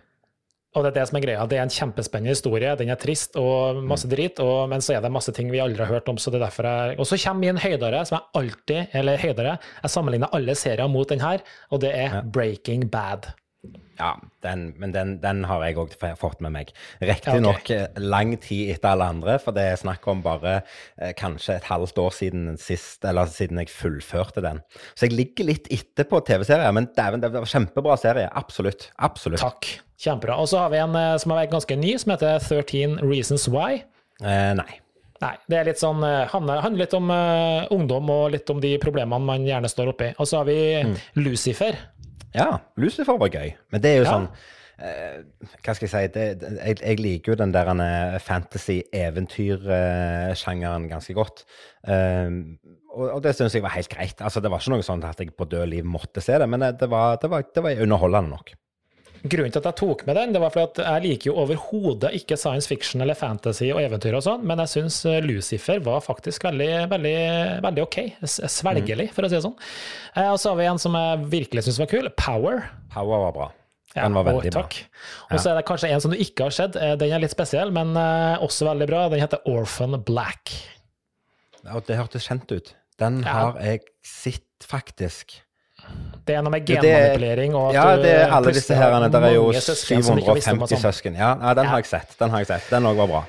Og 0.75 0.83
det 0.83 0.91
er 0.91 0.97
det 0.99 1.05
som 1.09 1.17
er 1.17 1.23
greia. 1.23 1.47
Det 1.49 1.57
er 1.57 1.63
en 1.65 1.71
kjempespennende 1.73 2.35
historie. 2.35 2.75
Den 2.77 2.91
er 2.93 2.99
trist 2.99 3.37
og 3.41 3.79
Mm. 3.79 3.87
masse 3.89 4.09
drit, 4.11 4.39
og, 4.43 4.69
men 4.69 4.81
så 4.85 4.93
er 4.93 5.01
det 5.01 5.11
masse 5.11 5.31
ting 5.33 5.49
vi 5.49 5.63
aldri 5.63 5.81
har 5.81 5.93
hørt 5.95 6.09
om. 6.09 6.17
så 6.17 6.29
det 6.29 6.41
er 6.41 6.45
derfor 6.45 6.67
jeg... 6.67 6.99
Og 6.99 7.07
så 7.07 7.17
kommer 7.23 7.39
min 7.47 7.57
høydere, 7.57 8.05
som 8.05 8.19
jeg 8.19 8.43
alltid 8.43 8.85
Eller 8.93 9.17
høydere. 9.17 9.57
Jeg 9.81 9.89
sammenligner 9.89 10.29
alle 10.35 10.55
serier 10.55 10.87
mot 10.87 11.09
den 11.09 11.21
her, 11.21 11.39
og 11.71 11.81
det 11.81 11.95
er 11.95 12.21
Breaking 12.21 12.91
Bad. 12.91 13.31
Ja, 13.99 14.11
den, 14.43 14.67
men 14.81 14.91
den, 14.91 15.15
den 15.23 15.43
har 15.47 15.63
jeg 15.63 15.77
òg 15.79 15.95
fått 16.19 16.41
med 16.43 16.53
meg. 16.55 16.73
Riktignok 17.03 17.61
okay. 17.63 17.85
nok 17.85 18.03
lang 18.03 18.35
tid 18.43 18.73
etter 18.75 18.91
alle 18.91 19.07
andre, 19.15 19.37
for 19.41 19.55
det 19.55 19.65
er 19.71 19.79
snakk 19.79 20.05
om 20.11 20.23
bare 20.25 20.57
eh, 20.59 21.13
kanskje 21.17 21.57
et 21.57 21.69
halvt 21.69 22.01
år 22.03 22.13
siden 22.17 22.59
sist, 22.61 22.99
eller 23.07 23.31
siden 23.31 23.61
jeg 23.63 23.71
fullførte 23.73 24.43
den. 24.45 24.61
Så 24.93 25.07
jeg 25.07 25.15
ligger 25.15 25.49
litt 25.51 25.71
etter 25.73 26.07
på 26.09 26.21
TV-serier, 26.27 26.75
men 26.75 26.91
dæven, 26.97 27.23
det 27.23 27.31
var 27.33 27.49
kjempebra 27.49 27.97
serie. 28.01 28.29
Absolutt. 28.35 28.89
Absolutt. 28.99 29.43
Takk. 29.43 29.71
Kjempebra. 30.01 30.39
Og 30.43 30.51
så 30.51 30.65
har 30.65 30.73
vi 30.73 30.81
en 30.83 30.95
som 31.21 31.31
har 31.31 31.45
vært 31.45 31.55
ganske 31.55 31.79
ny, 31.79 31.95
som 32.01 32.15
heter 32.15 32.41
13 32.43 32.99
Reasons 33.05 33.47
Why. 33.51 33.85
Eh, 34.23 34.51
nei. 34.59 34.73
Nei, 35.23 35.31
det 35.47 35.57
er 35.57 35.67
litt 35.69 35.79
sånn, 35.79 36.03
eh, 36.03 36.27
handler 36.27 36.75
litt 36.75 36.93
om 36.97 37.07
uh, 37.07 37.63
ungdom 37.71 38.09
og 38.11 38.33
litt 38.33 38.49
om 38.51 38.59
de 38.61 38.73
problemene 38.83 39.23
man 39.23 39.45
gjerne 39.47 39.69
står 39.71 39.93
oppi. 39.93 40.09
Og 40.19 40.27
så 40.27 40.41
har 40.41 40.49
vi 40.49 40.57
Mm. 40.85 40.95
Lucifer. 41.23 41.77
Ja, 42.35 42.49
Lucifer 42.81 43.15
var 43.21 43.29
gøy, 43.31 43.49
men 43.71 43.79
det 43.83 43.89
er 43.93 43.97
jo 44.01 44.05
Ja. 44.05 44.11
sånn 44.11 44.27
eh, 44.83 45.17
Hva 45.63 45.71
skal 45.77 45.87
jeg 45.87 45.93
si 45.93 46.03
det, 46.19 46.25
det, 46.41 46.47
jeg, 46.59 46.75
jeg 46.81 46.97
liker 46.99 47.31
jo 47.31 47.37
den 47.39 47.53
der 47.55 47.67
eh, 47.79 48.17
fantasy-eventyr-sjangeren 48.19 50.89
ganske 50.91 51.13
godt. 51.15 51.45
Um, 51.87 52.57
og, 52.95 53.05
og 53.17 53.21
det 53.23 53.35
syns 53.37 53.55
jeg 53.55 53.63
var 53.65 53.73
helt 53.75 53.89
greit. 53.91 54.21
Altså, 54.21 54.39
Det 54.43 54.51
var 54.51 54.59
ikke 54.63 54.73
noe 54.75 54.83
sånn 54.85 55.03
at 55.07 55.19
jeg 55.21 55.35
på 55.37 55.47
død 55.51 55.65
liv 55.71 55.85
måtte 55.87 56.21
se 56.23 56.33
det, 56.39 56.47
men 56.49 56.61
eh, 56.65 56.71
det 56.75 56.89
var, 56.91 57.17
det 57.21 57.29
var, 57.31 57.41
det 57.55 57.63
var 57.63 57.81
underholdende 57.85 58.29
nok. 58.35 58.47
Grunnen 59.25 59.51
til 59.51 59.61
at 59.63 59.67
jeg 59.71 59.77
tok 59.79 60.03
med 60.05 60.15
den, 60.19 60.33
det 60.35 60.39
var 60.43 60.51
fordi 60.53 60.67
at 60.69 60.79
jeg 60.85 61.03
liker 61.05 61.29
jo 61.31 61.35
overhodet 61.41 62.11
ikke 62.19 62.37
science 62.37 62.67
fiction 62.69 63.01
eller 63.01 63.17
fantasy 63.17 63.71
og 63.73 63.79
eventyr 63.81 64.13
og 64.19 64.21
sånn, 64.25 64.43
men 64.45 64.61
jeg 64.61 64.69
syns 64.75 64.99
Lucifer 65.25 65.79
var 65.81 66.03
faktisk 66.05 66.43
veldig, 66.45 66.69
veldig, 66.91 67.13
veldig 67.65 67.83
ok. 67.87 67.97
Svelgelig, 68.29 69.09
for 69.15 69.25
å 69.25 69.31
si 69.31 69.35
det 69.39 69.43
sånn. 69.47 69.55
Eh, 70.15 70.29
Og 70.29 70.37
så 70.39 70.51
har 70.53 70.59
vi 70.61 70.67
en 70.69 70.77
som 70.81 70.93
jeg 70.99 71.25
virkelig 71.31 71.63
syns 71.65 71.79
var 71.81 71.89
kul. 71.89 72.09
Power. 72.21 72.67
Power 72.93 73.23
var 73.25 73.33
bra. 73.39 73.47
Den 73.95 74.13
var 74.13 74.27
og 74.27 74.41
veldig 74.41 74.51
bra. 74.51 74.61
takk. 74.67 74.77
Og 75.31 75.39
så 75.39 75.51
er 75.53 75.55
det 75.61 75.65
kanskje 75.69 75.89
en 75.95 76.01
som 76.03 76.11
du 76.11 76.17
ikke 76.19 76.43
har 76.49 76.51
sett. 76.51 76.75
Eh, 76.75 76.95
Den 76.99 77.13
er 77.15 77.19
litt 77.23 77.31
spesiell, 77.31 77.71
men 77.71 77.95
eh, 77.95 78.37
også 78.43 78.67
veldig 78.67 78.87
bra. 78.91 79.05
Den 79.09 79.21
heter 79.23 79.39
Orphan 79.47 79.95
Black. 80.03 80.51
Og 81.73 81.81
det 81.87 81.97
hørtes 81.97 82.27
kjent 82.27 82.51
ut. 82.51 82.73
Den 82.99 83.23
Ja. 83.23 83.31
har 83.51 83.59
jeg 83.63 83.81
sett, 84.03 84.43
faktisk. 84.67 85.41
Det 86.25 86.33
er 86.33 86.41
noe 86.41 86.51
med 86.55 86.65
genmanipulering 86.65 87.53
og 87.53 87.67
at 87.69 87.75
Ja, 87.77 87.85
det 88.01 88.11
er 88.23 88.31
alle 88.33 88.51
disse 88.55 88.73
herrene. 88.73 89.11
Der 89.13 89.21
er 89.27 89.35
jo 89.35 89.43
750 89.53 89.67
søsken 89.69 90.03
som 90.03 90.17
ikke 90.17 90.33
visste 90.39 90.55
om 90.55 90.63
at 90.65 90.69
750 90.73 90.81
søsken. 90.87 91.15
Ja, 91.21 91.35
ja, 91.41 91.53
den 91.53 91.65
har 91.69 91.77
jeg 91.83 91.85
sett. 91.91 92.15
Den 92.19 92.33
har 92.33 92.41
jeg 92.41 92.47
sett. 92.49 92.69
Den 92.73 92.87
òg 92.89 92.97
var 93.03 93.07
bra. 93.11 93.23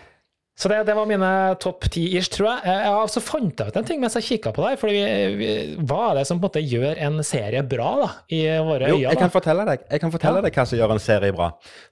Så 0.56 0.70
det, 0.72 0.78
det 0.88 0.94
var 0.96 1.04
mine 1.04 1.30
topp 1.60 1.84
ti-ish, 1.92 2.30
tror 2.32 2.46
jeg. 2.54 2.62
Jeg 2.64 2.86
Ja, 2.88 3.00
så 3.12 3.20
fant 3.20 3.60
ut 3.60 3.76
en 3.76 3.84
ting 3.84 4.00
mens 4.00 4.14
jeg 4.16 4.24
kikka 4.24 4.54
på 4.56 4.64
deg. 4.64 4.78
Fordi 4.80 5.02
vi, 5.36 5.50
hva 5.84 5.98
er 6.14 6.22
det 6.22 6.26
som 6.30 6.38
på 6.40 6.46
en 6.46 6.48
måte 6.48 6.62
gjør 6.64 6.96
en 7.10 7.18
serie 7.28 7.60
bra, 7.68 7.90
da? 8.00 8.08
I 8.32 8.40
våre 8.64 8.88
Jo, 8.88 8.96
øyne? 8.96 9.10
jeg 9.10 9.18
kan 9.20 9.34
fortelle 9.34 9.66
deg 9.68 9.84
Jeg 9.90 10.00
kan 10.00 10.14
fortelle 10.16 10.40
Ja. 10.40 10.46
deg 10.48 10.56
hva 10.56 10.64
som 10.70 10.78
gjør 10.80 10.94
en 10.96 11.02
serie 11.12 11.32
bra. 11.36 11.50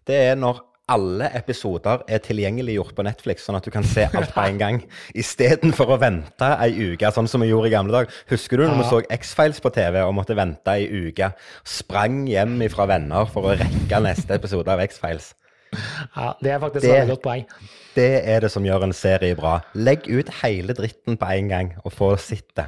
Det 0.09 0.16
er 0.31 0.40
når 0.40 0.62
alle 0.92 1.30
episoder 1.38 2.02
er 2.12 2.20
tilgjengeliggjort 2.24 2.94
på 2.96 3.04
Netflix, 3.06 3.46
sånn 3.46 3.56
at 3.56 3.64
du 3.64 3.70
kan 3.72 3.86
se 3.88 4.04
alt 4.18 4.34
på 4.34 4.42
en 4.44 4.58
gang, 4.60 4.80
istedenfor 5.16 5.94
å 5.94 6.00
vente 6.02 6.50
ei 6.60 6.90
uke, 6.92 7.08
sånn 7.14 7.28
som 7.30 7.40
vi 7.44 7.48
gjorde 7.52 7.70
i 7.70 7.74
gamle 7.74 7.94
dager. 7.96 8.18
Husker 8.32 8.60
du 8.60 8.66
når 8.66 8.82
vi 8.82 8.88
så 8.90 9.00
X-Files 9.16 9.62
på 9.64 9.72
TV 9.74 10.02
og 10.04 10.12
måtte 10.18 10.36
vente 10.36 10.74
ei 10.76 10.84
uke? 11.08 11.30
Sprang 11.64 12.24
hjem 12.28 12.58
fra 12.72 12.86
venner 12.90 13.30
for 13.32 13.48
å 13.50 13.56
rekke 13.60 14.02
neste 14.04 14.36
episode 14.36 14.68
av 14.74 14.82
X-Files. 14.84 15.32
Ja, 16.14 16.34
det 16.42 16.52
er 16.54 16.60
faktisk 16.62 16.84
Det- 16.86 16.98
et 17.00 17.08
godt 17.10 17.24
poeng. 17.24 17.46
Det 17.94 18.10
er 18.28 18.40
det 18.40 18.50
som 18.50 18.64
gjør 18.66 18.84
en 18.84 18.92
serie 18.92 19.34
bra. 19.38 19.60
Legg 19.74 20.06
ut 20.08 20.28
hele 20.42 20.74
dritten 20.74 21.16
på 21.16 21.30
en 21.30 21.48
gang, 21.48 21.74
og 21.84 21.92
få 21.92 22.12
sett 22.18 22.54
det. 22.54 22.66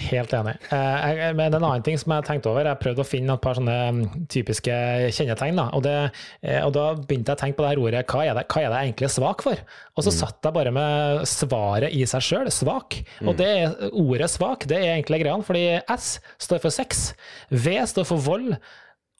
Helt 0.00 0.32
enig. 0.32 0.54
Eh, 0.72 1.20
men 1.36 1.52
en 1.52 1.58
annen 1.60 1.82
ting 1.84 1.98
som 2.00 2.14
jeg 2.14 2.24
tenkte 2.24 2.48
over, 2.48 2.64
jeg 2.64 2.80
prøvde 2.80 3.04
å 3.04 3.08
finne 3.08 3.34
et 3.36 3.42
par 3.44 3.58
sånne 3.58 3.76
mm, 3.92 4.00
typiske 4.32 4.76
kjennetegn. 5.12 5.60
Da. 5.60 5.66
Og, 5.76 5.84
det, 5.84 5.94
eh, 6.40 6.60
og 6.64 6.72
da 6.76 6.86
begynte 6.96 7.34
jeg 7.34 7.38
å 7.38 7.42
tenke 7.42 7.58
på 7.58 7.66
det 7.66 7.72
her 7.74 7.82
ordet 7.84 8.04
hva 8.08 8.24
er 8.24 8.38
det, 8.38 8.46
hva 8.48 8.62
er 8.62 8.72
det 8.72 8.80
jeg 8.80 8.90
egentlig 8.90 9.08
er 9.10 9.14
svak 9.18 9.44
for? 9.44 9.62
Og 9.94 10.06
så 10.06 10.14
satt 10.16 10.48
jeg 10.48 10.56
bare 10.56 10.72
med 10.74 11.24
svaret 11.28 11.96
i 11.96 12.04
seg 12.08 12.24
sjøl, 12.24 12.52
svak. 12.54 13.00
Og 13.26 13.34
det 13.38 13.50
er, 13.58 13.74
ordet 13.90 14.30
svak 14.32 14.64
det 14.70 14.78
er 14.80 14.94
egentlig 14.94 15.20
greia, 15.24 15.36
fordi 15.44 15.64
S 15.92 16.14
står 16.40 16.62
for 16.64 16.74
sex, 16.80 17.10
V 17.52 17.76
står 17.92 18.08
for 18.08 18.24
vold. 18.24 18.54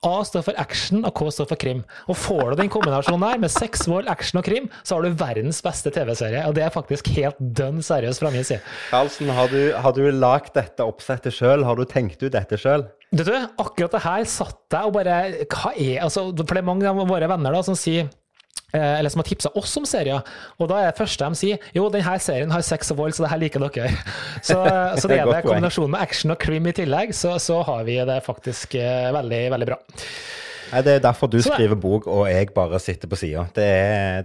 A 0.01 0.23
står 0.25 0.47
for 0.47 0.57
action, 0.57 1.03
og 1.05 1.13
K 1.13 1.27
står 1.29 1.49
for 1.51 1.61
krim. 1.61 1.83
Og 2.09 2.17
får 2.17 2.55
du 2.55 2.63
den 2.63 2.71
kombinasjonen 2.73 3.21
der, 3.27 3.41
med 3.43 3.53
sex, 3.53 3.83
vold, 3.85 4.09
action 4.09 4.41
og 4.41 4.47
krim, 4.47 4.71
så 4.81 4.97
har 4.97 5.05
du 5.05 5.19
verdens 5.21 5.61
beste 5.61 5.93
TV-serie. 5.93 6.47
Og 6.49 6.57
det 6.57 6.65
er 6.65 6.73
faktisk 6.73 7.11
helt 7.19 7.37
dønn 7.37 7.83
seriøst 7.85 8.25
fra 8.25 8.31
min 8.33 8.47
side. 8.49 8.63
Karlsen, 8.89 9.29
har 9.37 9.53
du, 9.53 9.59
har 9.77 9.93
du 9.97 10.07
lagd 10.17 10.55
dette 10.57 10.87
oppsettet 10.89 11.37
sjøl? 11.37 11.67
Har 11.69 11.77
du 11.77 11.85
tenkt 11.85 12.25
ut 12.25 12.33
dette 12.33 12.57
sjøl? 12.61 12.87
Du, 13.13 13.29
akkurat 13.61 13.93
det 13.93 14.03
her 14.07 14.25
satt 14.31 14.71
jeg 14.71 14.87
og 14.87 14.93
bare 14.95 15.15
Hva 15.51 15.73
er 15.75 16.05
altså, 16.05 16.29
For 16.31 16.55
det 16.55 16.61
er 16.61 16.67
mange 16.69 16.87
av 16.87 17.01
våre 17.11 17.27
venner 17.27 17.57
da 17.57 17.63
som 17.67 17.75
sier 17.75 18.07
eller 18.79 19.13
som 19.13 19.23
har 19.23 19.29
tipsa 19.29 19.53
oss 19.59 19.77
om 19.81 19.87
serier. 19.89 20.27
Og 20.59 20.71
da 20.71 20.81
er 20.81 20.91
det 20.91 20.99
første 21.01 21.27
de 21.31 21.39
sier 21.41 21.71
jo, 21.77 21.89
denne 21.93 22.19
serien 22.23 22.53
har 22.55 22.65
sex 22.67 22.93
og 22.95 23.01
vold, 23.03 23.17
så 23.17 23.27
det 23.27 23.33
her 23.33 23.43
liker 23.43 23.67
dere. 23.67 23.91
Så, 24.51 24.57
så 24.97 25.09
det 25.11 25.19
er 25.21 25.29
det 25.29 25.43
kombinasjonen 25.45 25.93
med 25.93 26.03
action 26.03 26.33
og 26.33 26.39
krim 26.41 26.67
i 26.71 26.73
tillegg, 26.75 27.13
så, 27.17 27.35
så 27.43 27.61
har 27.67 27.83
vi 27.87 27.99
det 28.09 28.21
faktisk 28.25 28.75
eh, 28.81 29.11
veldig, 29.15 29.41
veldig 29.53 29.69
bra. 29.69 29.79
Nei, 30.73 30.83
Det 30.87 30.93
er 30.97 31.01
derfor 31.05 31.29
du 31.31 31.39
Så 31.43 31.51
skriver 31.53 31.77
bok, 31.81 32.07
og 32.07 32.27
jeg 32.31 32.51
bare 32.55 32.79
sitter 32.83 33.09
på 33.11 33.17
sida. 33.19 33.45
Det, 33.55 33.67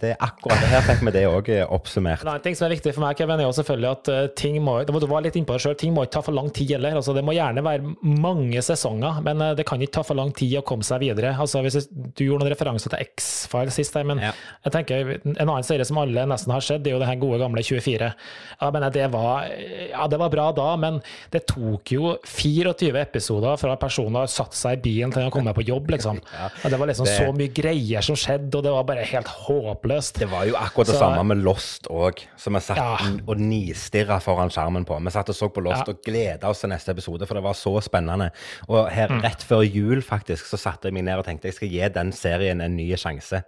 det 0.01 0.11
er 0.13 0.17
akkurat 0.21 0.59
det. 0.61 0.69
Her 0.69 0.81
fikk 0.85 1.01
vi 1.07 1.13
det 1.15 1.23
òg 1.29 1.49
oppsummert. 1.73 2.25
En 2.25 2.41
ting 2.43 2.55
som 2.57 2.67
er 2.69 2.75
viktig 2.75 2.93
for 2.95 3.01
meg, 3.05 3.17
Kevin, 3.17 3.39
er 3.41 3.47
jo 3.49 3.55
selvfølgelig 3.57 3.89
at 3.91 4.11
eh, 4.13 4.27
ting 4.37 4.59
må 4.63 4.77
det 4.85 4.93
må- 4.93 5.01
Du 5.01 5.07
var 5.07 5.21
litt 5.25 5.35
innpå 5.39 5.57
selv, 5.61 5.77
ting 5.81 5.93
må 5.95 6.03
ikke 6.05 6.15
ta 6.17 6.21
for 6.25 6.35
lang 6.37 6.49
tid 6.53 6.71
heller. 6.75 6.95
Altså, 6.99 7.13
det 7.15 7.23
må 7.25 7.33
gjerne 7.35 7.63
være 7.65 7.95
mange 8.03 8.61
sesonger, 8.65 9.21
men 9.25 9.41
eh, 9.41 9.53
det 9.55 9.65
kan 9.65 9.79
ikke 9.81 9.93
ta 9.99 10.03
for 10.03 10.15
lang 10.19 10.31
tid 10.37 10.57
å 10.59 10.63
komme 10.65 10.83
seg 10.83 10.99
videre. 11.05 11.33
Altså, 11.37 11.61
hvis 11.65 11.87
Du 12.15 12.23
gjorde 12.25 12.43
noen 12.45 12.53
referanser 12.53 12.89
til 12.93 13.05
X-Files 13.15 13.73
sist, 13.81 13.95
men 14.05 14.19
Ja. 14.19 14.31
jeg 14.65 14.71
tenker 14.73 15.19
en 15.25 15.49
annen 15.49 15.63
serie 15.63 15.85
som 15.85 15.97
alle 15.97 16.25
nesten 16.29 16.51
har 16.53 16.61
sett, 16.61 16.83
det 16.83 16.91
er 16.91 16.95
jo 16.95 16.99
det 16.99 17.07
her 17.09 17.15
gode 17.21 17.39
gamle 17.39 17.61
24. 17.63 18.13
Ja, 18.61 18.71
men 18.71 18.85
det 18.91 19.09
var, 19.11 19.47
ja, 19.91 20.07
det 20.07 20.19
var 20.19 20.29
bra 20.29 20.51
da, 20.55 20.75
men 20.77 21.01
det 21.31 21.45
tok 21.47 21.91
jo 21.91 22.17
24 22.23 23.01
episoder 23.01 23.57
fra 23.57 23.75
personer 23.81 24.27
satte 24.31 24.55
seg 24.55 24.77
i 24.79 24.81
bilen 24.85 25.11
til 25.13 25.27
å 25.27 25.31
komme 25.33 25.53
på 25.55 25.65
jobb, 25.65 25.89
liksom. 25.95 26.19
Og 26.63 26.71
det 26.71 26.79
var 26.79 26.87
liksom 26.87 27.05
det- 27.05 27.17
så 27.17 27.31
mye 27.35 27.53
greier 27.53 28.01
som 28.03 28.15
skjedde, 28.15 28.55
og 28.55 28.63
det 28.63 28.71
var 28.71 28.83
bare 28.83 29.03
helt 29.05 29.27
håpløst. 29.27 30.19
Det 30.19 30.27
var 30.29 30.45
jo 30.45 30.53
akkurat 30.55 30.87
det 30.87 30.95
Så- 30.95 30.99
samme 30.99 31.23
med 31.25 31.37
Lost 31.43 31.87
òg, 31.89 32.19
som 32.37 32.53
vi 32.53 32.59
satt 32.59 32.77
Ja. 32.77 32.97
og 33.27 33.37
nistirra 33.37 34.19
foran 34.21 34.49
skjermen 34.49 34.85
på. 34.85 34.97
Vi 35.03 35.09
satt 35.11 35.29
og 35.29 35.35
så 35.35 35.49
på 35.53 35.61
Lost 35.63 35.87
Ja. 35.87 35.91
og 35.93 36.01
gleda 36.03 36.43
oss 36.49 36.61
til 36.61 36.69
neste 36.69 36.89
episode, 36.89 37.25
for 37.27 37.33
det 37.35 37.43
var 37.43 37.53
så 37.53 37.81
spennende. 37.81 38.31
Og 38.69 38.89
her 38.91 39.07
Mm. 39.07 39.21
rett 39.21 39.43
før 39.43 39.63
jul 39.63 40.01
faktisk, 40.01 40.45
så 40.45 40.57
satte 40.57 40.85
jeg 40.85 40.93
meg 40.93 41.03
ned 41.05 41.17
og 41.19 41.25
tenkte 41.25 41.43
jeg 41.45 41.53
skal 41.53 41.69
gi 41.69 41.87
den 41.89 42.11
serien 42.11 42.61
en 42.61 42.75
ny 42.75 42.93
sjanse. 42.95 43.43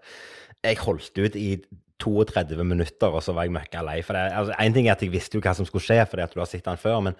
Jeg 0.63 0.77
holdt 0.77 1.17
ut 1.17 1.35
i 1.35 1.59
32 1.99 2.63
minutter, 2.63 3.07
og 3.07 3.21
så 3.23 3.33
var 3.33 3.43
jeg 3.43 3.51
møkka 3.51 3.83
lei. 3.83 4.01
For 4.01 4.13
det, 4.13 4.31
altså, 4.31 4.53
en 4.59 4.73
ting 4.73 4.87
er 4.87 4.91
at 4.91 5.01
jeg 5.01 5.11
visste 5.11 5.33
jo 5.33 5.41
hva 5.41 5.55
som 5.55 5.65
skulle 5.65 5.81
skje, 5.81 6.07
fordi 6.07 6.23
at 6.23 6.33
du 6.33 6.39
har 6.39 6.45
sett 6.45 6.63
den 6.63 6.77
før, 6.77 7.01
men 7.01 7.15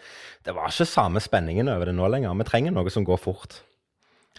det 0.45 0.53
var 0.53 0.67
ikke 0.67 0.85
samme 0.85 1.19
spenningen 1.19 1.67
over 1.67 1.85
det 1.85 1.95
nå 1.95 2.07
lenger. 2.09 2.35
Vi 2.37 2.43
trenger 2.43 2.71
noe 2.73 2.89
som 2.93 3.03
går 3.05 3.17
fort. 3.19 3.61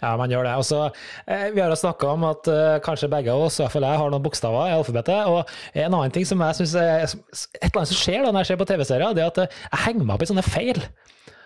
Ja, 0.01 0.15
man 0.19 0.31
gjør 0.31 0.47
det. 0.47 0.55
Og 0.59 0.65
så, 0.67 0.81
eh, 1.27 1.49
vi 1.55 1.61
har 1.61 1.75
snakka 1.75 2.13
om 2.13 2.25
at 2.29 2.49
eh, 2.51 2.79
kanskje 2.85 3.11
begge 3.11 3.33
av 3.33 3.45
oss, 3.47 3.59
i 3.59 3.63
hvert 3.63 3.75
fall 3.75 3.87
jeg, 3.87 4.01
har 4.01 4.13
noen 4.13 4.25
bokstaver 4.25 4.71
i 4.71 4.77
alfabetet. 4.77 5.27
Og 5.27 5.43
en 5.73 5.93
annen 5.93 6.15
ting 6.15 6.27
som 6.27 6.41
jeg 6.45 6.61
synes 6.61 6.75
er 6.79 7.05
Et 7.09 7.69
eller 7.69 7.81
annet 7.81 7.93
som 7.93 8.01
skjer 8.01 8.23
da 8.23 8.31
når 8.31 8.43
jeg 8.43 8.51
ser 8.51 8.61
på 8.61 8.69
TV-serier, 8.69 9.15
det 9.15 9.23
er 9.23 9.31
at 9.33 9.41
eh, 9.45 9.61
jeg 9.69 9.85
henger 9.87 10.05
meg 10.05 10.17
opp 10.17 10.25
i 10.25 10.31
sånne 10.33 10.47
feil. 10.47 10.83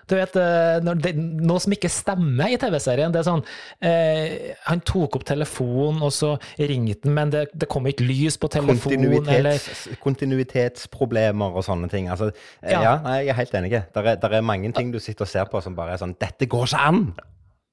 Du 0.09 0.15
vet, 0.17 0.35
eh, 0.35 0.77
når 0.83 0.99
det, 0.99 1.13
Noe 1.15 1.61
som 1.63 1.73
ikke 1.75 1.91
stemmer 1.91 2.51
i 2.51 2.57
TV-serien. 2.59 3.13
det 3.13 3.21
er 3.21 3.27
sånn, 3.27 3.43
eh, 3.81 4.53
Han 4.67 4.83
tok 4.85 5.17
opp 5.19 5.25
telefonen, 5.27 6.01
og 6.03 6.11
så 6.15 6.33
ringte 6.59 7.07
han, 7.07 7.15
men 7.15 7.33
det, 7.33 7.45
det 7.55 7.69
kom 7.71 7.87
ikke 7.87 8.07
lys 8.07 8.37
på 8.37 8.51
telefonen. 8.51 9.29
eller... 9.29 9.59
Kontinuitetsproblemer 10.03 11.55
og 11.55 11.65
sånne 11.65 11.89
ting. 11.91 12.09
Altså, 12.11 12.31
ja. 12.61 12.81
Ja. 12.83 12.95
jeg 13.19 13.33
er 13.33 13.39
helt 13.39 13.59
enig. 13.59 13.75
Der 13.95 14.11
er, 14.15 14.17
er 14.19 14.41
mange 14.41 14.71
ting 14.75 14.91
du 14.93 14.99
sitter 14.99 15.27
og 15.27 15.31
ser 15.31 15.47
på 15.51 15.61
som 15.63 15.77
bare 15.77 15.95
er 15.95 16.03
sånn 16.03 16.17
Dette 16.19 16.49
går 16.49 16.67
ikke 16.67 16.83
an! 16.83 17.05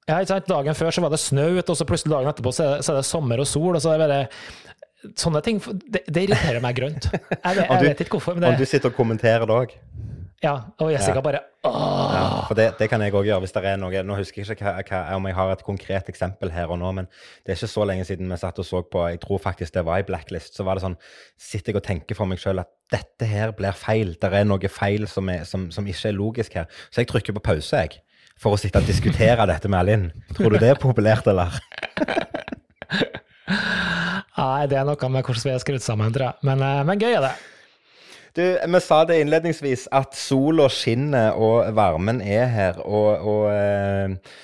Ja, 0.08 0.16
ikke 0.18 0.32
sant? 0.32 0.48
Dagen 0.50 0.74
før 0.74 0.90
så 0.94 1.02
var 1.04 1.10
det 1.12 1.20
snø 1.22 1.44
ute, 1.58 1.68
og 1.70 1.76
så 1.78 1.84
plutselig 1.86 2.14
dagen 2.16 2.30
etterpå 2.32 2.52
så 2.56 2.64
er 2.64 2.76
det, 2.76 2.84
så 2.86 2.92
er 2.94 3.00
det 3.02 3.06
sommer 3.06 3.42
og 3.42 3.46
sol. 3.46 3.74
og 3.76 3.82
så 3.84 3.92
er 3.94 3.98
det 4.00 4.08
bare... 4.08 4.26
Sånne 5.16 5.40
ting, 5.40 5.56
det, 5.88 6.02
det 6.12 6.26
irriterer 6.26 6.60
meg 6.60 6.74
grønt. 6.76 7.06
Jeg, 7.08 7.40
jeg 7.56 7.68
du- 7.70 7.86
vet 7.86 8.00
ikke 8.04 8.18
hvorfor, 8.18 8.34
men 8.36 8.50
Om 8.50 8.58
du 8.60 8.66
sitter 8.68 8.90
og 8.92 8.96
kommenterer 8.98 9.46
det 9.48 9.54
òg. 9.56 9.70
ja, 10.44 10.52
og 10.80 10.90
Jessica 10.92 11.20
bare 11.24 11.40
åh. 11.64 12.12
Ja, 12.16 12.24
for 12.48 12.56
det, 12.58 12.66
det 12.78 12.88
kan 12.92 13.00
jeg 13.04 13.12
òg 13.16 13.24
gjøre 13.28 13.40
hvis 13.44 13.52
det 13.52 13.62
er 13.68 13.76
noe 13.80 14.02
Nå 14.04 14.14
husker 14.16 14.40
jeg 14.42 14.56
ikke 14.56 14.64
hva, 14.64 14.82
hva, 14.88 15.00
om 15.16 15.26
jeg 15.28 15.36
har 15.36 15.52
et 15.52 15.64
konkret 15.64 16.08
eksempel 16.12 16.52
her 16.52 16.68
og 16.72 16.78
nå, 16.80 16.92
men 16.96 17.08
det 17.46 17.52
er 17.54 17.58
ikke 17.60 17.68
så 17.72 17.84
lenge 17.88 18.04
siden 18.08 18.28
vi 18.32 18.38
satt 18.40 18.60
og 18.60 18.64
så 18.68 18.80
på 18.92 19.02
Jeg 19.12 19.20
tror 19.24 19.40
faktisk 19.40 19.72
det 19.76 19.84
var 19.88 20.00
i 20.00 20.06
Blacklist. 20.08 20.56
Så 20.56 20.64
var 20.68 20.76
det 20.76 20.84
sånn 20.84 20.96
Sitter 21.40 21.72
jeg 21.72 21.80
og 21.80 21.86
tenker 21.88 22.16
for 22.20 22.28
meg 22.28 22.40
sjøl 22.40 22.60
at 22.64 22.68
dette 22.92 23.28
her 23.28 23.52
blir 23.56 23.72
feil. 23.76 24.16
Det 24.20 24.32
er 24.36 24.44
noe 24.48 24.68
feil 24.72 25.08
som, 25.08 25.28
er, 25.32 25.44
som, 25.48 25.70
som 25.72 25.86
ikke 25.88 26.08
er 26.12 26.16
logisk 26.16 26.56
her. 26.60 26.68
Så 26.90 27.00
jeg 27.04 27.08
trykker 27.12 27.36
på 27.36 27.44
pause, 27.52 27.84
jeg. 27.86 28.00
For 28.40 28.56
å 28.56 28.60
sitte 28.60 28.80
og 28.80 28.88
diskutere 28.88 29.44
dette 29.50 29.68
med 29.68 29.82
Alinn. 29.82 30.06
Tror 30.36 30.54
du 30.54 30.60
det 30.62 30.72
er 30.72 30.80
populært, 30.80 31.28
eller? 31.28 31.58
Nei, 34.40 34.66
det 34.70 34.78
er 34.80 34.86
noe 34.88 35.10
med 35.12 35.26
hvordan 35.26 35.44
vi 35.44 35.52
er 35.52 35.60
skrudd 35.60 35.84
sammen, 35.84 36.12
tror 36.14 36.30
jeg. 36.30 36.46
Men, 36.48 36.62
eh, 36.64 36.82
men 36.88 37.00
gøy 37.02 37.12
er 37.18 37.26
det. 37.28 37.34
Du, 38.38 38.44
vi 38.46 38.80
sa 38.80 39.02
det 39.04 39.18
innledningsvis 39.20 39.88
at 39.92 40.14
sola 40.16 40.68
skinner 40.72 41.36
og 41.36 41.74
varmen 41.76 42.22
er 42.22 42.46
her. 42.48 42.80
Og, 42.86 43.26
og 43.26 43.50
eh, 43.52 44.36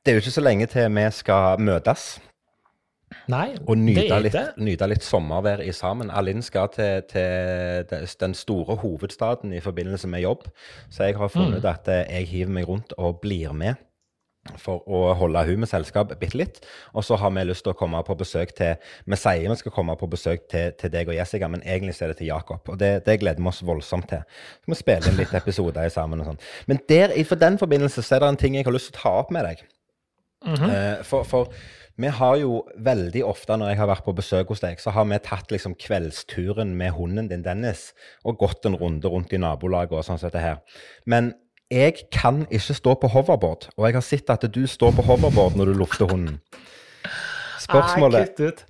det 0.00 0.12
er 0.12 0.16
jo 0.16 0.24
ikke 0.24 0.38
så 0.38 0.44
lenge 0.44 0.70
til 0.70 0.88
vi 0.94 1.04
skal 1.12 1.60
møtes 1.60 2.14
Nei, 3.32 3.54
og 3.66 3.78
nyte 3.78 4.18
litt, 4.20 4.34
nyte 4.60 4.88
litt 4.90 5.02
sommervær 5.06 5.62
i 5.64 5.72
sammen. 5.72 6.10
Alinn 6.12 6.42
skal 6.44 6.68
til, 6.74 7.02
til 7.08 8.06
den 8.20 8.34
store 8.36 8.76
hovedstaden 8.82 9.52
i 9.56 9.60
forbindelse 9.64 10.08
med 10.12 10.20
jobb, 10.26 10.44
så 10.92 11.04
jeg 11.08 11.16
har 11.16 11.28
funnet 11.32 11.62
ut 11.64 11.70
at 11.70 11.88
eh, 11.88 12.04
jeg 12.18 12.26
hiver 12.34 12.52
meg 12.58 12.68
rundt 12.68 12.92
og 12.98 13.20
blir 13.24 13.52
med. 13.56 13.74
For 14.60 14.82
å 14.92 15.14
holde 15.16 15.40
hun 15.48 15.62
med 15.62 15.68
selskap 15.70 16.10
bitte 16.20 16.36
litt. 16.36 16.58
Og 16.92 17.00
så 17.06 17.16
har 17.16 17.30
vi 17.32 17.46
lyst 17.48 17.64
til 17.64 17.72
å 17.72 17.78
komme 17.80 18.02
på 18.04 18.12
besøk 18.20 18.50
til 18.58 18.74
Vi 19.08 19.16
sier 19.16 19.48
vi 19.48 19.56
skal 19.56 19.72
komme 19.72 19.94
på 19.96 20.04
besøk 20.12 20.42
til, 20.52 20.74
til 20.76 20.90
deg 20.92 21.08
og 21.08 21.16
Jessica, 21.16 21.48
men 21.48 21.62
egentlig 21.64 21.94
er 22.04 22.12
det 22.12 22.18
til 22.18 22.28
Jakob. 22.28 22.60
Og 22.68 22.76
det, 22.78 22.90
det 23.06 23.14
gleder 23.22 23.40
vi 23.40 23.48
oss 23.48 23.62
voldsomt 23.64 24.10
til. 24.10 24.20
Så 24.60 24.68
vi 24.68 24.76
spiller 24.82 25.08
inn 25.08 25.16
litt 25.16 25.32
episoder 25.40 25.88
sammen 25.88 26.20
og 26.20 26.28
sånn. 26.28 26.42
Men 26.68 26.82
der, 26.92 27.16
i- 27.16 27.24
for 27.24 27.40
den 27.40 27.56
forbindelse 27.56 28.04
så 28.04 28.18
er 28.18 28.20
det 28.26 28.28
en 28.34 28.40
ting 28.44 28.58
jeg 28.60 28.68
har 28.68 28.76
lyst 28.76 28.92
til 28.92 28.98
å 28.98 29.02
ta 29.06 29.14
opp 29.22 29.32
med 29.32 29.48
deg. 29.48 29.64
Eh, 30.44 31.00
for, 31.08 31.24
for 31.24 31.48
vi 32.00 32.10
har 32.10 32.36
jo 32.40 32.64
veldig 32.82 33.22
ofte 33.26 33.54
når 33.58 33.70
jeg 33.70 33.78
har 33.78 33.88
vært 33.90 34.06
på 34.06 34.16
besøk 34.18 34.50
hos 34.50 34.62
deg, 34.64 34.80
så 34.82 34.90
har 34.96 35.06
vi 35.06 35.20
tatt 35.22 35.54
liksom 35.54 35.76
kveldsturen 35.78 36.74
med 36.78 36.96
hunden 36.96 37.30
din 37.30 37.44
Dennis 37.46 37.92
og 38.26 38.40
gått 38.42 38.66
en 38.66 38.78
runde 38.80 39.10
rundt 39.10 39.34
i 39.34 39.38
nabolaget 39.38 39.94
og 39.94 40.06
sånn 40.06 40.18
som 40.18 40.32
dette 40.32 40.42
her. 40.42 40.82
Men 41.06 41.32
jeg 41.70 42.08
kan 42.12 42.44
ikke 42.50 42.76
stå 42.76 42.96
på 42.98 43.10
hoverboard, 43.14 43.68
og 43.76 43.86
jeg 43.86 43.96
har 43.96 44.04
sett 44.04 44.34
at 44.34 44.46
du 44.50 44.64
står 44.70 44.94
på 44.98 45.06
hoverboard 45.06 45.56
når 45.58 45.70
du 45.70 45.78
lufter 45.78 46.10
hunden. 46.10 46.40
Spørsmålet, 47.64 48.40
ut. 48.42 48.64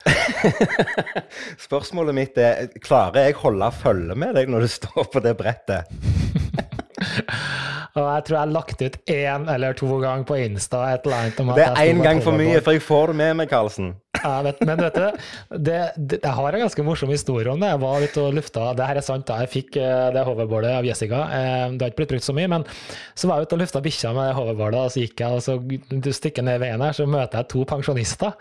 spørsmålet 1.66 2.14
mitt 2.14 2.37
er 2.38 2.68
klarer 2.84 3.26
jeg 3.26 3.40
holde 3.40 3.72
følge 3.74 4.14
med 4.20 4.37
deg 4.37 4.52
når 4.52 4.68
du 4.68 4.70
står 4.70 5.08
på 5.10 5.24
det 5.24 5.34
brettet? 5.40 5.88
Og 7.94 8.02
jeg 8.11 8.24
tror 8.26 8.35
jeg 8.35 8.42
har 8.42 8.50
lagt 8.50 8.80
ut 8.83 8.96
én 9.14 9.44
eller 9.54 9.76
to 9.78 9.87
ganger 10.02 10.24
på 10.26 10.35
Insta 10.42 10.80
et 10.90 11.04
eller 11.07 11.20
annet 11.20 11.37
om 11.44 11.52
at 11.52 11.61
Det 11.61 11.66
er 11.68 11.90
én 11.92 12.00
gang 12.02 12.22
for 12.24 12.35
mye, 12.35 12.59
for 12.64 12.74
jeg 12.74 12.83
får 12.83 13.12
det 13.12 13.16
med 13.20 13.37
meg, 13.38 13.48
Karlsen. 13.52 13.92
Ja, 14.18 14.33
vet, 14.42 14.61
men 14.66 14.80
vet 14.83 14.96
du, 14.98 15.26
det, 15.68 15.78
det, 15.94 16.18
jeg 16.24 16.33
har 16.38 16.57
en 16.57 16.64
ganske 16.64 16.85
morsom 16.87 17.12
historie 17.12 17.52
om 17.52 17.61
det. 17.62 17.68
Jeg 17.70 17.83
var 17.85 18.02
ute 18.09 18.22
og 18.24 18.35
lufta 18.35 18.72
Det 18.74 18.87
her 18.88 18.98
er 18.98 19.04
sant, 19.07 19.26
da. 19.28 19.37
jeg 19.44 19.52
fikk 19.52 19.78
eh, 19.78 20.11
det 20.16 20.26
hoverboardet 20.26 20.72
av 20.74 20.88
Jessica. 20.88 21.22
Eh, 21.38 21.64
Det 21.76 21.87
har 21.87 21.92
ikke 21.92 22.00
blitt 22.02 22.14
brukt 22.16 22.26
så 22.26 22.35
mye, 22.35 22.50
men 22.50 22.66
så 23.14 23.30
var 23.30 23.38
jeg 23.38 23.46
ute 23.50 23.59
og 23.59 23.62
lufta 23.62 23.85
bikkja 23.85 24.14
med 24.16 24.30
det 24.30 24.37
hoverboardet, 24.40 24.80
og 24.80 24.90
så 24.94 25.04
gikk 25.04 25.22
jeg, 25.22 25.30
og 25.30 25.44
så 25.44 26.14
stikker 26.18 26.46
ned 26.50 26.62
veien 26.64 26.83
her, 26.83 26.96
så 26.98 27.07
møter 27.07 27.42
jeg 27.44 27.52
to 27.54 27.62
pensjonister. 27.68 28.35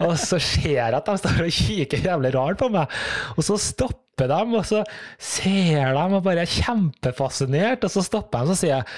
Og 0.00 0.14
så 0.16 0.38
ser 0.40 0.78
jeg 0.80 0.94
at 0.96 1.06
de 1.10 1.18
står 1.20 1.42
og 1.44 1.50
kikker 1.52 2.06
jævlig 2.10 2.30
rart 2.34 2.58
på 2.58 2.70
meg, 2.72 2.90
og 3.36 3.44
så 3.44 3.58
stopper 3.60 3.98
de, 4.28 4.40
og 4.58 4.66
så 4.68 4.84
ser 5.16 5.94
de 5.96 6.04
og 6.18 6.22
bare 6.26 6.44
er 6.44 6.52
kjempefascinert, 6.52 7.84
og 7.84 7.90
så 7.90 8.04
stopper 8.04 8.38
de, 8.38 8.44
og 8.44 8.52
så 8.52 8.60
sier 8.64 8.76
jeg 8.76 8.88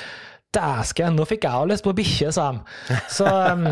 Dæsken, 0.53 1.15
nå 1.17 1.25
fikk 1.25 1.47
jeg 1.47 1.57
òg 1.63 1.71
lyst 1.71 1.85
på 1.87 1.95
bikkje, 1.97 2.33
sa 2.37 2.51
de. 2.53 2.99
Så 3.09 3.25
um, 3.55 3.69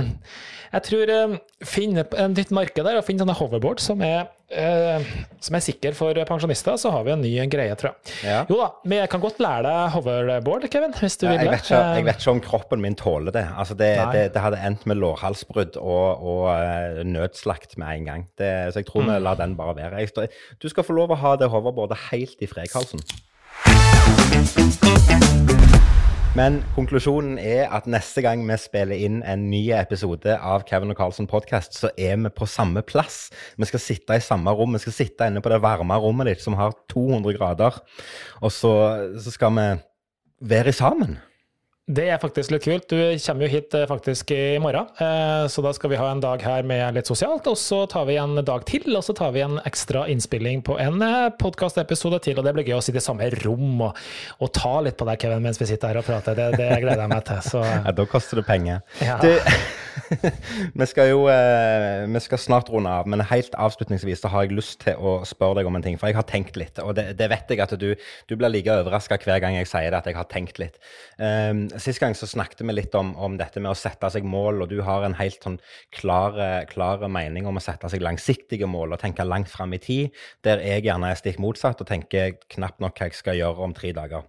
jeg 0.70 0.84
tror 0.86 1.10
um, 1.18 1.34
finne 1.66 2.06
et 2.06 2.36
nytt 2.36 2.54
marked 2.56 2.86
der 2.86 2.96
og 2.96 3.04
finne 3.04 3.20
sånne 3.20 3.36
hoverboard 3.36 3.82
som 3.84 4.00
er 4.06 4.30
eh, 4.50 5.04
som 5.40 5.56
er 5.56 5.62
sikker 5.64 5.94
for 5.96 6.14
pensjonister, 6.28 6.76
så 6.80 6.90
har 6.94 7.04
vi 7.06 7.12
en 7.14 7.22
ny 7.24 7.32
greie, 7.50 7.74
tror 7.78 7.92
jeg. 7.92 8.14
Ja. 8.26 8.40
Jo 8.50 8.58
da, 8.60 8.68
vi 8.92 8.98
kan 9.12 9.22
godt 9.22 9.40
lære 9.42 9.62
deg 9.66 9.94
hoverboard, 9.96 10.66
Kevin, 10.72 10.94
hvis 10.98 11.16
du 11.20 11.26
vil 11.28 11.38
Jeg 11.38 11.50
vet, 11.50 11.64
ikke, 11.64 11.80
jeg 11.96 12.04
vet 12.10 12.20
ikke 12.22 12.34
om 12.34 12.42
kroppen 12.44 12.82
min 12.84 12.96
tåler 12.98 13.34
det. 13.34 13.46
Altså 13.56 13.74
det, 13.78 13.90
det, 14.14 14.24
det 14.34 14.44
hadde 14.44 14.60
endt 14.66 14.86
med 14.90 15.00
lårhalsbrudd 15.00 15.78
og, 15.80 16.22
og 16.34 16.44
eh, 16.54 17.02
nødslakt 17.06 17.78
med 17.80 17.96
en 18.00 18.10
gang. 18.12 18.26
Det, 18.38 18.52
så 18.72 18.82
jeg 18.82 18.90
tror 18.90 19.06
vi 19.08 19.18
lar 19.22 19.38
den 19.40 19.56
bare 19.58 19.76
være. 19.78 20.06
Står- 20.10 20.30
du 20.62 20.68
skal 20.68 20.84
få 20.86 20.92
lov 20.98 21.14
å 21.14 21.20
ha 21.24 21.36
det 21.40 21.50
hoverboardet 21.52 21.98
helt 22.10 22.36
i 22.44 22.50
fred, 22.50 22.68
Karlsen. 22.72 23.00
Men 26.38 26.60
konklusjonen 26.76 27.40
er 27.42 27.72
at 27.74 27.88
neste 27.90 28.22
gang 28.22 28.44
vi 28.46 28.54
spiller 28.62 28.94
inn 28.94 29.16
en 29.26 29.48
ny 29.50 29.64
episode 29.74 30.36
av 30.38 30.62
Kevin 30.68 30.92
og 30.92 31.00
Carlsen 31.00 31.26
podcast, 31.26 31.74
så 31.74 31.90
er 31.98 32.20
vi 32.22 32.30
på 32.30 32.46
samme 32.46 32.84
plass. 32.86 33.32
Vi 33.58 33.66
skal 33.66 33.82
sitte 33.82 34.14
i 34.14 34.22
samme 34.22 34.54
rom. 34.54 34.76
Vi 34.78 34.82
skal 34.84 34.94
sitte 34.94 35.26
inne 35.26 35.42
på 35.42 35.50
det 35.50 35.58
varme 35.64 35.98
rommet 35.98 36.30
ditt 36.30 36.44
som 36.44 36.54
har 36.54 36.76
200 36.92 37.34
grader. 37.34 37.80
Og 38.38 38.54
så, 38.54 38.72
så 39.18 39.34
skal 39.34 39.58
vi 39.58 39.66
være 40.54 40.76
sammen. 40.76 41.18
Det 41.90 42.04
er 42.06 42.20
faktisk 42.22 42.52
litt 42.54 42.62
kult. 42.62 42.84
Du 42.90 42.98
kommer 43.24 43.46
jo 43.46 43.50
hit 43.50 43.74
eh, 43.74 43.86
faktisk 43.90 44.30
i 44.30 44.58
morgen, 44.62 44.86
eh, 45.02 45.46
så 45.50 45.62
da 45.64 45.72
skal 45.74 45.90
vi 45.90 45.98
ha 45.98 46.10
en 46.12 46.22
dag 46.22 46.42
her 46.44 46.66
med 46.66 46.94
litt 46.94 47.10
sosialt, 47.10 47.48
og 47.50 47.58
så 47.58 47.82
tar 47.90 48.06
vi 48.06 48.14
en 48.20 48.38
dag 48.46 48.62
til, 48.68 48.86
og 48.94 49.02
så 49.02 49.14
tar 49.16 49.32
vi 49.34 49.42
en 49.42 49.58
ekstra 49.66 50.04
innspilling 50.12 50.62
på 50.66 50.76
en 50.78 51.02
podkastepisode 51.40 52.20
til, 52.28 52.38
og 52.38 52.46
det 52.46 52.54
blir 52.54 52.70
gøy 52.70 52.76
å 52.78 52.84
sitte 52.84 53.02
i 53.02 53.04
samme 53.04 53.26
rom 53.40 53.82
og, 53.88 53.98
og 54.38 54.52
ta 54.54 54.76
litt 54.86 55.00
på 55.00 55.08
deg, 55.08 55.18
Kevin, 55.24 55.42
mens 55.42 55.58
vi 55.58 55.66
sitter 55.66 55.90
her 55.90 56.02
og 56.02 56.06
prater. 56.06 56.38
Det, 56.38 56.60
det 56.60 56.70
gleder 56.84 57.02
jeg 57.02 57.14
meg 57.14 57.26
til. 57.26 57.42
Så 57.48 57.64
Ja, 57.90 57.94
da 57.96 58.06
koster 58.06 58.38
det 58.38 58.46
penger. 58.46 58.84
Ja. 59.02 59.18
Du, 59.24 59.32
vi 60.80 60.88
skal 60.88 61.10
jo 61.10 61.24
eh, 61.32 62.06
vi 62.10 62.22
skal 62.22 62.42
snart 62.42 62.70
runde 62.70 62.92
av, 63.00 63.08
men 63.10 63.24
helt 63.32 63.56
avslutningsvis 63.58 64.22
så 64.22 64.30
har 64.30 64.46
jeg 64.46 64.54
lyst 64.60 64.84
til 64.84 64.94
å 64.94 65.18
spørre 65.26 65.58
deg 65.58 65.70
om 65.70 65.78
en 65.78 65.84
ting. 65.84 65.98
For 65.98 66.10
jeg 66.10 66.20
har 66.20 66.28
tenkt 66.28 66.58
litt, 66.60 66.78
og 66.84 66.94
det, 66.98 67.10
det 67.18 67.30
vet 67.32 67.50
jeg 67.50 67.64
at 67.66 67.74
du, 67.80 67.90
du 68.30 68.36
blir 68.38 68.52
like 68.52 68.78
overraska 68.78 69.18
hver 69.24 69.42
gang 69.42 69.58
jeg 69.58 69.70
sier 69.70 69.90
det, 69.90 70.04
at 70.04 70.10
jeg 70.10 70.18
har 70.18 70.30
tenkt 70.30 70.62
litt. 70.62 70.78
Um, 71.18 71.66
sist 71.82 72.00
gang 72.02 72.14
så 72.16 72.28
snakket 72.28 72.62
vi 72.64 72.74
litt 72.74 72.94
om, 72.98 73.12
om 73.16 73.36
dette 73.40 73.62
med 73.62 73.72
å 73.72 73.78
sette 73.78 74.10
seg 74.12 74.26
mål, 74.28 74.64
og 74.64 74.72
du 74.72 74.80
har 74.86 75.04
en 75.06 75.16
helt 75.18 75.42
sånn 75.42 75.58
klare 75.96 77.10
mening 77.10 77.48
om 77.48 77.60
å 77.60 77.64
sette 77.64 77.90
seg 77.92 78.04
langsiktige 78.04 78.68
mål 78.70 78.96
og 78.96 79.02
tenke 79.02 79.26
langt 79.26 79.50
fram 79.52 79.74
i 79.76 79.82
tid, 79.82 80.16
der 80.46 80.62
jeg 80.64 80.86
gjerne 80.88 81.12
er 81.12 81.20
stikk 81.20 81.40
motsatt 81.42 81.80
og 81.82 81.90
tenker 81.90 82.36
knapt 82.52 82.82
nok 82.84 82.98
hva 82.98 83.10
jeg 83.10 83.18
skal 83.18 83.38
gjøre 83.40 83.68
om 83.68 83.76
tre 83.76 83.94
dager. 83.96 84.26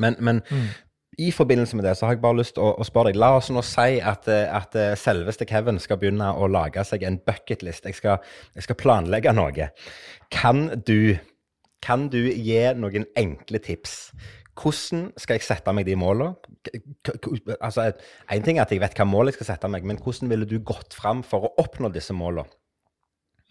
Men, 0.00 0.16
men 0.24 0.40
i 1.20 1.28
forbindelse 1.34 1.76
med 1.76 1.84
det 1.84 1.96
så 1.98 2.06
har 2.06 2.14
jeg 2.14 2.22
bare 2.22 2.38
lyst 2.38 2.54
til 2.56 2.64
å, 2.64 2.70
å 2.80 2.86
spørre 2.88 3.12
deg. 3.12 3.20
La 3.20 3.34
oss 3.36 3.50
nå 3.52 3.60
si 3.66 3.98
at, 4.00 4.28
at 4.28 4.76
eh, 4.80 4.94
selveste 4.96 5.44
Kevin 5.48 5.80
skal 5.82 6.00
begynne 6.00 6.30
å 6.32 6.48
lage 6.48 6.84
seg 6.88 7.04
en 7.04 7.18
bucketlist. 7.20 7.84
Jeg 7.84 7.98
skal, 7.98 8.22
jeg 8.56 8.64
skal 8.64 8.78
planlegge 8.80 9.34
noe. 9.36 9.68
Kan 10.32 10.64
du, 10.88 11.18
kan 11.84 12.08
du 12.12 12.22
gi 12.32 12.62
noen 12.80 13.04
enkle 13.20 13.60
tips? 13.60 13.98
Hvordan 14.58 15.06
skal 15.16 15.38
jeg 15.38 15.46
sette 15.46 15.72
meg 15.72 15.86
de 15.88 15.94
målene? 15.96 16.34
Altså, 17.60 17.86
Én 18.32 18.44
ting 18.44 18.58
er 18.58 18.66
at 18.66 18.72
jeg 18.74 18.82
vet 18.82 18.96
hva 18.98 19.06
mål 19.08 19.30
jeg 19.30 19.38
skal 19.38 19.48
sette 19.54 19.70
meg, 19.72 19.86
men 19.88 19.96
hvordan 20.02 20.28
ville 20.32 20.48
du 20.48 20.58
gått 20.60 20.92
fram 20.96 21.22
for 21.24 21.48
å 21.48 21.52
oppnå 21.62 21.88
disse 21.94 22.12
målene? 22.16 22.50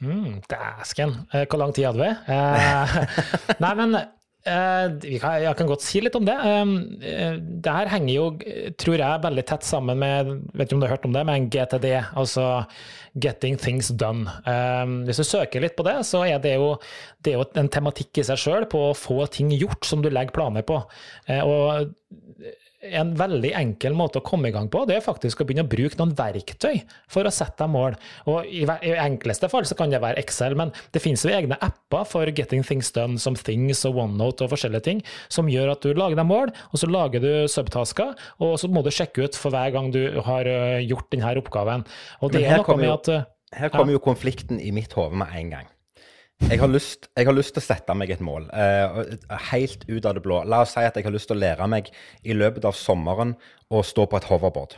Mm, 0.02 0.40
Dæsken. 0.50 1.12
Eh, 1.34 1.46
Hvor 1.50 1.60
lang 1.62 1.74
tid 1.78 1.86
hadde 1.90 2.02
vi? 2.02 2.12
Eh, 2.34 2.96
nei, 3.64 3.74
men 3.78 3.98
jeg 4.46 5.56
kan 5.58 5.70
godt 5.70 5.84
si 5.86 6.02
litt 6.02 6.16
om 6.18 6.26
det. 6.26 6.34
Eh, 6.34 7.36
det 7.38 7.76
her 7.76 7.92
henger 7.92 8.14
jo, 8.14 8.26
eh, 8.42 8.72
tror 8.74 8.98
jeg, 8.98 9.24
veldig 9.24 9.46
tett 9.46 9.68
sammen 9.68 10.00
med 10.02 10.32
vet 10.54 10.68
ikke 10.68 10.76
om 10.76 10.82
du 10.82 10.88
har 10.88 10.96
hørt 10.96 11.06
om 11.06 11.14
det, 11.14 11.26
med 11.26 11.36
en 11.36 11.50
GTD, 11.54 11.88
altså 12.18 12.66
Getting 13.14 13.58
Things 13.58 13.90
Done. 13.90 14.26
Hvis 15.06 15.22
du 15.22 15.28
søker 15.28 15.62
litt 15.62 15.76
på 15.78 15.86
det, 15.86 16.00
så 16.08 16.24
er 16.26 16.40
det 16.42 16.56
jo, 16.56 16.74
det 17.22 17.34
er 17.34 17.42
jo 17.42 17.48
en 17.60 17.70
tematikk 17.70 18.18
i 18.18 18.26
seg 18.26 18.40
sjøl 18.40 18.66
på 18.72 18.90
å 18.90 18.98
få 18.98 19.26
ting 19.30 19.52
gjort 19.54 19.86
som 19.86 20.02
du 20.02 20.10
legger 20.10 20.34
planer 20.34 20.66
på. 20.66 20.80
Eh, 21.28 21.44
og 21.44 21.92
en 22.82 23.12
veldig 23.18 23.52
enkel 23.58 23.94
måte 23.98 24.20
å 24.20 24.26
komme 24.26 24.50
i 24.50 24.54
gang 24.56 24.68
på, 24.72 24.84
det 24.90 24.98
er 24.98 25.04
faktisk 25.06 25.42
å 25.42 25.46
begynne 25.48 25.66
å 25.68 25.70
bruke 25.70 25.98
noen 26.00 26.14
verktøy 26.18 26.82
for 27.12 27.28
å 27.28 27.34
sette 27.34 27.62
deg 27.62 27.74
mål. 27.74 27.98
Og 28.32 28.48
i, 28.50 28.64
I 28.66 28.94
enkleste 29.04 29.50
fall 29.52 29.68
så 29.70 29.78
kan 29.78 29.94
det 29.94 30.02
være 30.02 30.18
Excel, 30.22 30.56
men 30.58 30.74
det 30.96 31.04
finnes 31.04 31.26
jo 31.26 31.34
egne 31.34 31.60
apper 31.62 32.08
for 32.10 32.32
getting 32.34 32.66
things 32.66 32.90
done, 32.96 33.20
som 33.22 33.38
Things 33.38 33.84
og 33.90 34.00
OneNote 34.02 34.46
og 34.46 34.54
forskjellige 34.56 34.86
ting, 34.88 35.04
som 35.30 35.50
gjør 35.52 35.76
at 35.76 35.86
du 35.86 35.94
lager 35.98 36.18
deg 36.20 36.30
mål, 36.30 36.54
og 36.72 36.82
så 36.82 36.90
lager 36.90 37.24
du 37.24 37.32
subtasker, 37.52 38.16
og 38.42 38.56
så 38.62 38.72
må 38.72 38.84
du 38.86 38.92
sjekke 38.94 39.28
ut 39.28 39.38
for 39.38 39.54
hver 39.54 39.74
gang 39.76 39.92
du 39.94 40.02
har 40.26 40.50
gjort 40.82 41.12
denne 41.14 41.36
oppgaven. 41.42 41.86
Og 42.22 42.34
det 42.34 42.46
er 42.48 42.60
noe 42.60 42.68
kommer 42.68 42.88
med 42.88 42.98
at 42.98 43.30
Her 43.52 43.72
kommer 43.74 43.94
jo 43.94 44.02
konflikten 44.04 44.62
i 44.64 44.72
mitt 44.72 44.94
hode 44.96 45.18
med 45.20 45.32
en 45.38 45.56
gang. 45.58 45.72
Jeg 46.50 46.60
har, 46.60 46.68
lyst, 46.68 47.08
jeg 47.16 47.28
har 47.28 47.36
lyst 47.36 47.54
til 47.56 47.62
å 47.62 47.64
sette 47.64 47.94
meg 47.96 48.12
et 48.12 48.22
mål, 48.26 48.48
uh, 48.52 49.38
helt 49.52 49.86
ut 49.88 50.06
av 50.10 50.18
det 50.18 50.24
blå. 50.26 50.42
La 50.50 50.64
oss 50.66 50.74
si 50.76 50.84
at 50.84 50.98
jeg 50.98 51.06
har 51.06 51.14
lyst 51.14 51.30
til 51.30 51.38
å 51.38 51.42
lære 51.42 51.68
meg 51.72 51.92
i 52.26 52.36
løpet 52.36 52.66
av 52.68 52.76
sommeren 52.76 53.36
å 53.72 53.84
stå 53.86 54.08
på 54.10 54.20
et 54.20 54.28
hoverboard. 54.28 54.76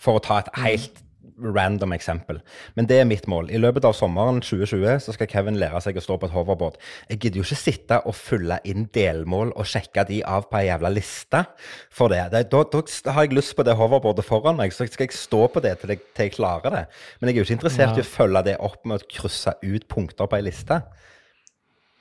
For 0.00 0.18
å 0.18 0.24
ta 0.24 0.40
et 0.42 0.50
helt 0.64 1.02
random 1.42 1.92
eksempel. 1.96 2.40
Men 2.76 2.88
det 2.90 3.00
er 3.00 3.08
mitt 3.08 3.26
mål. 3.30 3.50
I 3.50 3.60
løpet 3.60 3.86
av 3.88 3.96
sommeren 3.96 4.40
2020 4.42 5.02
så 5.04 5.14
skal 5.16 5.30
Kevin 5.30 5.58
lære 5.60 5.80
seg 5.84 5.98
å 5.98 6.04
stå 6.04 6.18
på 6.20 6.28
et 6.28 6.34
hoverboard. 6.34 6.78
Jeg 7.10 7.20
gidder 7.22 7.42
jo 7.42 7.46
ikke 7.46 7.60
sitte 7.60 8.00
og 8.08 8.16
fylle 8.18 8.60
inn 8.68 8.88
delmål 8.94 9.54
og 9.56 9.68
sjekke 9.68 10.06
de 10.08 10.22
av 10.26 10.48
på 10.50 10.60
ei 10.60 10.68
jævla 10.68 10.92
liste 10.92 11.44
for 11.92 12.12
det. 12.12 12.24
da, 12.32 12.42
da 12.52 13.16
har 13.16 13.26
jeg 13.26 13.36
lyst 13.36 13.56
på 13.58 13.66
det 13.66 13.76
hoverboardet 13.78 14.26
foran 14.26 14.58
meg, 14.60 14.74
så 14.74 14.86
skal 14.86 15.08
jeg 15.08 15.16
stå 15.18 15.46
på 15.52 15.62
det 15.64 15.78
til 15.82 15.94
jeg, 15.94 16.04
til 16.16 16.28
jeg 16.28 16.36
klarer 16.38 16.76
det. 16.76 16.84
Men 17.20 17.30
jeg 17.30 17.36
er 17.36 17.42
jo 17.42 17.48
ikke 17.48 17.58
interessert 17.60 17.98
i 17.98 18.04
å 18.04 18.12
følge 18.12 18.46
det 18.50 18.58
opp 18.62 18.82
med 18.86 19.00
å 19.00 19.10
krysse 19.10 19.56
ut 19.62 19.88
punkter 19.90 20.30
på 20.30 20.38
ei 20.38 20.46
liste. 20.50 20.82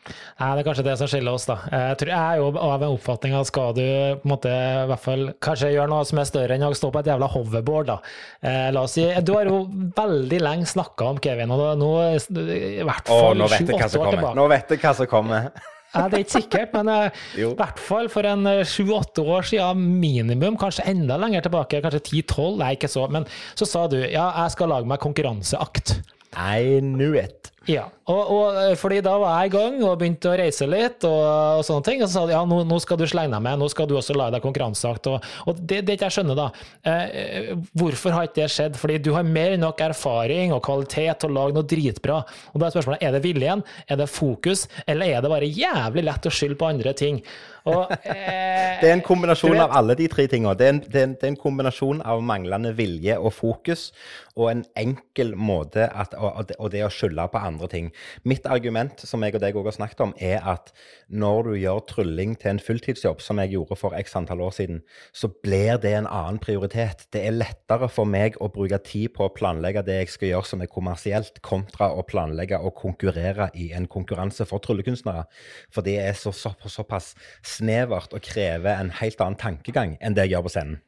Nei, 0.02 0.48
det 0.56 0.62
er 0.62 0.66
kanskje 0.66 0.86
det 0.86 0.94
som 0.98 1.10
skiller 1.12 1.36
oss, 1.38 1.46
da. 1.46 1.58
Jeg, 1.70 1.98
tror, 2.02 2.12
jeg 2.12 2.36
er 2.36 2.40
jo 2.42 2.48
av 2.58 2.86
en 2.86 2.96
oppfatning 2.96 3.36
at 3.38 3.50
skal 3.50 3.76
du 3.78 3.82
på 3.82 4.26
en 4.26 4.32
måte, 4.32 4.52
i 4.52 4.88
hvert 4.90 5.04
fall, 5.04 5.26
kanskje 5.46 5.74
gjøre 5.76 5.92
noe 5.92 6.08
som 6.10 6.22
er 6.22 6.30
større 6.30 6.58
enn 6.58 6.66
å 6.66 6.72
stå 6.78 6.90
på 6.94 7.04
et 7.04 7.12
jævla 7.12 7.30
hoverboard, 7.36 7.92
da. 7.92 7.98
Eh, 8.42 8.70
la 8.74 8.86
oss 8.88 8.98
si, 8.98 9.06
Du 9.22 9.36
har 9.38 9.50
jo 9.52 9.62
veldig 9.98 10.40
lenge 10.42 10.70
snakka 10.72 11.12
om 11.14 11.22
Kevin, 11.22 11.54
og 11.54 11.78
nå 11.78 11.92
i 12.08 12.82
hvert 12.88 13.12
fall 13.12 13.46
sju-åtte 13.46 14.02
år 14.02 14.16
tilbake. 14.16 14.34
Nå 14.40 14.48
vet 14.52 14.74
jeg 14.74 14.84
hva 14.84 14.96
som 14.98 15.12
kommer. 15.12 15.52
Ja, 15.92 16.06
det 16.08 16.22
er 16.22 16.24
ikke 16.24 16.38
sikkert, 16.38 16.76
men 16.78 16.88
eh, 16.88 17.18
i 17.44 17.48
hvert 17.60 17.80
fall 17.84 18.08
for 18.12 18.24
en 18.24 18.48
eh, 18.48 18.62
sju-åtte 18.64 19.26
år 19.28 19.44
siden 19.50 19.82
minimum, 20.00 20.56
kanskje 20.60 20.86
enda 20.88 21.18
lenger 21.20 21.44
tilbake, 21.44 21.82
kanskje 21.84 22.00
ti-tolv, 22.08 22.62
nei, 22.62 22.78
ikke 22.78 22.88
så, 22.92 23.10
men 23.12 23.28
så 23.60 23.68
sa 23.68 23.84
du 23.92 23.98
ja, 24.00 24.30
jeg 24.46 24.56
skal 24.56 24.72
lage 24.72 24.88
meg 24.88 25.04
konkurranseakt. 25.04 25.98
I 26.32 26.80
knew 26.80 27.12
it. 27.20 27.52
Ja, 27.68 27.90
og, 28.12 28.32
og 28.36 28.58
eh, 28.62 28.74
fordi 28.80 29.00
da 29.06 29.14
var 29.22 29.40
jeg 29.42 29.52
i 29.52 29.54
gang 29.56 29.78
og 29.88 29.98
begynte 30.02 30.32
å 30.32 30.38
reise 30.40 30.68
litt 30.70 31.06
og, 31.08 31.22
og 31.60 31.64
sånne 31.68 31.86
ting. 31.88 32.02
Og 32.04 32.10
så 32.10 32.20
sa 32.20 32.24
de 32.28 32.36
ja, 32.36 32.42
nå, 32.48 32.62
nå 32.68 32.80
skal 32.84 33.00
du 33.00 33.06
slenge 33.10 33.34
deg 33.36 33.46
med, 33.46 33.62
nå 33.62 33.70
skal 33.72 33.90
du 33.90 33.96
også 34.00 34.16
lage 34.18 34.36
deg 34.36 34.46
konkurranseakt. 34.46 35.10
Og, 35.12 35.30
og 35.48 35.62
det, 35.62 35.82
det 35.88 35.98
ikke 35.98 36.10
jeg 36.10 36.18
skjønner, 36.18 36.40
da. 36.40 36.48
Eh, 36.92 37.54
hvorfor 37.78 38.16
har 38.16 38.28
ikke 38.30 38.42
det 38.42 38.50
skjedd? 38.56 38.80
Fordi 38.82 39.00
du 39.06 39.12
har 39.18 39.28
mer 39.28 39.56
enn 39.56 39.64
nok 39.66 39.84
erfaring 39.86 40.56
og 40.56 40.64
kvalitet 40.68 41.24
til 41.24 41.32
å 41.32 41.38
lage 41.40 41.58
noe 41.58 41.68
dritbra. 41.76 42.22
Og 42.52 42.60
da 42.62 42.68
er 42.70 42.76
spørsmålet 42.76 43.06
er 43.08 43.16
det 43.18 43.24
viljen, 43.26 43.64
er 43.88 44.02
det 44.02 44.10
fokus, 44.12 44.68
eller 44.86 45.16
er 45.16 45.24
det 45.26 45.32
bare 45.32 45.50
jævlig 45.50 46.06
lett 46.10 46.30
å 46.30 46.34
skylde 46.34 46.60
på 46.62 46.70
andre 46.72 46.96
ting? 46.98 47.22
Og, 47.70 47.92
eh, 48.10 48.80
Det 48.82 48.90
er 48.90 48.96
en 48.96 49.06
kombinasjon 49.06 49.54
vet- 49.54 49.64
av 49.68 49.76
alle 49.78 49.96
de 50.00 50.08
tre 50.10 50.26
tingene. 50.32 50.56
Det 50.58 50.66
er, 50.66 50.76
en, 50.76 50.82
det, 50.82 50.98
er 50.98 51.08
en, 51.10 51.16
det 51.20 51.28
er 51.28 51.34
en 51.36 51.42
kombinasjon 51.44 52.02
av 52.10 52.24
manglende 52.26 52.74
vilje 52.78 53.18
og 53.22 53.34
fokus, 53.38 53.92
og 54.34 54.50
en 54.50 54.64
enkel 54.80 55.36
måte 55.38 55.86
at, 55.86 56.16
og 56.18 56.52
og 56.58 56.70
det 56.74 56.82
å 56.86 56.90
skylde 56.92 57.28
på 57.32 57.42
andre 57.42 57.68
ting. 57.70 57.90
Mitt 58.28 58.46
argument, 58.50 59.02
som 59.06 59.24
jeg 59.24 59.36
og 59.38 59.44
deg 59.44 59.58
også 59.58 59.72
har 59.72 59.78
snakket 59.78 60.04
om, 60.06 60.14
er 60.20 60.44
at 60.48 60.72
når 61.10 61.50
du 61.50 61.54
gjør 61.60 61.82
trylling 61.90 62.36
til 62.40 62.54
en 62.54 62.62
fulltidsjobb, 62.64 63.22
som 63.24 63.42
jeg 63.42 63.54
gjorde 63.56 63.78
for 63.80 63.96
x 63.98 64.16
antall 64.20 64.44
år 64.46 64.56
siden, 64.58 64.82
så 65.14 65.30
blir 65.44 65.80
det 65.82 65.94
en 65.98 66.10
annen 66.10 66.40
prioritet. 66.42 67.08
Det 67.14 67.24
er 67.26 67.36
lettere 67.36 67.90
for 67.92 68.10
meg 68.10 68.38
å 68.42 68.52
bruke 68.54 68.82
tid 68.86 69.14
på 69.16 69.28
å 69.28 69.34
planlegge 69.34 69.86
det 69.88 70.02
jeg 70.02 70.14
skal 70.16 70.32
gjøre 70.34 70.52
som 70.52 70.66
er 70.66 70.72
kommersielt, 70.72 71.42
kontra 71.46 71.92
å 71.94 72.06
planlegge 72.08 72.60
og 72.60 72.76
konkurrere 72.82 73.52
i 73.56 73.72
en 73.78 73.90
konkurranse 73.92 74.48
for 74.50 74.64
tryllekunstnere. 74.64 75.26
For 75.74 75.86
det 75.86 75.98
er 76.04 76.16
så, 76.18 76.34
så, 76.36 76.54
såpass 76.68 77.14
snevert 77.46 78.16
og 78.16 78.24
krever 78.26 78.78
en 78.78 78.94
helt 79.02 79.22
annen 79.22 79.40
tankegang 79.42 79.98
enn 80.02 80.18
det 80.18 80.28
jeg 80.28 80.38
gjør 80.38 80.48
på 80.48 80.56
scenen. 80.58 80.82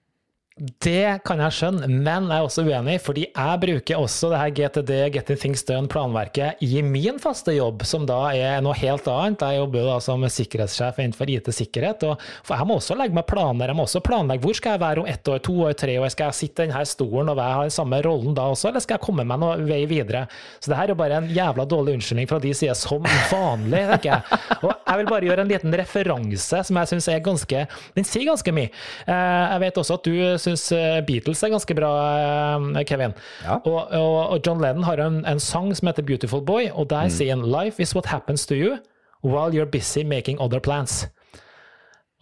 Det 0.53 1.23
kan 1.25 1.39
jeg 1.41 1.53
skjønne, 1.57 1.87
men 1.89 2.27
jeg 2.29 2.37
er 2.37 2.45
også 2.45 2.61
uenig, 2.67 2.99
fordi 3.01 3.23
jeg 3.25 3.59
bruker 3.63 3.97
også 3.97 4.27
det 4.29 4.37
her 4.37 4.51
GTD, 4.53 4.91
Getting 5.15 5.39
Things 5.41 5.63
Done-planverket 5.65 6.59
i 6.61 6.83
min 6.85 7.17
faste 7.21 7.55
jobb, 7.55 7.81
som 7.89 8.03
da 8.05 8.19
er 8.37 8.59
noe 8.61 8.75
helt 8.77 9.07
annet. 9.09 9.41
Jeg 9.41 9.57
jobber 9.63 9.87
da 9.89 9.95
som 10.05 10.21
sikkerhetssjef 10.29 10.99
innenfor 11.01 11.31
IT-sikkerhet, 11.33 12.05
og 12.05 12.21
for 12.45 12.53
jeg 12.61 12.69
må 12.69 12.77
også 12.77 12.97
legge 12.99 13.17
meg 13.17 13.25
planer. 13.31 13.73
Jeg 13.73 13.79
må 13.79 13.87
også 13.87 14.03
planlegge 14.05 14.45
hvor 14.45 14.59
skal 14.59 14.75
jeg 14.75 14.83
være 14.83 15.01
om 15.01 15.09
ett 15.09 15.31
år, 15.33 15.41
to 15.49 15.55
år, 15.65 15.73
tre 15.81 15.95
år. 16.03 16.13
Skal 16.13 16.29
jeg 16.29 16.37
sitte 16.43 16.67
i 16.67 16.69
denne 16.69 16.85
stolen 16.85 17.33
og 17.33 17.41
jeg 17.41 17.57
har 17.57 17.65
den 17.71 17.75
samme 17.79 18.01
rollen 18.05 18.37
da 18.37 18.45
også, 18.53 18.69
eller 18.69 18.85
skal 18.85 18.99
jeg 18.99 19.05
komme 19.07 19.25
meg 19.33 19.41
noe 19.41 19.57
vei 19.65 19.81
videre? 19.89 20.27
Så 20.61 20.69
det 20.69 20.77
her 20.77 20.85
er 20.91 20.93
jo 20.93 20.99
bare 21.01 21.17
en 21.23 21.31
jævla 21.33 21.65
dårlig 21.73 21.97
unnskyldning 21.97 22.29
fra 22.29 22.41
de 22.45 22.53
sider, 22.61 22.77
som 22.77 23.01
vanlig, 23.33 23.81
tenker 23.95 24.11
jeg. 24.13 24.39
Og 24.61 24.69
jeg 24.77 25.01
vil 25.01 25.11
bare 25.15 25.31
gjøre 25.31 25.47
en 25.47 25.51
liten 25.55 25.79
referanse 25.81 26.61
som 26.69 26.77
jeg 26.83 26.93
syns 26.93 27.09
er 27.09 27.25
ganske 27.25 27.65
Den 27.97 28.05
sier 28.05 28.29
ganske 28.29 28.53
mye. 28.53 28.69
Eh, 29.09 29.51
Jeg 29.55 29.61
vet 29.65 29.81
også 29.81 29.97
at 29.97 30.05
du 30.05 30.13
syns 30.43 30.65
Beatles 31.07 31.41
er 31.45 31.53
ganske 31.53 31.75
bra, 31.77 31.91
eh, 32.19 32.83
Kevin. 32.89 33.15
Ja. 33.45 33.59
Og, 33.63 33.79
og, 33.95 34.17
og 34.35 34.45
John 34.45 34.61
Lennon 34.63 34.85
har 34.87 35.01
en, 35.03 35.21
en 35.29 35.39
sang 35.43 35.71
som 35.75 35.89
heter 35.89 36.05
'Beautiful 36.05 36.43
Boy', 36.45 36.69
og 36.73 36.89
der 36.91 37.09
sier 37.13 37.35
han 37.35 37.45
'Life 37.47 37.79
is 37.83 37.95
what 37.95 38.11
happens 38.11 38.45
to 38.49 38.55
you 38.55 38.77
while 39.23 39.51
you're 39.55 39.69
busy 39.69 40.03
making 40.03 40.39
other 40.39 40.59
plans'. 40.59 41.07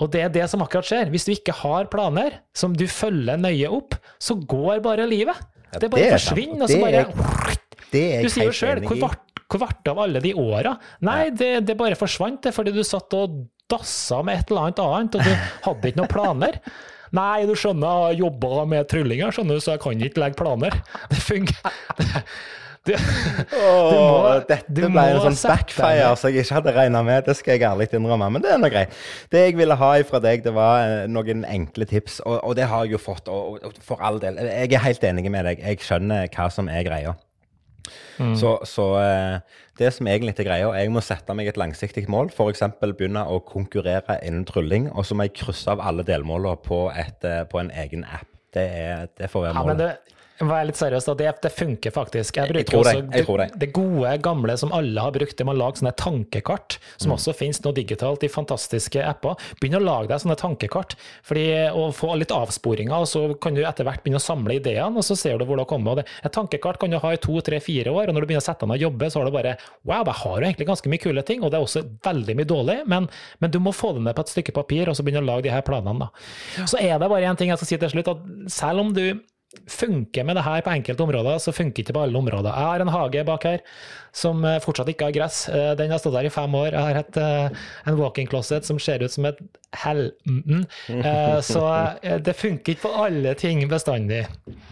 Og 0.02 0.10
det 0.14 0.22
er 0.26 0.30
det 0.34 0.48
som 0.50 0.62
akkurat 0.66 0.88
skjer. 0.88 1.10
Hvis 1.14 1.28
du 1.28 1.32
ikke 1.36 1.54
har 1.62 1.86
planer 1.92 2.40
som 2.58 2.74
du 2.74 2.88
følger 2.90 3.38
nøye 3.38 3.70
opp, 3.70 3.94
så 4.20 4.34
går 4.36 4.82
bare 4.82 5.06
livet. 5.10 5.38
det 5.80 5.90
bare 5.92 6.02
det 6.02 6.08
er 6.12 6.18
forsvinner, 6.18 6.64
og 6.66 6.70
så 6.70 6.80
bare 6.82 7.04
er- 7.06 7.58
Det 7.92 8.06
er 8.16 8.22
Du 8.24 8.30
sier 8.30 8.46
jo 8.46 8.52
sjøl, 8.56 8.80
hvor 8.82 8.98
ble 9.60 9.68
det 9.84 9.92
av 9.92 10.00
alle 10.00 10.22
de 10.24 10.34
åra? 10.34 10.78
Nei, 11.02 11.30
det, 11.30 11.66
det 11.68 11.78
bare 11.78 11.96
forsvant, 11.96 12.42
det, 12.42 12.54
fordi 12.56 12.72
du 12.74 12.84
satt 12.84 13.14
og 13.14 13.48
dassa 13.70 14.22
med 14.24 14.40
et 14.40 14.52
eller 14.52 14.62
annet 14.70 14.80
annet, 14.80 15.16
og 15.16 15.22
du 15.22 15.34
hadde 15.68 15.92
ikke 15.92 16.00
noen 16.02 16.12
planer. 16.12 16.60
Nei, 17.12 17.44
du 17.50 17.54
skjønner, 17.60 17.88
jeg 17.88 18.04
har 18.08 18.20
jobba 18.26 18.66
med 18.72 18.88
tryllinger, 18.92 19.34
skjønner 19.36 19.58
du, 19.60 19.64
så 19.64 19.74
jeg 19.76 19.84
kan 19.84 20.04
ikke 20.08 20.22
legge 20.24 20.40
planer. 20.40 20.78
Det 21.12 21.20
fungerer. 21.26 22.24
oh, 22.82 23.90
du 23.92 23.98
må- 24.00 24.46
dette 24.50 24.74
du 24.74 24.80
ble 24.90 25.04
en 25.12 25.20
sånn 25.22 25.36
backfire 25.52 26.08
som 26.18 26.32
jeg 26.32 26.46
ikke 26.46 26.56
hadde 26.58 26.74
regna 26.78 27.04
med. 27.06 27.26
Det 27.28 27.36
skal 27.38 27.58
jeg 27.60 27.68
ærlig 27.68 27.90
innrømme, 27.94 28.30
men 28.34 28.42
det 28.42 28.54
er 28.56 28.62
nå 28.64 28.72
greit. 28.74 28.96
Det 29.30 29.44
jeg 29.46 29.58
ville 29.60 29.78
ha 29.78 29.92
fra 30.08 30.22
deg, 30.24 30.42
det 30.46 30.54
var 30.56 30.86
eh, 30.88 31.04
noen 31.12 31.44
enkle 31.46 31.86
tips, 31.90 32.22
og, 32.26 32.40
og 32.48 32.56
det 32.58 32.66
har 32.72 32.88
jeg 32.88 32.96
jo 32.96 33.02
fått. 33.04 33.30
Og, 33.30 33.60
og 33.70 33.78
for 33.86 34.02
all 34.02 34.18
del, 34.24 34.40
jeg 34.42 34.74
er 34.74 34.86
helt 34.88 35.04
enig 35.12 35.28
med 35.30 35.46
deg. 35.52 35.62
Jeg 35.62 35.84
skjønner 35.86 36.26
hva 36.34 36.50
som 36.54 36.72
er 36.72 36.88
greia. 36.88 37.14
Mm. 38.20 38.36
Så, 38.38 38.54
så 38.70 38.86
eh, 39.02 39.60
det 39.80 39.92
som 39.96 40.08
egentlig 40.08 40.36
er 40.40 40.48
greia, 40.48 40.72
jeg 40.78 40.92
må 40.94 41.02
sette 41.06 41.34
meg 41.38 41.50
et 41.50 41.60
langsiktig 41.60 42.06
mål. 42.12 42.30
F.eks. 42.34 42.64
begynne 42.82 43.26
å 43.28 43.40
konkurrere 43.48 44.20
innen 44.28 44.46
trylling, 44.50 44.90
og 44.92 45.08
så 45.08 45.18
må 45.18 45.28
jeg 45.28 45.38
krysse 45.42 45.72
av 45.74 45.82
alle 45.84 46.06
delmålene 46.08 46.60
på, 46.66 46.84
eh, 46.94 47.44
på 47.52 47.62
en 47.64 47.72
egen 47.84 48.06
app. 48.06 48.28
Det, 48.52 48.66
er, 48.68 49.06
det 49.18 49.30
får 49.32 49.48
være 49.48 49.56
Ja, 49.56 49.62
målet. 49.64 49.78
det 49.80 50.18
var 50.50 50.66
litt 50.66 50.80
seriøs, 50.80 51.06
da. 51.06 51.14
Det, 51.20 51.30
det 51.44 51.52
funker 51.54 51.92
faktisk. 51.94 52.38
Jeg 52.38 52.50
bruker 52.50 52.70
tror 52.72 52.84
det, 52.88 52.96
også 52.96 53.18
jeg 53.18 53.26
tror 53.28 53.38
det. 53.44 53.48
det 53.62 53.70
gode, 53.76 54.14
gamle 54.26 54.56
som 54.58 54.72
alle 54.74 55.02
har 55.06 55.12
brukt. 55.16 55.36
Det 55.38 55.46
med 55.46 55.56
å 55.56 55.60
lage 55.62 55.82
sånne 55.82 55.94
tankekart, 56.00 56.78
som 56.98 57.12
Mm. 57.12 57.16
også 57.18 57.34
finnes 57.36 57.62
nå 57.62 57.74
digitalt 57.76 58.24
i 58.24 58.30
fantastiske 58.32 59.04
apper. 59.06 59.36
Begynn 59.62 59.78
å 59.80 59.84
lage 59.84 60.08
deg 60.08 60.22
sånne 60.24 60.38
tankekart, 60.40 60.96
fordi 61.24 61.46
å 61.72 61.90
få 61.94 62.16
litt 62.18 62.32
avsporinger, 62.32 62.94
og 63.04 63.08
så 63.08 63.24
kan 63.42 63.54
du 63.54 63.62
etter 63.66 63.84
hvert 63.84 64.04
begynne 64.04 64.22
å 64.22 64.24
samle 64.24 64.56
ideene, 64.60 64.96
og 64.98 65.04
så 65.04 65.18
ser 65.18 65.38
du 65.38 65.46
hvor. 65.46 65.60
Og 65.62 65.96
det, 65.98 66.06
et 66.24 66.32
tankekart 66.34 66.80
kan 66.80 66.90
du 66.90 66.98
ha 66.98 67.12
i 67.14 67.18
to, 67.22 67.40
tre, 67.42 67.60
fire 67.60 67.92
år, 67.92 68.10
og 68.10 68.16
når 68.16 68.22
du 68.22 68.28
begynner 68.32 68.42
å 68.44 68.48
sette 68.50 68.66
deg 68.66 68.70
ned 68.72 68.80
og 68.80 68.86
jobbe, 68.88 69.10
så 69.12 69.20
har 69.20 69.26
du 69.26 69.32
bare 69.36 69.58
Wow, 69.86 70.06
jeg 70.06 70.14
har 70.22 70.38
jo 70.42 70.48
egentlig 70.48 70.68
ganske 70.68 70.90
mye 70.90 71.02
kule 71.02 71.24
ting, 71.28 71.44
og 71.44 71.52
det 71.52 71.58
er 71.60 71.66
også 71.66 71.84
veldig 72.06 72.36
mye 72.38 72.46
dårlig, 72.50 72.78
men, 72.88 73.10
men 73.40 73.52
du 73.52 73.60
må 73.60 73.74
få 73.76 73.94
det 73.96 74.02
ned 74.06 74.16
på 74.16 74.22
et 74.26 74.32
stykke 74.34 74.54
papir, 74.54 74.90
og 74.90 74.96
så 74.96 75.04
begynne 75.04 75.24
å 75.24 75.30
lage 75.34 75.44
de 75.48 75.54
her 75.54 75.62
planene, 75.66 76.08
da. 76.08 76.66
Så 76.70 76.80
er 76.80 76.98
det 77.00 77.10
bare 77.10 77.28
én 77.30 77.38
ting 77.38 77.50
jeg 77.50 77.58
skal 77.62 77.68
si 77.72 77.78
til 77.82 77.90
slutt, 77.96 78.08
at 78.14 78.52
selv 78.52 78.80
om 78.86 78.94
du 78.94 79.04
funker 79.68 80.24
med 80.28 80.38
det 80.40 80.46
her 80.46 80.62
på 80.64 80.72
enkelte 80.72 81.04
områder, 81.04 81.40
så 81.44 81.52
funker 81.56 81.84
ikke 81.84 81.96
på 81.98 82.04
alle 82.06 82.18
områder. 82.22 82.52
Jeg 82.56 82.70
har 82.72 82.84
en 82.86 82.94
hage 82.94 83.24
bak 83.28 83.44
her 83.50 83.64
som 84.16 84.44
eh, 84.44 84.58
fortsatt 84.64 84.90
ikke 84.92 85.08
har 85.08 85.16
gress. 85.16 85.46
Eh, 85.50 85.72
Den 85.80 85.92
har 85.94 86.00
stått 86.02 86.16
der 86.18 86.28
i 86.28 86.32
fem 86.34 86.56
år. 86.56 86.74
Jeg 86.76 86.84
har 86.84 87.00
et, 87.00 87.18
eh, 87.18 87.64
en 87.88 87.98
walk-in 88.00 88.28
closet 88.28 88.66
som 88.68 88.80
ser 88.80 89.04
ut 89.04 89.12
som 89.12 89.26
et 89.30 89.40
helm. 89.84 90.66
Eh, 90.90 91.40
Så 91.42 91.62
det 92.24 92.36
funker 92.36 92.74
ikke 92.74 92.84
på 92.90 92.92
alle 93.06 93.34
ting 93.40 93.62
bestandig. 93.72 94.26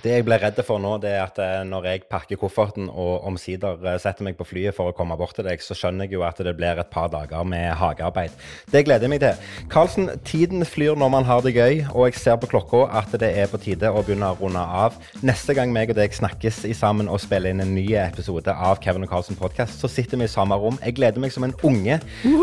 Det 0.03 0.11
jeg 0.17 0.25
ble 0.27 0.39
redd 0.41 0.59
for 0.67 0.79
nå, 0.83 0.97
det 1.01 1.13
er 1.15 1.23
at 1.23 1.39
når 1.67 1.87
jeg 1.87 2.03
pakker 2.11 2.39
kofferten 2.39 2.89
og 2.89 3.23
omsider 3.27 3.79
setter 3.99 4.27
meg 4.27 4.37
på 4.39 4.47
flyet 4.47 4.75
for 4.75 4.91
å 4.91 4.95
komme 4.95 5.15
bort 5.19 5.35
til 5.35 5.47
deg, 5.47 5.59
så 5.63 5.75
skjønner 5.75 6.07
jeg 6.07 6.17
jo 6.17 6.23
at 6.27 6.37
det 6.43 6.55
blir 6.57 6.79
et 6.79 6.91
par 6.91 7.07
dager 7.11 7.43
med 7.47 7.73
hagearbeid. 7.79 8.31
Det 8.71 8.83
gleder 8.87 9.07
jeg 9.07 9.13
meg 9.15 9.23
til. 9.23 9.35
Karlsen, 9.71 10.09
tiden 10.27 10.65
flyr 10.67 10.95
når 10.99 11.09
man 11.15 11.23
har 11.27 11.41
det 11.41 11.55
gøy, 11.55 11.85
og 11.93 12.09
jeg 12.09 12.19
ser 12.19 12.39
på 12.39 12.51
klokka 12.51 12.85
at 12.91 13.15
det 13.19 13.31
er 13.37 13.47
på 13.51 13.59
tide 13.63 13.87
å 13.91 14.03
begynne 14.03 14.33
å 14.35 14.39
runde 14.39 14.59
av. 14.69 14.97
Neste 15.25 15.55
gang 15.57 15.73
meg 15.73 15.91
og 15.91 15.97
deg 15.97 16.13
snakkes 16.15 16.61
i 16.69 16.75
sammen 16.77 17.09
og 17.11 17.21
spiller 17.23 17.53
inn 17.53 17.63
en 17.63 17.73
ny 17.75 17.85
episode 17.99 18.53
av 18.53 18.79
Kevin 18.83 19.05
og 19.05 19.11
Carlsen 19.11 19.37
podkast, 19.39 19.81
så 19.81 19.89
sitter 19.91 20.19
vi 20.19 20.27
i 20.27 20.31
samme 20.31 20.57
rom. 20.59 20.77
Jeg 20.83 20.97
gleder 20.99 21.21
meg 21.21 21.33
som 21.33 21.45
en 21.47 21.55
unge. 21.65 21.99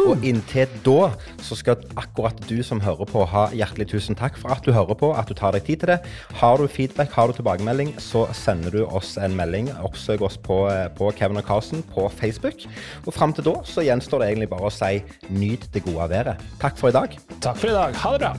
Og 0.06 0.24
inntil 0.26 0.70
da 0.86 1.10
så 1.44 1.58
skal 1.58 1.82
akkurat 1.98 2.38
du 2.50 2.58
som 2.66 2.82
hører 2.82 3.08
på, 3.08 3.24
ha 3.30 3.46
hjertelig 3.56 3.88
tusen 3.94 4.18
takk 4.18 4.38
for 4.40 4.54
at 4.54 4.66
du 4.66 4.74
hører 4.76 4.98
på, 4.98 5.12
at 5.16 5.30
du 5.30 5.36
tar 5.38 5.56
deg 5.56 5.66
tid 5.66 5.82
til 5.82 5.94
det. 5.94 5.98
Har 6.40 6.60
du 6.60 6.66
feedback, 6.70 7.12
har 7.16 7.30
du 7.30 7.36
tilbakemelding, 7.38 7.94
så 8.02 8.26
sender 8.36 8.74
du 8.74 8.82
oss 8.86 9.16
en 9.20 9.36
melding. 9.38 9.70
Oppsøk 9.86 10.24
oss 10.26 10.38
på, 10.40 10.64
eh, 10.72 10.88
på 10.96 11.10
Kevin 11.16 11.40
og 11.42 11.46
Carlsen 11.46 11.84
på 11.94 12.08
Facebook. 12.18 12.66
Og 13.06 13.14
fram 13.14 13.32
til 13.36 13.46
da 13.48 13.58
så 13.64 13.84
gjenstår 13.86 14.22
det 14.22 14.32
egentlig 14.32 14.50
bare 14.52 14.70
å 14.70 14.74
si 14.74 15.02
nyt 15.30 15.68
det 15.72 15.84
gode 15.86 16.10
været. 16.10 16.42
Takk 16.62 16.78
for 16.80 16.90
i 16.90 16.96
dag. 16.96 17.18
Takk 17.40 17.56
for 17.56 17.72
i 17.72 17.76
dag. 17.76 17.94
Ha 17.94 18.16
det 18.16 18.20
bra. 18.20 18.34